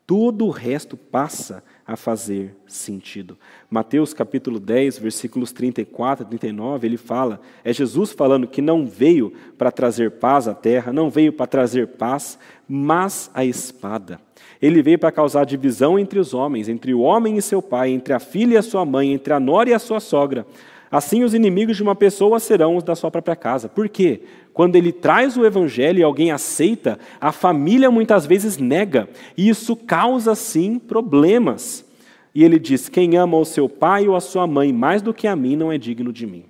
todo 0.05 0.45
o 0.45 0.51
resto 0.51 0.95
passa 0.95 1.63
a 1.83 1.95
fazer 1.95 2.55
sentido. 2.67 3.35
Mateus 3.71 4.13
capítulo 4.13 4.59
10, 4.59 4.99
versículos 4.99 5.51
34 5.51 6.27
e 6.27 6.29
39, 6.29 6.87
ele 6.87 6.97
fala, 6.97 7.41
é 7.63 7.73
Jesus 7.73 8.11
falando 8.11 8.47
que 8.47 8.61
não 8.61 8.85
veio 8.85 9.33
para 9.57 9.71
trazer 9.71 10.11
paz 10.11 10.47
à 10.47 10.53
terra, 10.53 10.93
não 10.93 11.09
veio 11.09 11.33
para 11.33 11.47
trazer 11.47 11.87
paz, 11.87 12.37
mas 12.69 13.31
a 13.33 13.43
espada. 13.43 14.21
Ele 14.61 14.83
veio 14.83 14.99
para 14.99 15.11
causar 15.11 15.43
divisão 15.43 15.97
entre 15.97 16.19
os 16.19 16.35
homens, 16.35 16.69
entre 16.69 16.93
o 16.93 16.99
homem 16.99 17.35
e 17.35 17.41
seu 17.41 17.63
pai, 17.63 17.89
entre 17.89 18.13
a 18.13 18.19
filha 18.19 18.53
e 18.53 18.57
a 18.57 18.61
sua 18.61 18.85
mãe, 18.85 19.11
entre 19.11 19.33
a 19.33 19.39
nora 19.39 19.71
e 19.71 19.73
a 19.73 19.79
sua 19.79 19.99
sogra. 19.99 20.45
Assim, 20.93 21.23
os 21.23 21.33
inimigos 21.33 21.75
de 21.75 21.81
uma 21.81 21.95
pessoa 21.95 22.39
serão 22.39 22.75
os 22.75 22.83
da 22.83 22.93
sua 22.93 23.09
própria 23.09 23.35
casa. 23.35 23.67
Por 23.67 23.89
quê? 23.89 24.21
Quando 24.53 24.75
ele 24.75 24.91
traz 24.91 25.35
o 25.35 25.43
evangelho 25.43 25.97
e 25.97 26.03
alguém 26.03 26.31
aceita, 26.31 26.99
a 27.19 27.31
família 27.31 27.89
muitas 27.89 28.27
vezes 28.27 28.59
nega, 28.59 29.09
e 29.35 29.49
isso 29.49 29.75
causa 29.75 30.35
sim 30.35 30.77
problemas. 30.77 31.83
E 32.35 32.43
ele 32.43 32.59
diz: 32.59 32.89
Quem 32.89 33.17
ama 33.17 33.37
o 33.37 33.43
seu 33.43 33.67
pai 33.67 34.07
ou 34.07 34.15
a 34.15 34.21
sua 34.21 34.45
mãe 34.45 34.71
mais 34.71 35.01
do 35.01 35.15
que 35.15 35.25
a 35.25 35.35
mim 35.35 35.55
não 35.55 35.71
é 35.71 35.79
digno 35.79 36.13
de 36.13 36.27
mim. 36.27 36.45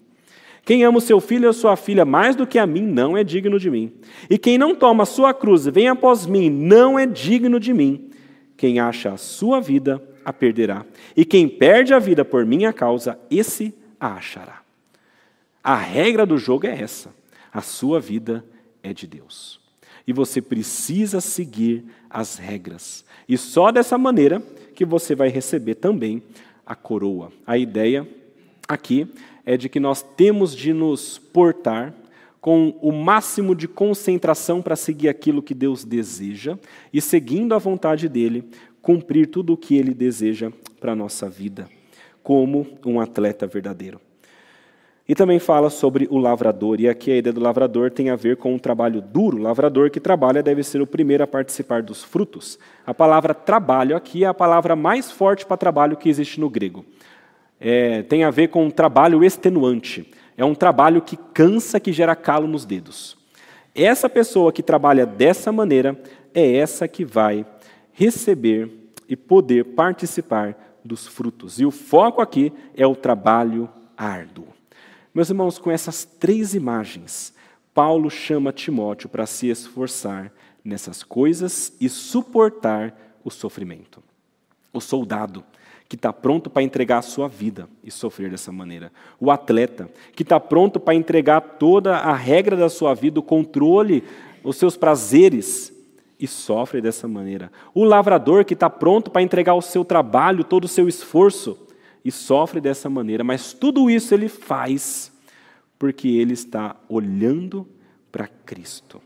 Quem 0.66 0.84
ama 0.84 0.98
o 0.98 1.02
seu 1.02 1.22
filho 1.22 1.48
ou 1.48 1.54
sua 1.54 1.78
filha 1.78 2.04
mais 2.04 2.36
do 2.36 2.46
que 2.46 2.60
a 2.60 2.68
mim 2.68 2.82
não 2.82 3.16
é 3.16 3.24
digno 3.24 3.58
de 3.58 3.72
mim. 3.72 3.94
E 4.30 4.38
quem 4.38 4.58
não 4.58 4.76
toma 4.76 5.04
a 5.04 5.06
sua 5.06 5.34
cruz 5.34 5.68
e 5.68 5.72
vem 5.72 5.88
após 5.88 6.26
mim 6.26 6.50
não 6.50 7.00
é 7.00 7.06
digno 7.06 7.62
de 7.62 7.74
mim. 7.74 8.10
Quem 8.58 8.78
acha 8.78 9.14
a 9.14 9.18
sua 9.18 9.62
vida 9.62 10.04
a 10.26 10.34
perderá. 10.34 10.86
E 11.16 11.24
quem 11.24 11.48
perde 11.48 11.94
a 11.94 12.00
vida 12.00 12.26
por 12.26 12.46
minha 12.46 12.74
causa, 12.74 13.18
esse 13.32 13.74
a 14.04 14.16
achará. 14.16 14.62
A 15.64 15.78
regra 15.78 16.26
do 16.26 16.38
jogo 16.38 16.68
é 16.68 16.82
essa. 16.82 17.16
A 17.54 17.62
sua 17.62 18.02
vida 18.02 18.46
é 18.82 18.94
de 18.94 19.08
Deus. 19.08 19.62
E 20.06 20.12
você 20.12 20.42
precisa 20.42 21.22
seguir 21.22 21.86
as 22.10 22.36
regras. 22.36 23.06
E 23.30 23.38
só 23.38 23.72
dessa 23.72 23.98
maneira 23.98 24.42
que 24.76 24.84
você 24.84 25.16
vai 25.16 25.30
receber 25.30 25.76
também 25.76 26.22
a 26.66 26.76
coroa. 26.76 27.32
A 27.48 27.58
ideia 27.58 28.06
aqui 28.68 29.08
é 29.46 29.56
de 29.56 29.70
que 29.70 29.80
nós 29.80 30.02
temos 30.02 30.54
de 30.54 30.74
nos 30.74 31.18
portar 31.18 31.94
com 32.42 32.78
o 32.82 32.92
máximo 32.92 33.56
de 33.56 33.70
concentração 33.70 34.62
para 34.62 34.76
seguir 34.76 35.08
aquilo 35.08 35.42
que 35.42 35.54
Deus 35.54 35.86
deseja 35.86 36.60
e, 36.92 37.00
seguindo 37.00 37.56
a 37.56 37.58
vontade 37.58 38.10
dele, 38.10 38.44
cumprir 38.82 39.28
tudo 39.28 39.54
o 39.54 39.58
que 39.58 39.76
ele 39.76 39.94
deseja 39.94 40.52
para 40.78 40.92
a 40.92 40.96
nossa 40.96 41.30
vida, 41.30 41.70
como 42.24 42.66
um 42.86 43.00
atleta 43.00 43.46
verdadeiro. 43.46 44.00
E 45.08 45.14
também 45.14 45.38
fala 45.38 45.70
sobre 45.70 46.08
o 46.10 46.18
lavrador, 46.18 46.80
e 46.80 46.88
aqui 46.88 47.12
a 47.12 47.18
ideia 47.18 47.34
do 47.34 47.42
lavrador 47.42 47.92
tem 47.92 48.10
a 48.10 48.16
ver 48.16 48.38
com 48.38 48.54
um 48.54 48.58
trabalho 48.58 49.02
duro. 49.02 49.38
O 49.38 49.42
lavrador 49.42 49.90
que 49.90 50.00
trabalha 50.00 50.42
deve 50.42 50.64
ser 50.64 50.82
o 50.82 50.88
primeiro 50.88 51.22
a 51.22 51.28
participar 51.28 51.84
dos 51.84 52.02
frutos. 52.02 52.58
A 52.86 52.94
palavra 52.94 53.34
trabalho 53.34 53.98
aqui 53.98 54.24
é 54.24 54.28
a 54.28 54.34
palavra 54.34 54.78
mais 54.78 55.12
forte 55.12 55.46
para 55.46 55.58
trabalho 55.58 55.98
que 55.98 56.08
existe 56.08 56.40
no 56.40 56.50
grego. 56.50 56.86
É, 57.60 58.02
tem 58.04 58.24
a 58.24 58.32
ver 58.32 58.48
com 58.48 58.66
um 58.66 58.72
trabalho 58.72 59.26
extenuante. 59.26 60.10
É 60.38 60.46
um 60.46 60.56
trabalho 60.56 61.02
que 61.02 61.18
cansa, 61.18 61.82
que 61.82 61.92
gera 61.92 62.16
calo 62.16 62.48
nos 62.48 62.64
dedos. 62.64 63.18
Essa 63.76 64.10
pessoa 64.10 64.54
que 64.54 64.64
trabalha 64.64 65.06
dessa 65.06 65.52
maneira 65.52 66.00
é 66.34 66.56
essa 66.56 66.88
que 66.88 67.04
vai 67.04 67.46
receber 67.92 68.72
e 69.10 69.18
poder 69.18 69.66
participar 69.66 70.73
dos 70.84 71.08
frutos. 71.08 71.60
E 71.60 71.66
o 71.66 71.72
foco 71.72 72.22
aqui 72.22 72.52
é 72.76 72.86
o 72.86 72.96
trabalho 72.96 73.70
árduo. 73.98 74.48
Meus 75.14 75.30
irmãos, 75.30 75.58
com 75.58 75.72
essas 75.72 76.04
três 76.04 76.54
imagens, 76.54 77.34
Paulo 77.74 78.10
chama 78.10 78.52
Timóteo 78.52 79.10
para 79.10 79.26
se 79.26 79.48
esforçar 79.48 80.32
nessas 80.64 81.04
coisas 81.04 81.74
e 81.80 81.90
suportar 81.90 83.18
o 83.24 83.30
sofrimento. 83.30 84.02
O 84.72 84.80
soldado, 84.80 85.44
que 85.88 85.96
está 85.96 86.12
pronto 86.12 86.50
para 86.50 86.64
entregar 86.64 87.00
a 87.00 87.04
sua 87.04 87.28
vida 87.28 87.68
e 87.84 87.92
sofrer 87.92 88.30
dessa 88.32 88.52
maneira. 88.52 88.92
O 89.20 89.30
atleta, 89.30 89.90
que 90.16 90.24
está 90.24 90.40
pronto 90.40 90.80
para 90.80 90.96
entregar 90.96 91.42
toda 91.42 91.98
a 91.98 92.16
regra 92.16 92.56
da 92.56 92.70
sua 92.70 92.94
vida, 92.94 93.20
o 93.20 93.24
controle, 93.24 94.04
os 94.44 94.56
seus 94.58 94.76
prazeres 94.76 95.73
e 96.24 96.28
sofre 96.28 96.80
dessa 96.80 97.06
maneira. 97.06 97.52
O 97.74 97.84
lavrador, 97.84 98.46
que 98.46 98.54
está 98.54 98.70
pronto 98.70 99.12
para 99.12 99.22
entregar 99.22 99.56
o 99.56 99.62
seu 99.62 99.84
trabalho, 99.84 100.46
todo 100.46 100.64
o 100.64 100.70
seu 100.70 100.88
esforço 100.88 101.68
e 102.04 102.10
sofre 102.10 102.62
dessa 102.62 102.90
maneira, 102.90 103.26
mas 103.26 103.52
tudo 103.52 103.90
isso 103.90 104.14
ele 104.14 104.30
faz 104.30 105.12
porque 105.78 106.08
ele 106.08 106.32
está 106.32 106.78
olhando 106.88 107.68
para 108.10 108.26
Cristo. 108.26 109.02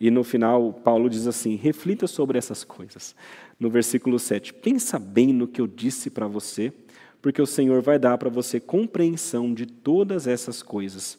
E 0.00 0.10
no 0.10 0.24
final, 0.24 0.72
Paulo 0.72 1.10
diz 1.10 1.26
assim: 1.26 1.54
reflita 1.54 2.06
sobre 2.06 2.38
essas 2.38 2.64
coisas. 2.64 3.14
No 3.60 3.68
versículo 3.68 4.18
7, 4.18 4.54
pensa 4.54 4.98
bem 4.98 5.34
no 5.34 5.46
que 5.46 5.60
eu 5.60 5.66
disse 5.66 6.08
para 6.08 6.26
você, 6.26 6.72
porque 7.20 7.42
o 7.42 7.46
Senhor 7.46 7.82
vai 7.82 7.98
dar 7.98 8.16
para 8.16 8.30
você 8.30 8.58
compreensão 8.58 9.52
de 9.52 9.66
todas 9.66 10.26
essas 10.26 10.62
coisas. 10.62 11.18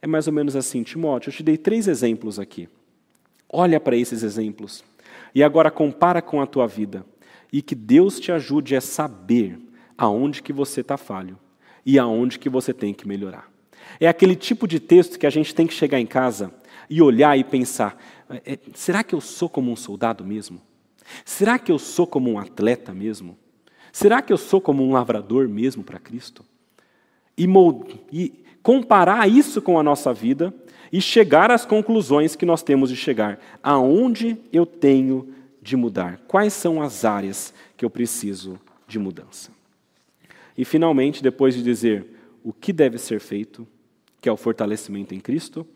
É 0.00 0.06
mais 0.06 0.28
ou 0.28 0.32
menos 0.32 0.54
assim, 0.54 0.84
Timóteo, 0.84 1.30
eu 1.30 1.34
te 1.34 1.42
dei 1.42 1.56
três 1.56 1.88
exemplos 1.88 2.38
aqui. 2.38 2.68
Olha 3.48 3.78
para 3.78 3.96
esses 3.96 4.22
exemplos 4.22 4.84
e 5.34 5.42
agora 5.42 5.70
compara 5.70 6.20
com 6.22 6.40
a 6.40 6.46
tua 6.46 6.66
vida 6.66 7.04
e 7.52 7.62
que 7.62 7.74
Deus 7.74 8.18
te 8.18 8.32
ajude 8.32 8.74
a 8.74 8.80
saber 8.80 9.58
aonde 9.96 10.42
que 10.42 10.52
você 10.52 10.80
está 10.80 10.96
falho 10.96 11.38
e 11.86 11.98
aonde 11.98 12.38
que 12.38 12.48
você 12.48 12.72
tem 12.72 12.92
que 12.92 13.06
melhorar. 13.06 13.50
É 14.00 14.08
aquele 14.08 14.34
tipo 14.34 14.66
de 14.66 14.80
texto 14.80 15.18
que 15.18 15.26
a 15.26 15.30
gente 15.30 15.54
tem 15.54 15.66
que 15.66 15.74
chegar 15.74 16.00
em 16.00 16.06
casa 16.06 16.52
e 16.88 17.00
olhar 17.02 17.38
e 17.38 17.44
pensar: 17.44 17.96
é, 18.28 18.58
será 18.74 19.04
que 19.04 19.14
eu 19.14 19.20
sou 19.20 19.48
como 19.48 19.70
um 19.70 19.76
soldado 19.76 20.24
mesmo? 20.24 20.60
Será 21.24 21.58
que 21.58 21.70
eu 21.70 21.78
sou 21.78 22.06
como 22.06 22.30
um 22.30 22.38
atleta 22.38 22.92
mesmo? 22.92 23.36
Será 23.92 24.20
que 24.20 24.32
eu 24.32 24.38
sou 24.38 24.60
como 24.60 24.82
um 24.82 24.92
lavrador 24.92 25.48
mesmo 25.48 25.84
para 25.84 25.98
Cristo? 25.98 26.44
E, 27.36 27.46
e 28.12 28.44
comparar 28.62 29.28
isso 29.28 29.60
com 29.60 29.78
a 29.78 29.82
nossa 29.82 30.12
vida 30.12 30.52
e 30.94 31.00
chegar 31.00 31.50
às 31.50 31.66
conclusões 31.66 32.36
que 32.36 32.46
nós 32.46 32.62
temos 32.62 32.88
de 32.88 32.94
chegar. 32.94 33.40
Aonde 33.60 34.36
eu 34.52 34.64
tenho 34.64 35.34
de 35.60 35.74
mudar? 35.76 36.20
Quais 36.28 36.52
são 36.52 36.80
as 36.80 37.04
áreas 37.04 37.52
que 37.76 37.84
eu 37.84 37.90
preciso 37.90 38.60
de 38.86 38.96
mudança? 38.96 39.50
E 40.56 40.64
finalmente, 40.64 41.20
depois 41.20 41.52
de 41.52 41.64
dizer 41.64 42.06
o 42.44 42.52
que 42.52 42.72
deve 42.72 42.96
ser 42.96 43.18
feito, 43.18 43.66
que 44.20 44.28
é 44.28 44.32
o 44.32 44.36
fortalecimento 44.36 45.12
em 45.12 45.18
Cristo, 45.18 45.66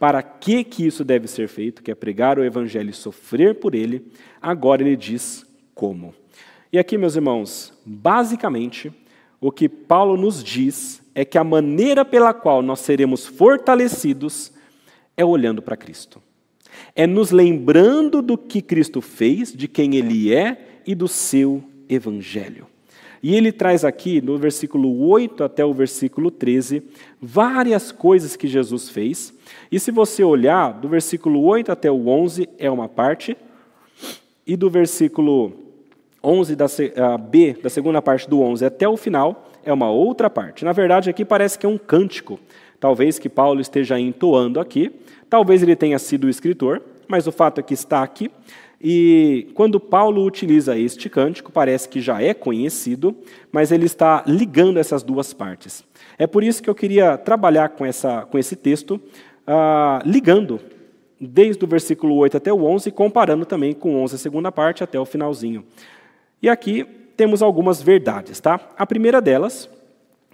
para 0.00 0.22
que 0.22 0.64
que 0.64 0.86
isso 0.86 1.04
deve 1.04 1.28
ser 1.28 1.48
feito, 1.48 1.82
que 1.82 1.90
é 1.90 1.94
pregar 1.94 2.38
o 2.38 2.44
evangelho 2.44 2.88
e 2.88 2.94
sofrer 2.94 3.56
por 3.56 3.74
ele, 3.74 4.10
agora 4.40 4.80
ele 4.80 4.96
diz 4.96 5.44
como. 5.74 6.14
E 6.72 6.78
aqui, 6.78 6.96
meus 6.96 7.14
irmãos, 7.14 7.78
basicamente, 7.84 8.90
o 9.38 9.52
que 9.52 9.68
Paulo 9.68 10.16
nos 10.16 10.42
diz 10.42 11.02
é 11.14 11.26
que 11.26 11.36
a 11.36 11.44
maneira 11.44 12.06
pela 12.06 12.32
qual 12.32 12.62
nós 12.62 12.80
seremos 12.80 13.26
fortalecidos 13.26 14.50
é 15.16 15.24
olhando 15.24 15.62
para 15.62 15.76
Cristo. 15.76 16.22
É 16.94 17.06
nos 17.06 17.30
lembrando 17.30 18.22
do 18.22 18.36
que 18.36 18.62
Cristo 18.62 19.00
fez, 19.00 19.52
de 19.52 19.68
quem 19.68 19.96
ele 19.96 20.34
é 20.34 20.80
e 20.86 20.94
do 20.94 21.08
seu 21.08 21.62
evangelho. 21.88 22.66
E 23.22 23.36
ele 23.36 23.52
traz 23.52 23.84
aqui, 23.84 24.20
no 24.20 24.36
versículo 24.36 25.06
8 25.06 25.44
até 25.44 25.64
o 25.64 25.72
versículo 25.72 26.28
13, 26.28 26.82
várias 27.20 27.92
coisas 27.92 28.34
que 28.34 28.48
Jesus 28.48 28.88
fez. 28.88 29.32
E 29.70 29.78
se 29.78 29.92
você 29.92 30.24
olhar, 30.24 30.72
do 30.72 30.88
versículo 30.88 31.40
8 31.44 31.70
até 31.70 31.88
o 31.88 32.08
11 32.08 32.48
é 32.58 32.68
uma 32.68 32.88
parte, 32.88 33.36
e 34.44 34.56
do 34.56 34.68
versículo 34.68 35.52
11 36.22 36.56
da 36.56 36.66
B, 37.16 37.56
da 37.62 37.70
segunda 37.70 38.02
parte 38.02 38.28
do 38.28 38.40
11 38.40 38.64
até 38.64 38.88
o 38.88 38.96
final, 38.96 39.48
é 39.62 39.72
uma 39.72 39.88
outra 39.88 40.28
parte. 40.28 40.64
Na 40.64 40.72
verdade, 40.72 41.08
aqui 41.08 41.24
parece 41.24 41.56
que 41.56 41.64
é 41.64 41.68
um 41.68 41.78
cântico, 41.78 42.40
talvez 42.82 43.16
que 43.16 43.28
Paulo 43.28 43.60
esteja 43.60 43.96
entoando 43.96 44.58
aqui, 44.58 44.90
talvez 45.30 45.62
ele 45.62 45.76
tenha 45.76 46.00
sido 46.00 46.24
o 46.24 46.28
escritor, 46.28 46.82
mas 47.06 47.28
o 47.28 47.32
fato 47.32 47.60
é 47.60 47.62
que 47.62 47.74
está 47.74 48.02
aqui. 48.02 48.28
E 48.82 49.46
quando 49.54 49.78
Paulo 49.78 50.24
utiliza 50.24 50.76
este 50.76 51.08
cântico, 51.08 51.52
parece 51.52 51.88
que 51.88 52.00
já 52.00 52.20
é 52.20 52.34
conhecido, 52.34 53.16
mas 53.52 53.70
ele 53.70 53.86
está 53.86 54.24
ligando 54.26 54.80
essas 54.80 55.04
duas 55.04 55.32
partes. 55.32 55.84
É 56.18 56.26
por 56.26 56.42
isso 56.42 56.60
que 56.60 56.68
eu 56.68 56.74
queria 56.74 57.16
trabalhar 57.16 57.68
com, 57.68 57.86
essa, 57.86 58.22
com 58.22 58.36
esse 58.36 58.56
texto, 58.56 59.00
uh, 59.46 60.02
ligando 60.04 60.58
desde 61.20 61.64
o 61.64 61.68
versículo 61.68 62.16
8 62.16 62.38
até 62.38 62.52
o 62.52 62.64
11, 62.64 62.90
comparando 62.90 63.46
também 63.46 63.72
com 63.72 63.94
o 63.94 64.02
11, 64.02 64.16
a 64.16 64.18
segunda 64.18 64.50
parte, 64.50 64.82
até 64.82 64.98
o 64.98 65.04
finalzinho. 65.04 65.64
E 66.42 66.48
aqui 66.48 66.82
temos 67.16 67.42
algumas 67.42 67.80
verdades. 67.80 68.40
Tá? 68.40 68.58
A 68.76 68.84
primeira 68.84 69.20
delas, 69.20 69.70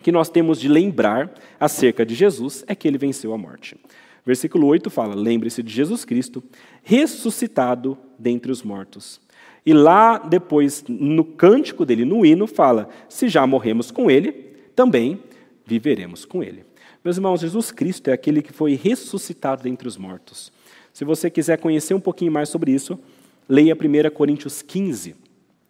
que 0.02 0.12
nós 0.12 0.28
temos 0.28 0.60
de 0.60 0.68
lembrar 0.68 1.32
acerca 1.58 2.04
de 2.04 2.14
Jesus, 2.14 2.64
é 2.66 2.74
que 2.74 2.86
ele 2.86 2.98
venceu 2.98 3.32
a 3.32 3.38
morte. 3.38 3.76
Versículo 4.24 4.66
8 4.66 4.90
fala: 4.90 5.14
Lembre-se 5.14 5.62
de 5.62 5.72
Jesus 5.72 6.04
Cristo, 6.04 6.42
ressuscitado 6.82 7.96
dentre 8.18 8.52
os 8.52 8.62
mortos. 8.62 9.20
E 9.64 9.72
lá 9.72 10.18
depois, 10.18 10.84
no 10.88 11.24
cântico 11.24 11.84
dele, 11.84 12.04
no 12.04 12.24
hino, 12.24 12.46
fala: 12.46 12.88
Se 13.08 13.28
já 13.28 13.46
morremos 13.46 13.90
com 13.90 14.10
ele, 14.10 14.32
também 14.74 15.22
viveremos 15.66 16.24
com 16.24 16.42
ele. 16.42 16.64
Meus 17.04 17.16
irmãos, 17.16 17.40
Jesus 17.40 17.70
Cristo 17.70 18.08
é 18.08 18.12
aquele 18.12 18.42
que 18.42 18.52
foi 18.52 18.74
ressuscitado 18.74 19.62
dentre 19.62 19.86
os 19.86 19.96
mortos. 19.96 20.52
Se 20.92 21.04
você 21.04 21.30
quiser 21.30 21.58
conhecer 21.58 21.94
um 21.94 22.00
pouquinho 22.00 22.32
mais 22.32 22.48
sobre 22.48 22.72
isso, 22.72 22.98
leia 23.48 23.74
1 23.74 24.10
Coríntios 24.10 24.62
15. 24.62 25.14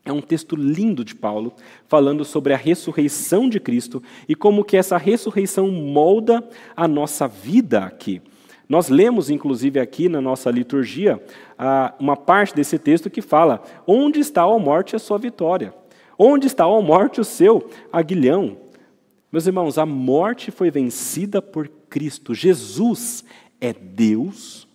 É 0.08 0.12
um 0.12 0.22
texto 0.22 0.56
lindo 0.56 1.04
de 1.04 1.14
Paulo, 1.14 1.52
falando 1.86 2.24
sobre 2.24 2.54
a 2.54 2.56
ressurreição 2.56 3.46
de 3.46 3.60
Cristo 3.60 4.02
e 4.26 4.34
como 4.34 4.64
que 4.64 4.74
essa 4.74 4.96
ressurreição 4.96 5.70
molda 5.70 6.42
a 6.74 6.88
nossa 6.88 7.28
vida 7.28 7.80
aqui. 7.80 8.22
Nós 8.66 8.88
lemos, 8.88 9.28
inclusive, 9.28 9.78
aqui 9.78 10.08
na 10.08 10.18
nossa 10.18 10.50
liturgia, 10.50 11.22
uma 12.00 12.16
parte 12.16 12.54
desse 12.54 12.78
texto 12.78 13.10
que 13.10 13.20
fala: 13.20 13.62
Onde 13.86 14.18
está 14.20 14.44
a 14.44 14.58
morte 14.58 14.96
a 14.96 14.98
sua 14.98 15.18
vitória? 15.18 15.74
Onde 16.18 16.46
está 16.46 16.64
a 16.64 16.80
morte 16.80 17.20
o 17.20 17.24
seu 17.24 17.68
aguilhão? 17.92 18.56
Meus 19.30 19.46
irmãos, 19.46 19.76
a 19.76 19.84
morte 19.84 20.50
foi 20.50 20.70
vencida 20.70 21.42
por 21.42 21.68
Cristo. 21.90 22.34
Jesus 22.34 23.26
é 23.60 23.74
Deus, 23.74 24.66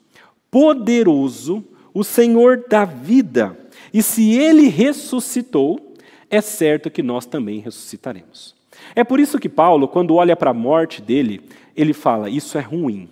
poderoso, 0.51 1.65
o 1.91 2.03
Senhor 2.03 2.65
da 2.69 2.85
vida. 2.85 3.62
E 3.93 4.01
se 4.01 4.33
ele 4.33 4.67
ressuscitou, 4.67 5.95
é 6.29 6.41
certo 6.41 6.89
que 6.89 7.03
nós 7.03 7.25
também 7.25 7.59
ressuscitaremos. 7.59 8.55
É 8.95 9.03
por 9.03 9.19
isso 9.19 9.37
que 9.37 9.47
Paulo, 9.47 9.87
quando 9.87 10.15
olha 10.15 10.35
para 10.35 10.49
a 10.49 10.53
morte 10.53 11.01
dele, 11.01 11.41
ele 11.75 11.93
fala: 11.93 12.29
Isso 12.29 12.57
é 12.57 12.61
ruim 12.61 13.09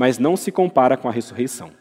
mas 0.00 0.18
não 0.18 0.34
se 0.34 0.50
compara 0.50 0.96
com 0.96 1.10
a 1.10 1.12
ressurreição. 1.12 1.72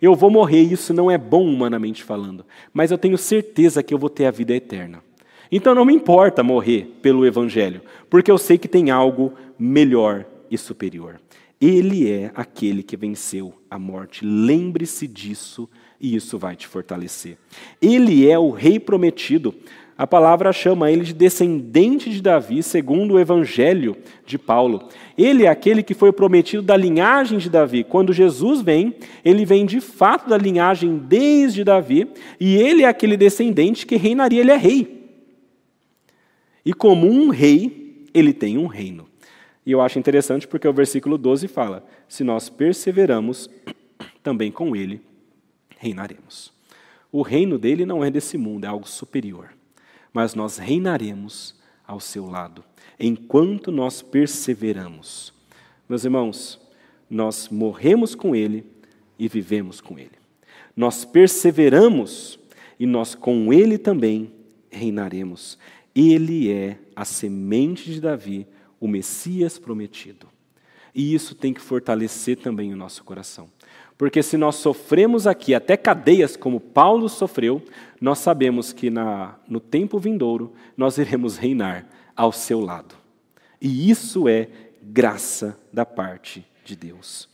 Eu 0.00 0.16
vou 0.16 0.28
morrer 0.28 0.60
isso 0.60 0.92
não 0.92 1.08
é 1.08 1.16
bom 1.16 1.46
humanamente 1.46 2.02
falando, 2.02 2.44
mas 2.74 2.90
eu 2.90 2.98
tenho 2.98 3.16
certeza 3.16 3.80
que 3.80 3.94
eu 3.94 3.98
vou 3.98 4.10
ter 4.10 4.26
a 4.26 4.32
vida 4.32 4.52
eterna. 4.52 5.04
Então 5.48 5.72
não 5.72 5.84
me 5.84 5.94
importa 5.94 6.42
morrer 6.42 6.98
pelo 7.00 7.24
Evangelho, 7.24 7.80
porque 8.10 8.28
eu 8.28 8.36
sei 8.36 8.58
que 8.58 8.66
tem 8.66 8.90
algo 8.90 9.34
melhor 9.56 10.26
e 10.50 10.58
superior. 10.58 11.20
Ele 11.60 12.10
é 12.10 12.32
aquele 12.34 12.82
que 12.82 12.96
venceu 12.96 13.54
a 13.70 13.78
morte. 13.78 14.24
Lembre-se 14.24 15.06
disso 15.06 15.70
e 16.02 16.16
isso 16.16 16.36
vai 16.36 16.56
te 16.56 16.66
fortalecer. 16.66 17.38
Ele 17.80 18.28
é 18.28 18.36
o 18.36 18.50
Rei 18.50 18.80
prometido. 18.80 19.54
A 19.96 20.04
palavra 20.04 20.52
chama 20.52 20.90
ele 20.90 21.04
de 21.04 21.12
descendente 21.12 22.10
de 22.10 22.20
Davi, 22.20 22.60
segundo 22.60 23.14
o 23.14 23.20
evangelho 23.20 23.96
de 24.26 24.36
Paulo. 24.36 24.88
Ele 25.16 25.44
é 25.44 25.48
aquele 25.48 25.80
que 25.80 25.94
foi 25.94 26.10
prometido 26.10 26.60
da 26.60 26.76
linhagem 26.76 27.38
de 27.38 27.48
Davi. 27.48 27.84
Quando 27.84 28.12
Jesus 28.12 28.60
vem, 28.60 28.96
ele 29.24 29.44
vem 29.44 29.64
de 29.64 29.80
fato 29.80 30.28
da 30.28 30.36
linhagem 30.36 30.98
desde 30.98 31.62
Davi, 31.62 32.08
e 32.40 32.56
ele 32.56 32.82
é 32.82 32.88
aquele 32.88 33.16
descendente 33.16 33.86
que 33.86 33.94
reinaria, 33.94 34.40
ele 34.40 34.50
é 34.50 34.56
rei. 34.56 35.06
E 36.64 36.72
como 36.72 37.06
um 37.08 37.28
rei, 37.28 38.08
ele 38.12 38.32
tem 38.32 38.58
um 38.58 38.66
reino. 38.66 39.06
E 39.64 39.70
eu 39.70 39.80
acho 39.80 40.00
interessante 40.00 40.48
porque 40.48 40.66
o 40.66 40.72
versículo 40.72 41.16
12 41.16 41.46
fala: 41.46 41.86
se 42.08 42.24
nós 42.24 42.48
perseveramos, 42.48 43.48
também 44.22 44.50
com 44.50 44.74
ele 44.74 45.00
reinaremos. 45.82 46.52
O 47.10 47.22
reino 47.22 47.58
dele 47.58 47.84
não 47.84 48.04
é 48.04 48.10
desse 48.10 48.38
mundo, 48.38 48.64
é 48.64 48.68
algo 48.68 48.88
superior 48.88 49.50
mas 50.12 50.34
nós 50.34 50.58
reinaremos 50.58 51.54
ao 51.86 51.98
seu 51.98 52.26
lado, 52.26 52.62
enquanto 53.00 53.72
nós 53.72 54.02
perseveramos. 54.02 55.32
Meus 55.88 56.04
irmãos, 56.04 56.60
nós 57.08 57.48
morremos 57.48 58.14
com 58.14 58.36
Ele 58.36 58.64
e 59.18 59.28
vivemos 59.28 59.80
com 59.80 59.98
Ele. 59.98 60.10
Nós 60.76 61.04
perseveramos 61.04 62.38
e 62.78 62.86
nós 62.86 63.14
com 63.14 63.52
Ele 63.52 63.78
também 63.78 64.32
reinaremos. 64.70 65.58
Ele 65.94 66.50
é 66.50 66.78
a 66.94 67.04
semente 67.04 67.92
de 67.92 68.00
Davi, 68.00 68.46
o 68.80 68.86
Messias 68.86 69.58
prometido. 69.58 70.28
E 70.94 71.14
isso 71.14 71.34
tem 71.34 71.54
que 71.54 71.60
fortalecer 71.60 72.36
também 72.36 72.72
o 72.72 72.76
nosso 72.76 73.02
coração. 73.02 73.50
Porque 74.02 74.20
se 74.20 74.36
nós 74.36 74.56
sofremos 74.56 75.28
aqui 75.28 75.54
até 75.54 75.76
cadeias 75.76 76.34
como 76.36 76.58
Paulo 76.58 77.08
sofreu, 77.08 77.62
nós 78.00 78.18
sabemos 78.18 78.72
que 78.72 78.90
na, 78.90 79.36
no 79.48 79.60
tempo 79.60 79.96
vindouro 79.96 80.52
nós 80.76 80.98
iremos 80.98 81.36
reinar 81.36 81.86
ao 82.16 82.32
seu 82.32 82.58
lado. 82.58 82.96
E 83.60 83.88
isso 83.88 84.28
é 84.28 84.48
graça 84.82 85.56
da 85.72 85.86
parte 85.86 86.44
de 86.64 86.74
Deus. 86.74 87.28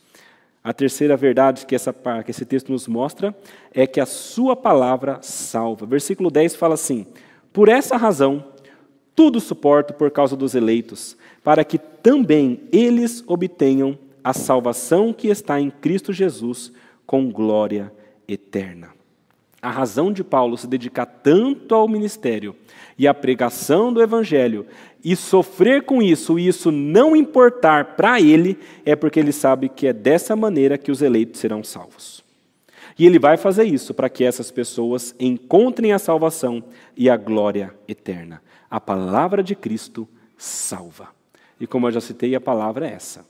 A 0.63 0.71
terceira 0.71 1.17
verdade 1.17 1.65
que, 1.65 1.73
essa, 1.73 1.91
que 2.23 2.29
esse 2.29 2.45
texto 2.45 2.71
nos 2.71 2.87
mostra 2.87 3.35
é 3.73 3.87
que 3.87 3.99
a 3.99 4.05
sua 4.05 4.55
palavra 4.55 5.17
salva. 5.23 5.87
Versículo 5.87 6.29
10 6.29 6.55
fala 6.55 6.75
assim: 6.75 7.07
Por 7.51 7.67
essa 7.67 7.97
razão, 7.97 8.45
tudo 9.15 9.39
suporto 9.39 9.95
por 9.95 10.11
causa 10.11 10.35
dos 10.35 10.53
eleitos, 10.53 11.17
para 11.43 11.63
que 11.63 11.79
também 11.79 12.61
eles 12.71 13.23
obtenham 13.25 13.97
a 14.23 14.33
salvação 14.33 15.13
que 15.13 15.27
está 15.27 15.59
em 15.59 15.69
Cristo 15.69 16.13
Jesus 16.13 16.71
com 17.05 17.31
glória 17.31 17.91
eterna. 18.27 18.89
A 19.61 19.69
razão 19.69 20.11
de 20.11 20.23
Paulo 20.23 20.57
se 20.57 20.67
dedicar 20.67 21.05
tanto 21.05 21.75
ao 21.75 21.87
ministério 21.87 22.55
e 22.97 23.07
à 23.07 23.13
pregação 23.13 23.91
do 23.91 24.01
Evangelho 24.01 24.65
e 25.03 25.15
sofrer 25.15 25.83
com 25.83 26.01
isso 26.01 26.39
e 26.39 26.47
isso 26.47 26.71
não 26.71 27.15
importar 27.15 27.95
para 27.95 28.21
ele 28.21 28.57
é 28.85 28.95
porque 28.95 29.19
ele 29.19 29.31
sabe 29.31 29.67
que 29.67 29.87
é 29.87 29.93
dessa 29.93 30.35
maneira 30.35 30.77
que 30.77 30.91
os 30.91 31.01
eleitos 31.01 31.39
serão 31.39 31.63
salvos. 31.63 32.23
E 32.97 33.05
ele 33.05 33.17
vai 33.17 33.37
fazer 33.37 33.63
isso 33.63 33.93
para 33.93 34.09
que 34.09 34.23
essas 34.23 34.51
pessoas 34.51 35.15
encontrem 35.19 35.93
a 35.93 35.99
salvação 35.99 36.63
e 36.95 37.09
a 37.09 37.15
glória 37.15 37.73
eterna. 37.87 38.41
A 38.69 38.79
palavra 38.79 39.41
de 39.41 39.55
Cristo 39.55 40.07
salva. 40.37 41.07
E 41.59 41.65
como 41.65 41.87
eu 41.87 41.91
já 41.91 42.01
citei, 42.01 42.35
a 42.35 42.41
palavra 42.41 42.87
é 42.87 42.93
essa: 42.93 43.25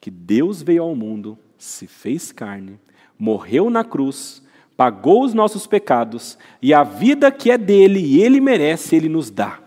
que 0.00 0.10
Deus 0.10 0.62
veio 0.62 0.82
ao 0.82 0.94
mundo, 0.94 1.38
se 1.56 1.86
fez 1.86 2.32
carne, 2.32 2.78
morreu 3.18 3.68
na 3.68 3.84
cruz 3.84 4.42
pagou 4.78 5.24
os 5.24 5.34
nossos 5.34 5.66
pecados, 5.66 6.38
e 6.62 6.72
a 6.72 6.84
vida 6.84 7.32
que 7.32 7.50
é 7.50 7.58
dele 7.58 7.98
e 7.98 8.22
ele 8.22 8.40
merece, 8.40 8.94
ele 8.94 9.08
nos 9.08 9.28
dá. 9.28 9.58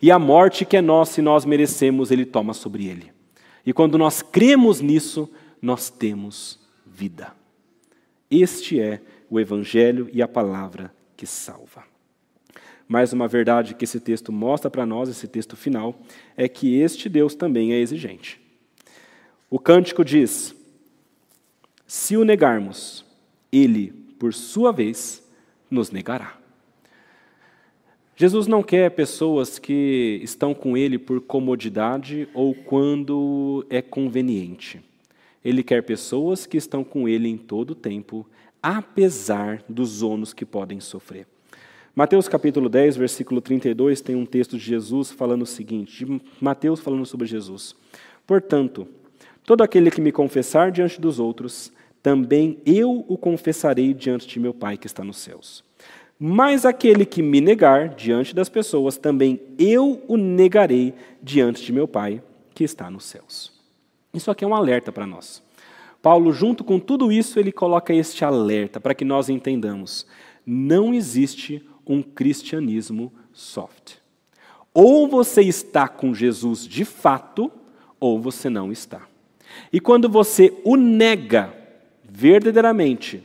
E 0.00 0.10
a 0.10 0.18
morte 0.18 0.66
que 0.66 0.76
é 0.76 0.82
nossa 0.82 1.20
e 1.20 1.24
nós 1.24 1.46
merecemos, 1.46 2.10
ele 2.10 2.26
toma 2.26 2.52
sobre 2.52 2.86
ele. 2.86 3.10
E 3.64 3.72
quando 3.72 3.96
nós 3.96 4.20
cremos 4.20 4.82
nisso, 4.82 5.26
nós 5.62 5.88
temos 5.88 6.60
vida. 6.86 7.32
Este 8.30 8.78
é 8.78 9.00
o 9.30 9.40
Evangelho 9.40 10.10
e 10.12 10.20
a 10.20 10.28
palavra 10.28 10.92
que 11.16 11.26
salva. 11.26 11.82
Mais 12.86 13.14
uma 13.14 13.26
verdade 13.26 13.74
que 13.74 13.84
esse 13.84 13.98
texto 13.98 14.30
mostra 14.30 14.70
para 14.70 14.84
nós, 14.84 15.08
esse 15.08 15.26
texto 15.26 15.56
final, 15.56 15.98
é 16.36 16.46
que 16.46 16.78
este 16.78 17.08
Deus 17.08 17.34
também 17.34 17.72
é 17.72 17.80
exigente. 17.80 18.38
O 19.50 19.58
cântico 19.58 20.04
diz: 20.04 20.54
se 21.86 22.16
o 22.16 22.24
negarmos, 22.24 23.04
ele 23.50 23.98
por 24.18 24.34
sua 24.34 24.72
vez, 24.72 25.22
nos 25.70 25.90
negará. 25.90 26.38
Jesus 28.16 28.48
não 28.48 28.64
quer 28.64 28.90
pessoas 28.90 29.60
que 29.60 30.20
estão 30.24 30.52
com 30.52 30.76
Ele 30.76 30.98
por 30.98 31.20
comodidade 31.20 32.28
ou 32.34 32.52
quando 32.52 33.64
é 33.70 33.80
conveniente. 33.80 34.80
Ele 35.44 35.62
quer 35.62 35.84
pessoas 35.84 36.44
que 36.44 36.56
estão 36.56 36.82
com 36.82 37.08
Ele 37.08 37.28
em 37.28 37.36
todo 37.36 37.70
o 37.70 37.76
tempo, 37.76 38.28
apesar 38.60 39.62
dos 39.68 40.02
ônus 40.02 40.32
que 40.32 40.44
podem 40.44 40.80
sofrer. 40.80 41.28
Mateus 41.94 42.26
capítulo 42.26 42.68
10, 42.68 42.96
versículo 42.96 43.40
32, 43.40 44.00
tem 44.00 44.16
um 44.16 44.26
texto 44.26 44.58
de 44.58 44.64
Jesus 44.64 45.12
falando 45.12 45.42
o 45.42 45.46
seguinte, 45.46 46.04
de 46.04 46.20
Mateus 46.40 46.80
falando 46.80 47.06
sobre 47.06 47.26
Jesus. 47.26 47.76
Portanto, 48.26 48.88
todo 49.48 49.62
aquele 49.62 49.90
que 49.90 50.02
me 50.02 50.12
confessar 50.12 50.70
diante 50.70 51.00
dos 51.00 51.18
outros, 51.18 51.72
também 52.02 52.58
eu 52.66 53.02
o 53.08 53.16
confessarei 53.16 53.94
diante 53.94 54.28
de 54.28 54.38
meu 54.38 54.52
Pai 54.52 54.76
que 54.76 54.86
está 54.86 55.02
nos 55.02 55.16
céus. 55.16 55.64
Mas 56.20 56.66
aquele 56.66 57.06
que 57.06 57.22
me 57.22 57.40
negar 57.40 57.88
diante 57.88 58.34
das 58.34 58.50
pessoas, 58.50 58.98
também 58.98 59.40
eu 59.58 60.02
o 60.06 60.18
negarei 60.18 60.92
diante 61.22 61.64
de 61.64 61.72
meu 61.72 61.88
Pai 61.88 62.22
que 62.54 62.62
está 62.62 62.90
nos 62.90 63.06
céus. 63.06 63.50
Isso 64.12 64.30
aqui 64.30 64.44
é 64.44 64.46
um 64.46 64.54
alerta 64.54 64.92
para 64.92 65.06
nós. 65.06 65.42
Paulo, 66.02 66.30
junto 66.30 66.62
com 66.62 66.78
tudo 66.78 67.10
isso, 67.10 67.40
ele 67.40 67.50
coloca 67.50 67.94
este 67.94 68.26
alerta 68.26 68.78
para 68.78 68.94
que 68.94 69.04
nós 69.04 69.30
entendamos: 69.30 70.06
não 70.44 70.92
existe 70.92 71.66
um 71.86 72.02
cristianismo 72.02 73.10
soft. 73.32 73.94
Ou 74.74 75.08
você 75.08 75.40
está 75.40 75.88
com 75.88 76.12
Jesus 76.12 76.66
de 76.66 76.84
fato, 76.84 77.50
ou 77.98 78.20
você 78.20 78.50
não 78.50 78.70
está. 78.70 79.07
E 79.72 79.80
quando 79.80 80.08
você 80.08 80.52
o 80.64 80.76
nega 80.76 81.52
verdadeiramente, 82.04 83.22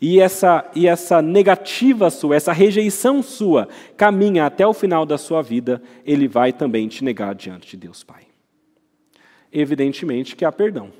e 0.00 0.20
essa, 0.20 0.70
e 0.74 0.86
essa 0.86 1.22
negativa 1.22 2.10
sua, 2.10 2.36
essa 2.36 2.52
rejeição 2.52 3.22
sua, 3.22 3.68
caminha 3.96 4.46
até 4.46 4.66
o 4.66 4.74
final 4.74 5.06
da 5.06 5.16
sua 5.16 5.42
vida, 5.42 5.82
ele 6.04 6.28
vai 6.28 6.52
também 6.52 6.86
te 6.86 7.02
negar 7.02 7.34
diante 7.34 7.70
de 7.70 7.76
Deus 7.76 8.02
Pai. 8.04 8.24
Evidentemente 9.52 10.36
que 10.36 10.44
há 10.44 10.52
perdão. 10.52 10.90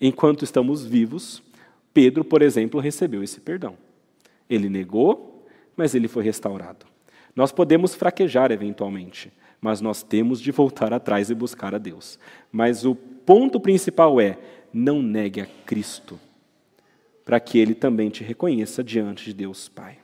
Enquanto 0.00 0.44
estamos 0.44 0.84
vivos, 0.84 1.42
Pedro, 1.94 2.24
por 2.24 2.42
exemplo, 2.42 2.80
recebeu 2.80 3.22
esse 3.22 3.40
perdão. 3.40 3.76
Ele 4.50 4.68
negou, 4.68 5.46
mas 5.76 5.94
ele 5.94 6.08
foi 6.08 6.24
restaurado. 6.24 6.86
Nós 7.34 7.52
podemos 7.52 7.94
fraquejar 7.94 8.50
eventualmente, 8.50 9.32
mas 9.60 9.80
nós 9.80 10.02
temos 10.02 10.40
de 10.40 10.50
voltar 10.50 10.92
atrás 10.92 11.30
e 11.30 11.34
buscar 11.34 11.74
a 11.74 11.78
Deus. 11.78 12.18
Mas 12.50 12.84
o 12.84 12.96
ponto 13.24 13.58
principal 13.60 14.20
é: 14.20 14.38
não 14.72 15.02
negue 15.02 15.40
a 15.40 15.46
Cristo 15.66 16.18
para 17.24 17.38
que 17.38 17.58
ele 17.58 17.74
também 17.74 18.10
te 18.10 18.24
reconheça 18.24 18.82
diante 18.82 19.24
de 19.26 19.34
Deus 19.34 19.68
Pai. 19.68 19.98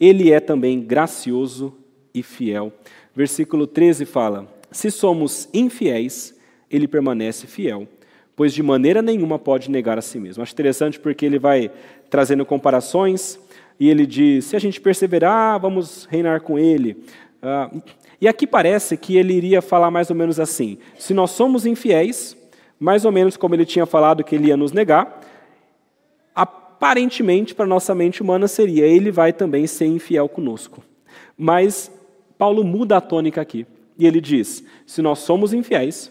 Ele 0.00 0.32
é 0.32 0.40
também 0.40 0.80
gracioso 0.80 1.76
e 2.14 2.22
fiel. 2.22 2.72
Versículo 3.14 3.66
13 3.66 4.04
fala: 4.04 4.52
Se 4.70 4.90
somos 4.90 5.48
infiéis, 5.52 6.34
ele 6.70 6.88
permanece 6.88 7.46
fiel, 7.46 7.86
pois 8.34 8.52
de 8.52 8.62
maneira 8.62 9.02
nenhuma 9.02 9.38
pode 9.38 9.70
negar 9.70 9.98
a 9.98 10.02
si 10.02 10.18
mesmo. 10.18 10.42
Acho 10.42 10.52
interessante 10.52 10.98
porque 10.98 11.26
ele 11.26 11.38
vai 11.38 11.70
trazendo 12.08 12.44
comparações 12.44 13.38
e 13.78 13.88
ele 13.88 14.06
diz: 14.06 14.46
se 14.46 14.56
a 14.56 14.58
gente 14.58 14.80
perseverar, 14.80 15.60
vamos 15.60 16.06
reinar 16.10 16.40
com 16.40 16.58
ele. 16.58 17.04
Ah, 17.42 17.70
e 18.22 18.28
aqui 18.28 18.46
parece 18.46 18.96
que 18.96 19.16
ele 19.16 19.34
iria 19.34 19.60
falar 19.60 19.90
mais 19.90 20.08
ou 20.08 20.14
menos 20.14 20.38
assim: 20.38 20.78
se 20.96 21.12
nós 21.12 21.32
somos 21.32 21.66
infiéis, 21.66 22.36
mais 22.78 23.04
ou 23.04 23.10
menos 23.10 23.36
como 23.36 23.52
ele 23.52 23.66
tinha 23.66 23.84
falado 23.84 24.22
que 24.22 24.36
ele 24.36 24.46
ia 24.46 24.56
nos 24.56 24.70
negar, 24.70 25.20
aparentemente 26.32 27.52
para 27.52 27.66
nossa 27.66 27.96
mente 27.96 28.22
humana 28.22 28.46
seria 28.46 28.86
ele 28.86 29.10
vai 29.10 29.32
também 29.32 29.66
ser 29.66 29.86
infiel 29.86 30.28
conosco. 30.28 30.84
Mas 31.36 31.90
Paulo 32.38 32.62
muda 32.62 32.98
a 32.98 33.00
tônica 33.00 33.40
aqui 33.40 33.66
e 33.98 34.06
ele 34.06 34.20
diz: 34.20 34.64
se 34.86 35.02
nós 35.02 35.18
somos 35.18 35.52
infiéis, 35.52 36.08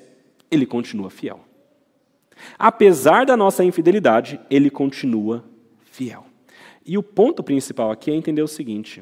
ele 0.51 0.65
continua 0.65 1.09
fiel. 1.09 1.39
Apesar 2.59 3.25
da 3.25 3.37
nossa 3.37 3.63
infidelidade, 3.63 4.37
ele 4.49 4.69
continua 4.69 5.45
fiel. 5.85 6.25
E 6.85 6.97
o 6.97 7.03
ponto 7.03 7.41
principal 7.41 7.89
aqui 7.89 8.11
é 8.11 8.15
entender 8.15 8.41
o 8.41 8.49
seguinte: 8.49 9.01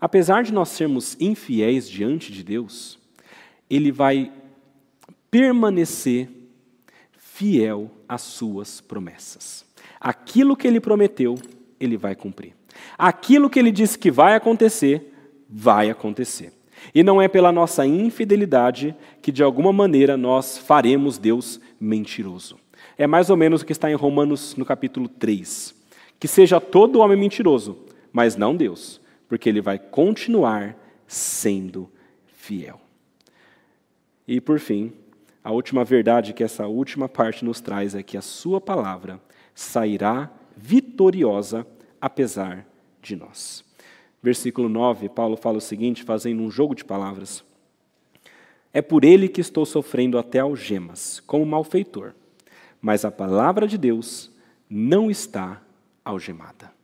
apesar 0.00 0.42
de 0.42 0.52
nós 0.52 0.68
sermos 0.68 1.16
infiéis 1.20 1.88
diante 1.88 2.32
de 2.32 2.42
Deus, 2.42 2.98
ele 3.68 3.92
vai 3.92 4.32
permanecer 5.30 6.28
fiel 7.16 7.90
às 8.08 8.22
suas 8.22 8.80
promessas. 8.80 9.64
Aquilo 10.00 10.56
que 10.56 10.66
ele 10.66 10.80
prometeu, 10.80 11.36
ele 11.78 11.96
vai 11.96 12.14
cumprir. 12.14 12.54
Aquilo 12.96 13.50
que 13.50 13.58
ele 13.58 13.70
disse 13.70 13.98
que 13.98 14.10
vai 14.10 14.34
acontecer, 14.34 15.14
vai 15.48 15.90
acontecer. 15.90 16.52
E 16.94 17.02
não 17.02 17.20
é 17.20 17.28
pela 17.28 17.52
nossa 17.52 17.84
infidelidade 17.84 18.94
que, 19.20 19.32
de 19.32 19.42
alguma 19.42 19.72
maneira, 19.72 20.16
nós 20.16 20.56
faremos 20.56 21.18
Deus 21.18 21.60
mentiroso. 21.80 22.56
É 22.96 23.06
mais 23.06 23.30
ou 23.30 23.36
menos 23.36 23.62
o 23.62 23.66
que 23.66 23.72
está 23.72 23.90
em 23.90 23.94
Romanos, 23.94 24.56
no 24.56 24.64
capítulo 24.64 25.08
3. 25.08 25.74
Que 26.18 26.28
seja 26.28 26.60
todo 26.60 27.00
homem 27.00 27.16
mentiroso, 27.16 27.78
mas 28.12 28.36
não 28.36 28.56
Deus, 28.56 29.00
porque 29.28 29.48
ele 29.48 29.60
vai 29.60 29.78
continuar 29.78 30.76
sendo 31.06 31.90
fiel. 32.26 32.80
E, 34.26 34.40
por 34.40 34.58
fim, 34.58 34.92
a 35.42 35.52
última 35.52 35.84
verdade 35.84 36.32
que 36.32 36.42
essa 36.42 36.66
última 36.66 37.08
parte 37.08 37.44
nos 37.44 37.60
traz 37.60 37.94
é 37.94 38.02
que 38.02 38.16
a 38.16 38.22
Sua 38.22 38.60
palavra 38.60 39.20
sairá 39.54 40.30
vitoriosa 40.56 41.66
apesar 42.00 42.66
de 43.00 43.16
nós. 43.16 43.64
Versículo 44.22 44.68
9, 44.68 45.08
Paulo 45.08 45.36
fala 45.36 45.58
o 45.58 45.60
seguinte, 45.60 46.02
fazendo 46.02 46.42
um 46.42 46.50
jogo 46.50 46.74
de 46.74 46.84
palavras: 46.84 47.44
É 48.72 48.82
por 48.82 49.04
ele 49.04 49.28
que 49.28 49.40
estou 49.40 49.64
sofrendo 49.64 50.18
até 50.18 50.40
algemas, 50.40 51.20
como 51.20 51.46
malfeitor, 51.46 52.14
mas 52.80 53.04
a 53.04 53.10
palavra 53.10 53.66
de 53.66 53.78
Deus 53.78 54.30
não 54.68 55.10
está 55.10 55.62
algemada. 56.04 56.77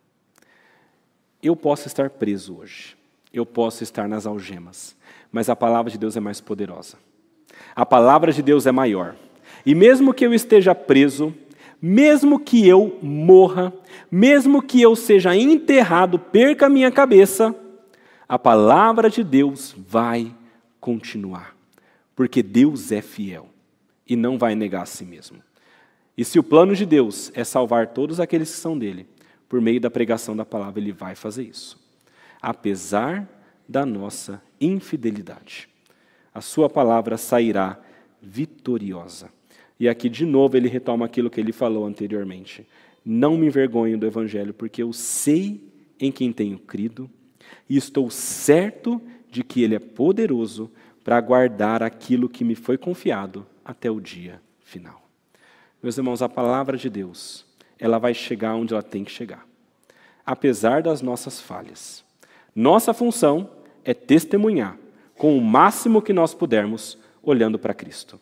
Eu 1.44 1.54
posso 1.54 1.86
estar 1.86 2.08
preso 2.08 2.56
hoje, 2.56 2.96
eu 3.30 3.44
posso 3.44 3.82
estar 3.84 4.08
nas 4.08 4.24
algemas, 4.24 4.96
mas 5.30 5.50
a 5.50 5.54
palavra 5.54 5.92
de 5.92 5.98
Deus 5.98 6.16
é 6.16 6.20
mais 6.20 6.40
poderosa. 6.40 6.96
A 7.76 7.84
palavra 7.84 8.32
de 8.32 8.40
Deus 8.40 8.64
é 8.64 8.72
maior. 8.72 9.14
E 9.66 9.74
mesmo 9.74 10.14
que 10.14 10.24
eu 10.24 10.32
esteja 10.32 10.74
preso, 10.74 11.34
mesmo 11.82 12.40
que 12.40 12.66
eu 12.66 12.98
morra, 13.02 13.74
mesmo 14.10 14.62
que 14.62 14.80
eu 14.80 14.96
seja 14.96 15.36
enterrado, 15.36 16.18
perca 16.18 16.66
minha 16.70 16.90
cabeça, 16.90 17.54
a 18.26 18.38
palavra 18.38 19.10
de 19.10 19.22
Deus 19.22 19.76
vai 19.76 20.34
continuar, 20.80 21.54
porque 22.16 22.42
Deus 22.42 22.90
é 22.90 23.02
fiel 23.02 23.50
e 24.08 24.16
não 24.16 24.38
vai 24.38 24.54
negar 24.54 24.84
a 24.84 24.86
si 24.86 25.04
mesmo. 25.04 25.42
E 26.16 26.24
se 26.24 26.38
o 26.38 26.42
plano 26.42 26.74
de 26.74 26.86
Deus 26.86 27.30
é 27.34 27.44
salvar 27.44 27.88
todos 27.88 28.18
aqueles 28.18 28.50
que 28.50 28.56
são 28.56 28.78
dele, 28.78 29.06
por 29.54 29.60
meio 29.60 29.80
da 29.80 29.88
pregação 29.88 30.34
da 30.34 30.44
palavra, 30.44 30.80
ele 30.80 30.90
vai 30.90 31.14
fazer 31.14 31.44
isso. 31.44 31.80
Apesar 32.42 33.24
da 33.68 33.86
nossa 33.86 34.42
infidelidade. 34.60 35.68
A 36.34 36.40
sua 36.40 36.68
palavra 36.68 37.16
sairá 37.16 37.78
vitoriosa. 38.20 39.30
E 39.78 39.88
aqui 39.88 40.08
de 40.08 40.26
novo 40.26 40.56
ele 40.56 40.68
retoma 40.68 41.06
aquilo 41.06 41.30
que 41.30 41.38
ele 41.38 41.52
falou 41.52 41.86
anteriormente. 41.86 42.66
Não 43.04 43.36
me 43.36 43.46
envergonho 43.46 43.96
do 43.96 44.04
evangelho, 44.04 44.52
porque 44.52 44.82
eu 44.82 44.92
sei 44.92 45.62
em 46.00 46.10
quem 46.10 46.32
tenho 46.32 46.58
crido 46.58 47.08
e 47.70 47.76
estou 47.76 48.10
certo 48.10 49.00
de 49.30 49.44
que 49.44 49.62
ele 49.62 49.76
é 49.76 49.78
poderoso 49.78 50.68
para 51.04 51.20
guardar 51.20 51.80
aquilo 51.80 52.28
que 52.28 52.42
me 52.42 52.56
foi 52.56 52.76
confiado 52.76 53.46
até 53.64 53.88
o 53.88 54.00
dia 54.00 54.42
final. 54.64 55.00
Meus 55.80 55.96
irmãos, 55.96 56.22
a 56.22 56.28
palavra 56.28 56.76
de 56.76 56.90
Deus, 56.90 57.46
ela 57.78 57.98
vai 57.98 58.14
chegar 58.14 58.54
onde 58.54 58.72
ela 58.72 58.82
tem 58.82 59.04
que 59.04 59.10
chegar, 59.10 59.46
apesar 60.24 60.82
das 60.82 61.02
nossas 61.02 61.40
falhas. 61.40 62.04
Nossa 62.54 62.94
função 62.94 63.50
é 63.84 63.92
testemunhar 63.92 64.78
com 65.16 65.36
o 65.36 65.40
máximo 65.40 66.02
que 66.02 66.12
nós 66.12 66.34
pudermos, 66.34 66.98
olhando 67.22 67.58
para 67.58 67.74
Cristo. 67.74 68.20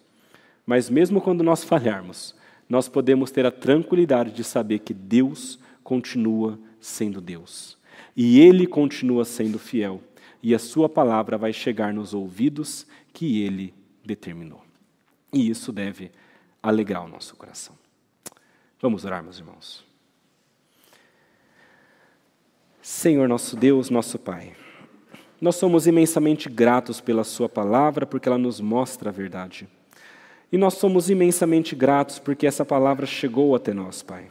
Mas 0.66 0.88
mesmo 0.88 1.20
quando 1.20 1.42
nós 1.42 1.64
falharmos, 1.64 2.34
nós 2.68 2.88
podemos 2.88 3.30
ter 3.30 3.44
a 3.44 3.50
tranquilidade 3.50 4.32
de 4.32 4.44
saber 4.44 4.78
que 4.78 4.94
Deus 4.94 5.58
continua 5.82 6.58
sendo 6.80 7.20
Deus. 7.20 7.76
E 8.16 8.40
Ele 8.40 8.66
continua 8.66 9.24
sendo 9.24 9.58
fiel. 9.58 10.00
E 10.42 10.54
a 10.54 10.58
Sua 10.58 10.88
palavra 10.88 11.36
vai 11.36 11.52
chegar 11.52 11.92
nos 11.92 12.14
ouvidos 12.14 12.86
que 13.12 13.42
Ele 13.42 13.74
determinou. 14.04 14.62
E 15.32 15.48
isso 15.48 15.72
deve 15.72 16.10
alegrar 16.62 17.04
o 17.04 17.08
nosso 17.08 17.36
coração. 17.36 17.81
Vamos 18.82 19.04
orar, 19.04 19.22
meus 19.22 19.38
irmãos. 19.38 19.84
Senhor 22.82 23.28
nosso 23.28 23.54
Deus, 23.54 23.88
nosso 23.90 24.18
Pai, 24.18 24.54
nós 25.40 25.54
somos 25.54 25.86
imensamente 25.86 26.48
gratos 26.48 27.00
pela 27.00 27.22
Sua 27.22 27.48
palavra, 27.48 28.04
porque 28.04 28.28
ela 28.28 28.36
nos 28.36 28.60
mostra 28.60 29.10
a 29.10 29.12
verdade. 29.12 29.68
E 30.50 30.58
nós 30.58 30.74
somos 30.74 31.08
imensamente 31.08 31.76
gratos 31.76 32.18
porque 32.18 32.44
essa 32.44 32.64
palavra 32.64 33.06
chegou 33.06 33.54
até 33.54 33.72
nós, 33.72 34.02
Pai. 34.02 34.28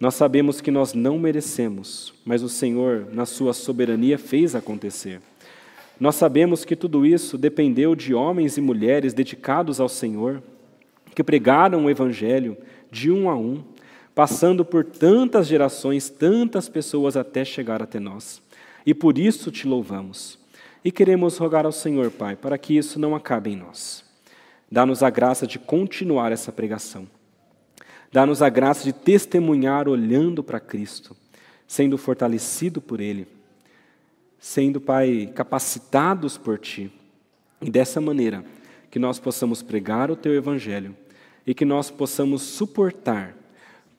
Nós 0.00 0.16
sabemos 0.16 0.60
que 0.60 0.72
nós 0.72 0.92
não 0.92 1.16
merecemos, 1.16 2.12
mas 2.24 2.42
o 2.42 2.48
Senhor, 2.48 3.06
na 3.12 3.24
Sua 3.24 3.52
soberania, 3.52 4.18
fez 4.18 4.56
acontecer. 4.56 5.20
Nós 6.00 6.16
sabemos 6.16 6.64
que 6.64 6.74
tudo 6.74 7.06
isso 7.06 7.38
dependeu 7.38 7.94
de 7.94 8.12
homens 8.12 8.56
e 8.56 8.60
mulheres 8.60 9.14
dedicados 9.14 9.78
ao 9.78 9.88
Senhor, 9.88 10.42
que 11.14 11.22
pregaram 11.22 11.84
o 11.84 11.90
Evangelho 11.90 12.56
de 12.92 13.10
um 13.10 13.30
a 13.30 13.34
um, 13.34 13.64
passando 14.14 14.66
por 14.66 14.84
tantas 14.84 15.46
gerações, 15.46 16.10
tantas 16.10 16.68
pessoas 16.68 17.16
até 17.16 17.42
chegar 17.42 17.82
até 17.82 17.98
nós. 17.98 18.42
E 18.84 18.92
por 18.92 19.16
isso 19.16 19.50
te 19.50 19.66
louvamos. 19.66 20.38
E 20.84 20.92
queremos 20.92 21.38
rogar 21.38 21.64
ao 21.64 21.72
Senhor, 21.72 22.10
Pai, 22.10 22.36
para 22.36 22.58
que 22.58 22.76
isso 22.76 23.00
não 23.00 23.16
acabe 23.16 23.50
em 23.50 23.56
nós. 23.56 24.04
Dá-nos 24.70 25.02
a 25.02 25.08
graça 25.08 25.46
de 25.46 25.58
continuar 25.58 26.32
essa 26.32 26.52
pregação. 26.52 27.08
Dá-nos 28.12 28.42
a 28.42 28.50
graça 28.50 28.84
de 28.84 28.92
testemunhar 28.92 29.88
olhando 29.88 30.44
para 30.44 30.60
Cristo, 30.60 31.16
sendo 31.66 31.96
fortalecido 31.96 32.78
por 32.82 33.00
Ele, 33.00 33.26
sendo, 34.38 34.82
Pai, 34.82 35.32
capacitados 35.34 36.36
por 36.36 36.58
Ti. 36.58 36.92
E 37.62 37.70
dessa 37.70 38.02
maneira, 38.02 38.44
que 38.90 38.98
nós 38.98 39.18
possamos 39.18 39.62
pregar 39.62 40.10
o 40.10 40.16
Teu 40.16 40.34
Evangelho 40.34 40.94
e 41.46 41.54
que 41.54 41.64
nós 41.64 41.90
possamos 41.90 42.42
suportar 42.42 43.36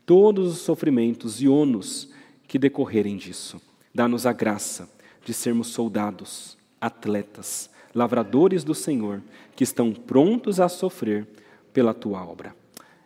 todos 0.06 0.52
os 0.52 0.60
sofrimentos 0.60 1.42
e 1.42 1.48
ônus 1.48 2.10
que 2.48 2.60
decorrerem 2.60 3.18
disso. 3.18 3.62
Dá-nos 3.94 4.26
a 4.26 4.34
graça 4.34 4.90
de 5.24 5.34
sermos 5.34 5.68
soldados, 5.68 6.58
atletas, 6.80 7.70
lavradores 7.94 8.64
do 8.64 8.74
Senhor, 8.74 9.22
que 9.56 9.64
estão 9.64 9.94
prontos 9.94 10.60
a 10.60 10.68
sofrer 10.68 11.28
pela 11.72 11.94
tua 11.94 12.26
obra. 12.26 12.56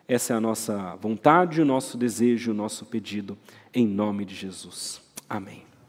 Essa 0.06 0.32
é 0.32 0.36
a 0.36 0.40
nossa 0.40 0.96
vontade, 0.96 1.60
o 1.60 1.66
nosso 1.66 1.98
desejo, 1.98 2.52
o 2.52 2.54
nosso 2.54 2.86
pedido, 2.86 3.36
em 3.74 3.86
nome 3.86 4.24
de 4.24 4.34
Jesus. 4.34 5.02
Amém. 5.28 5.67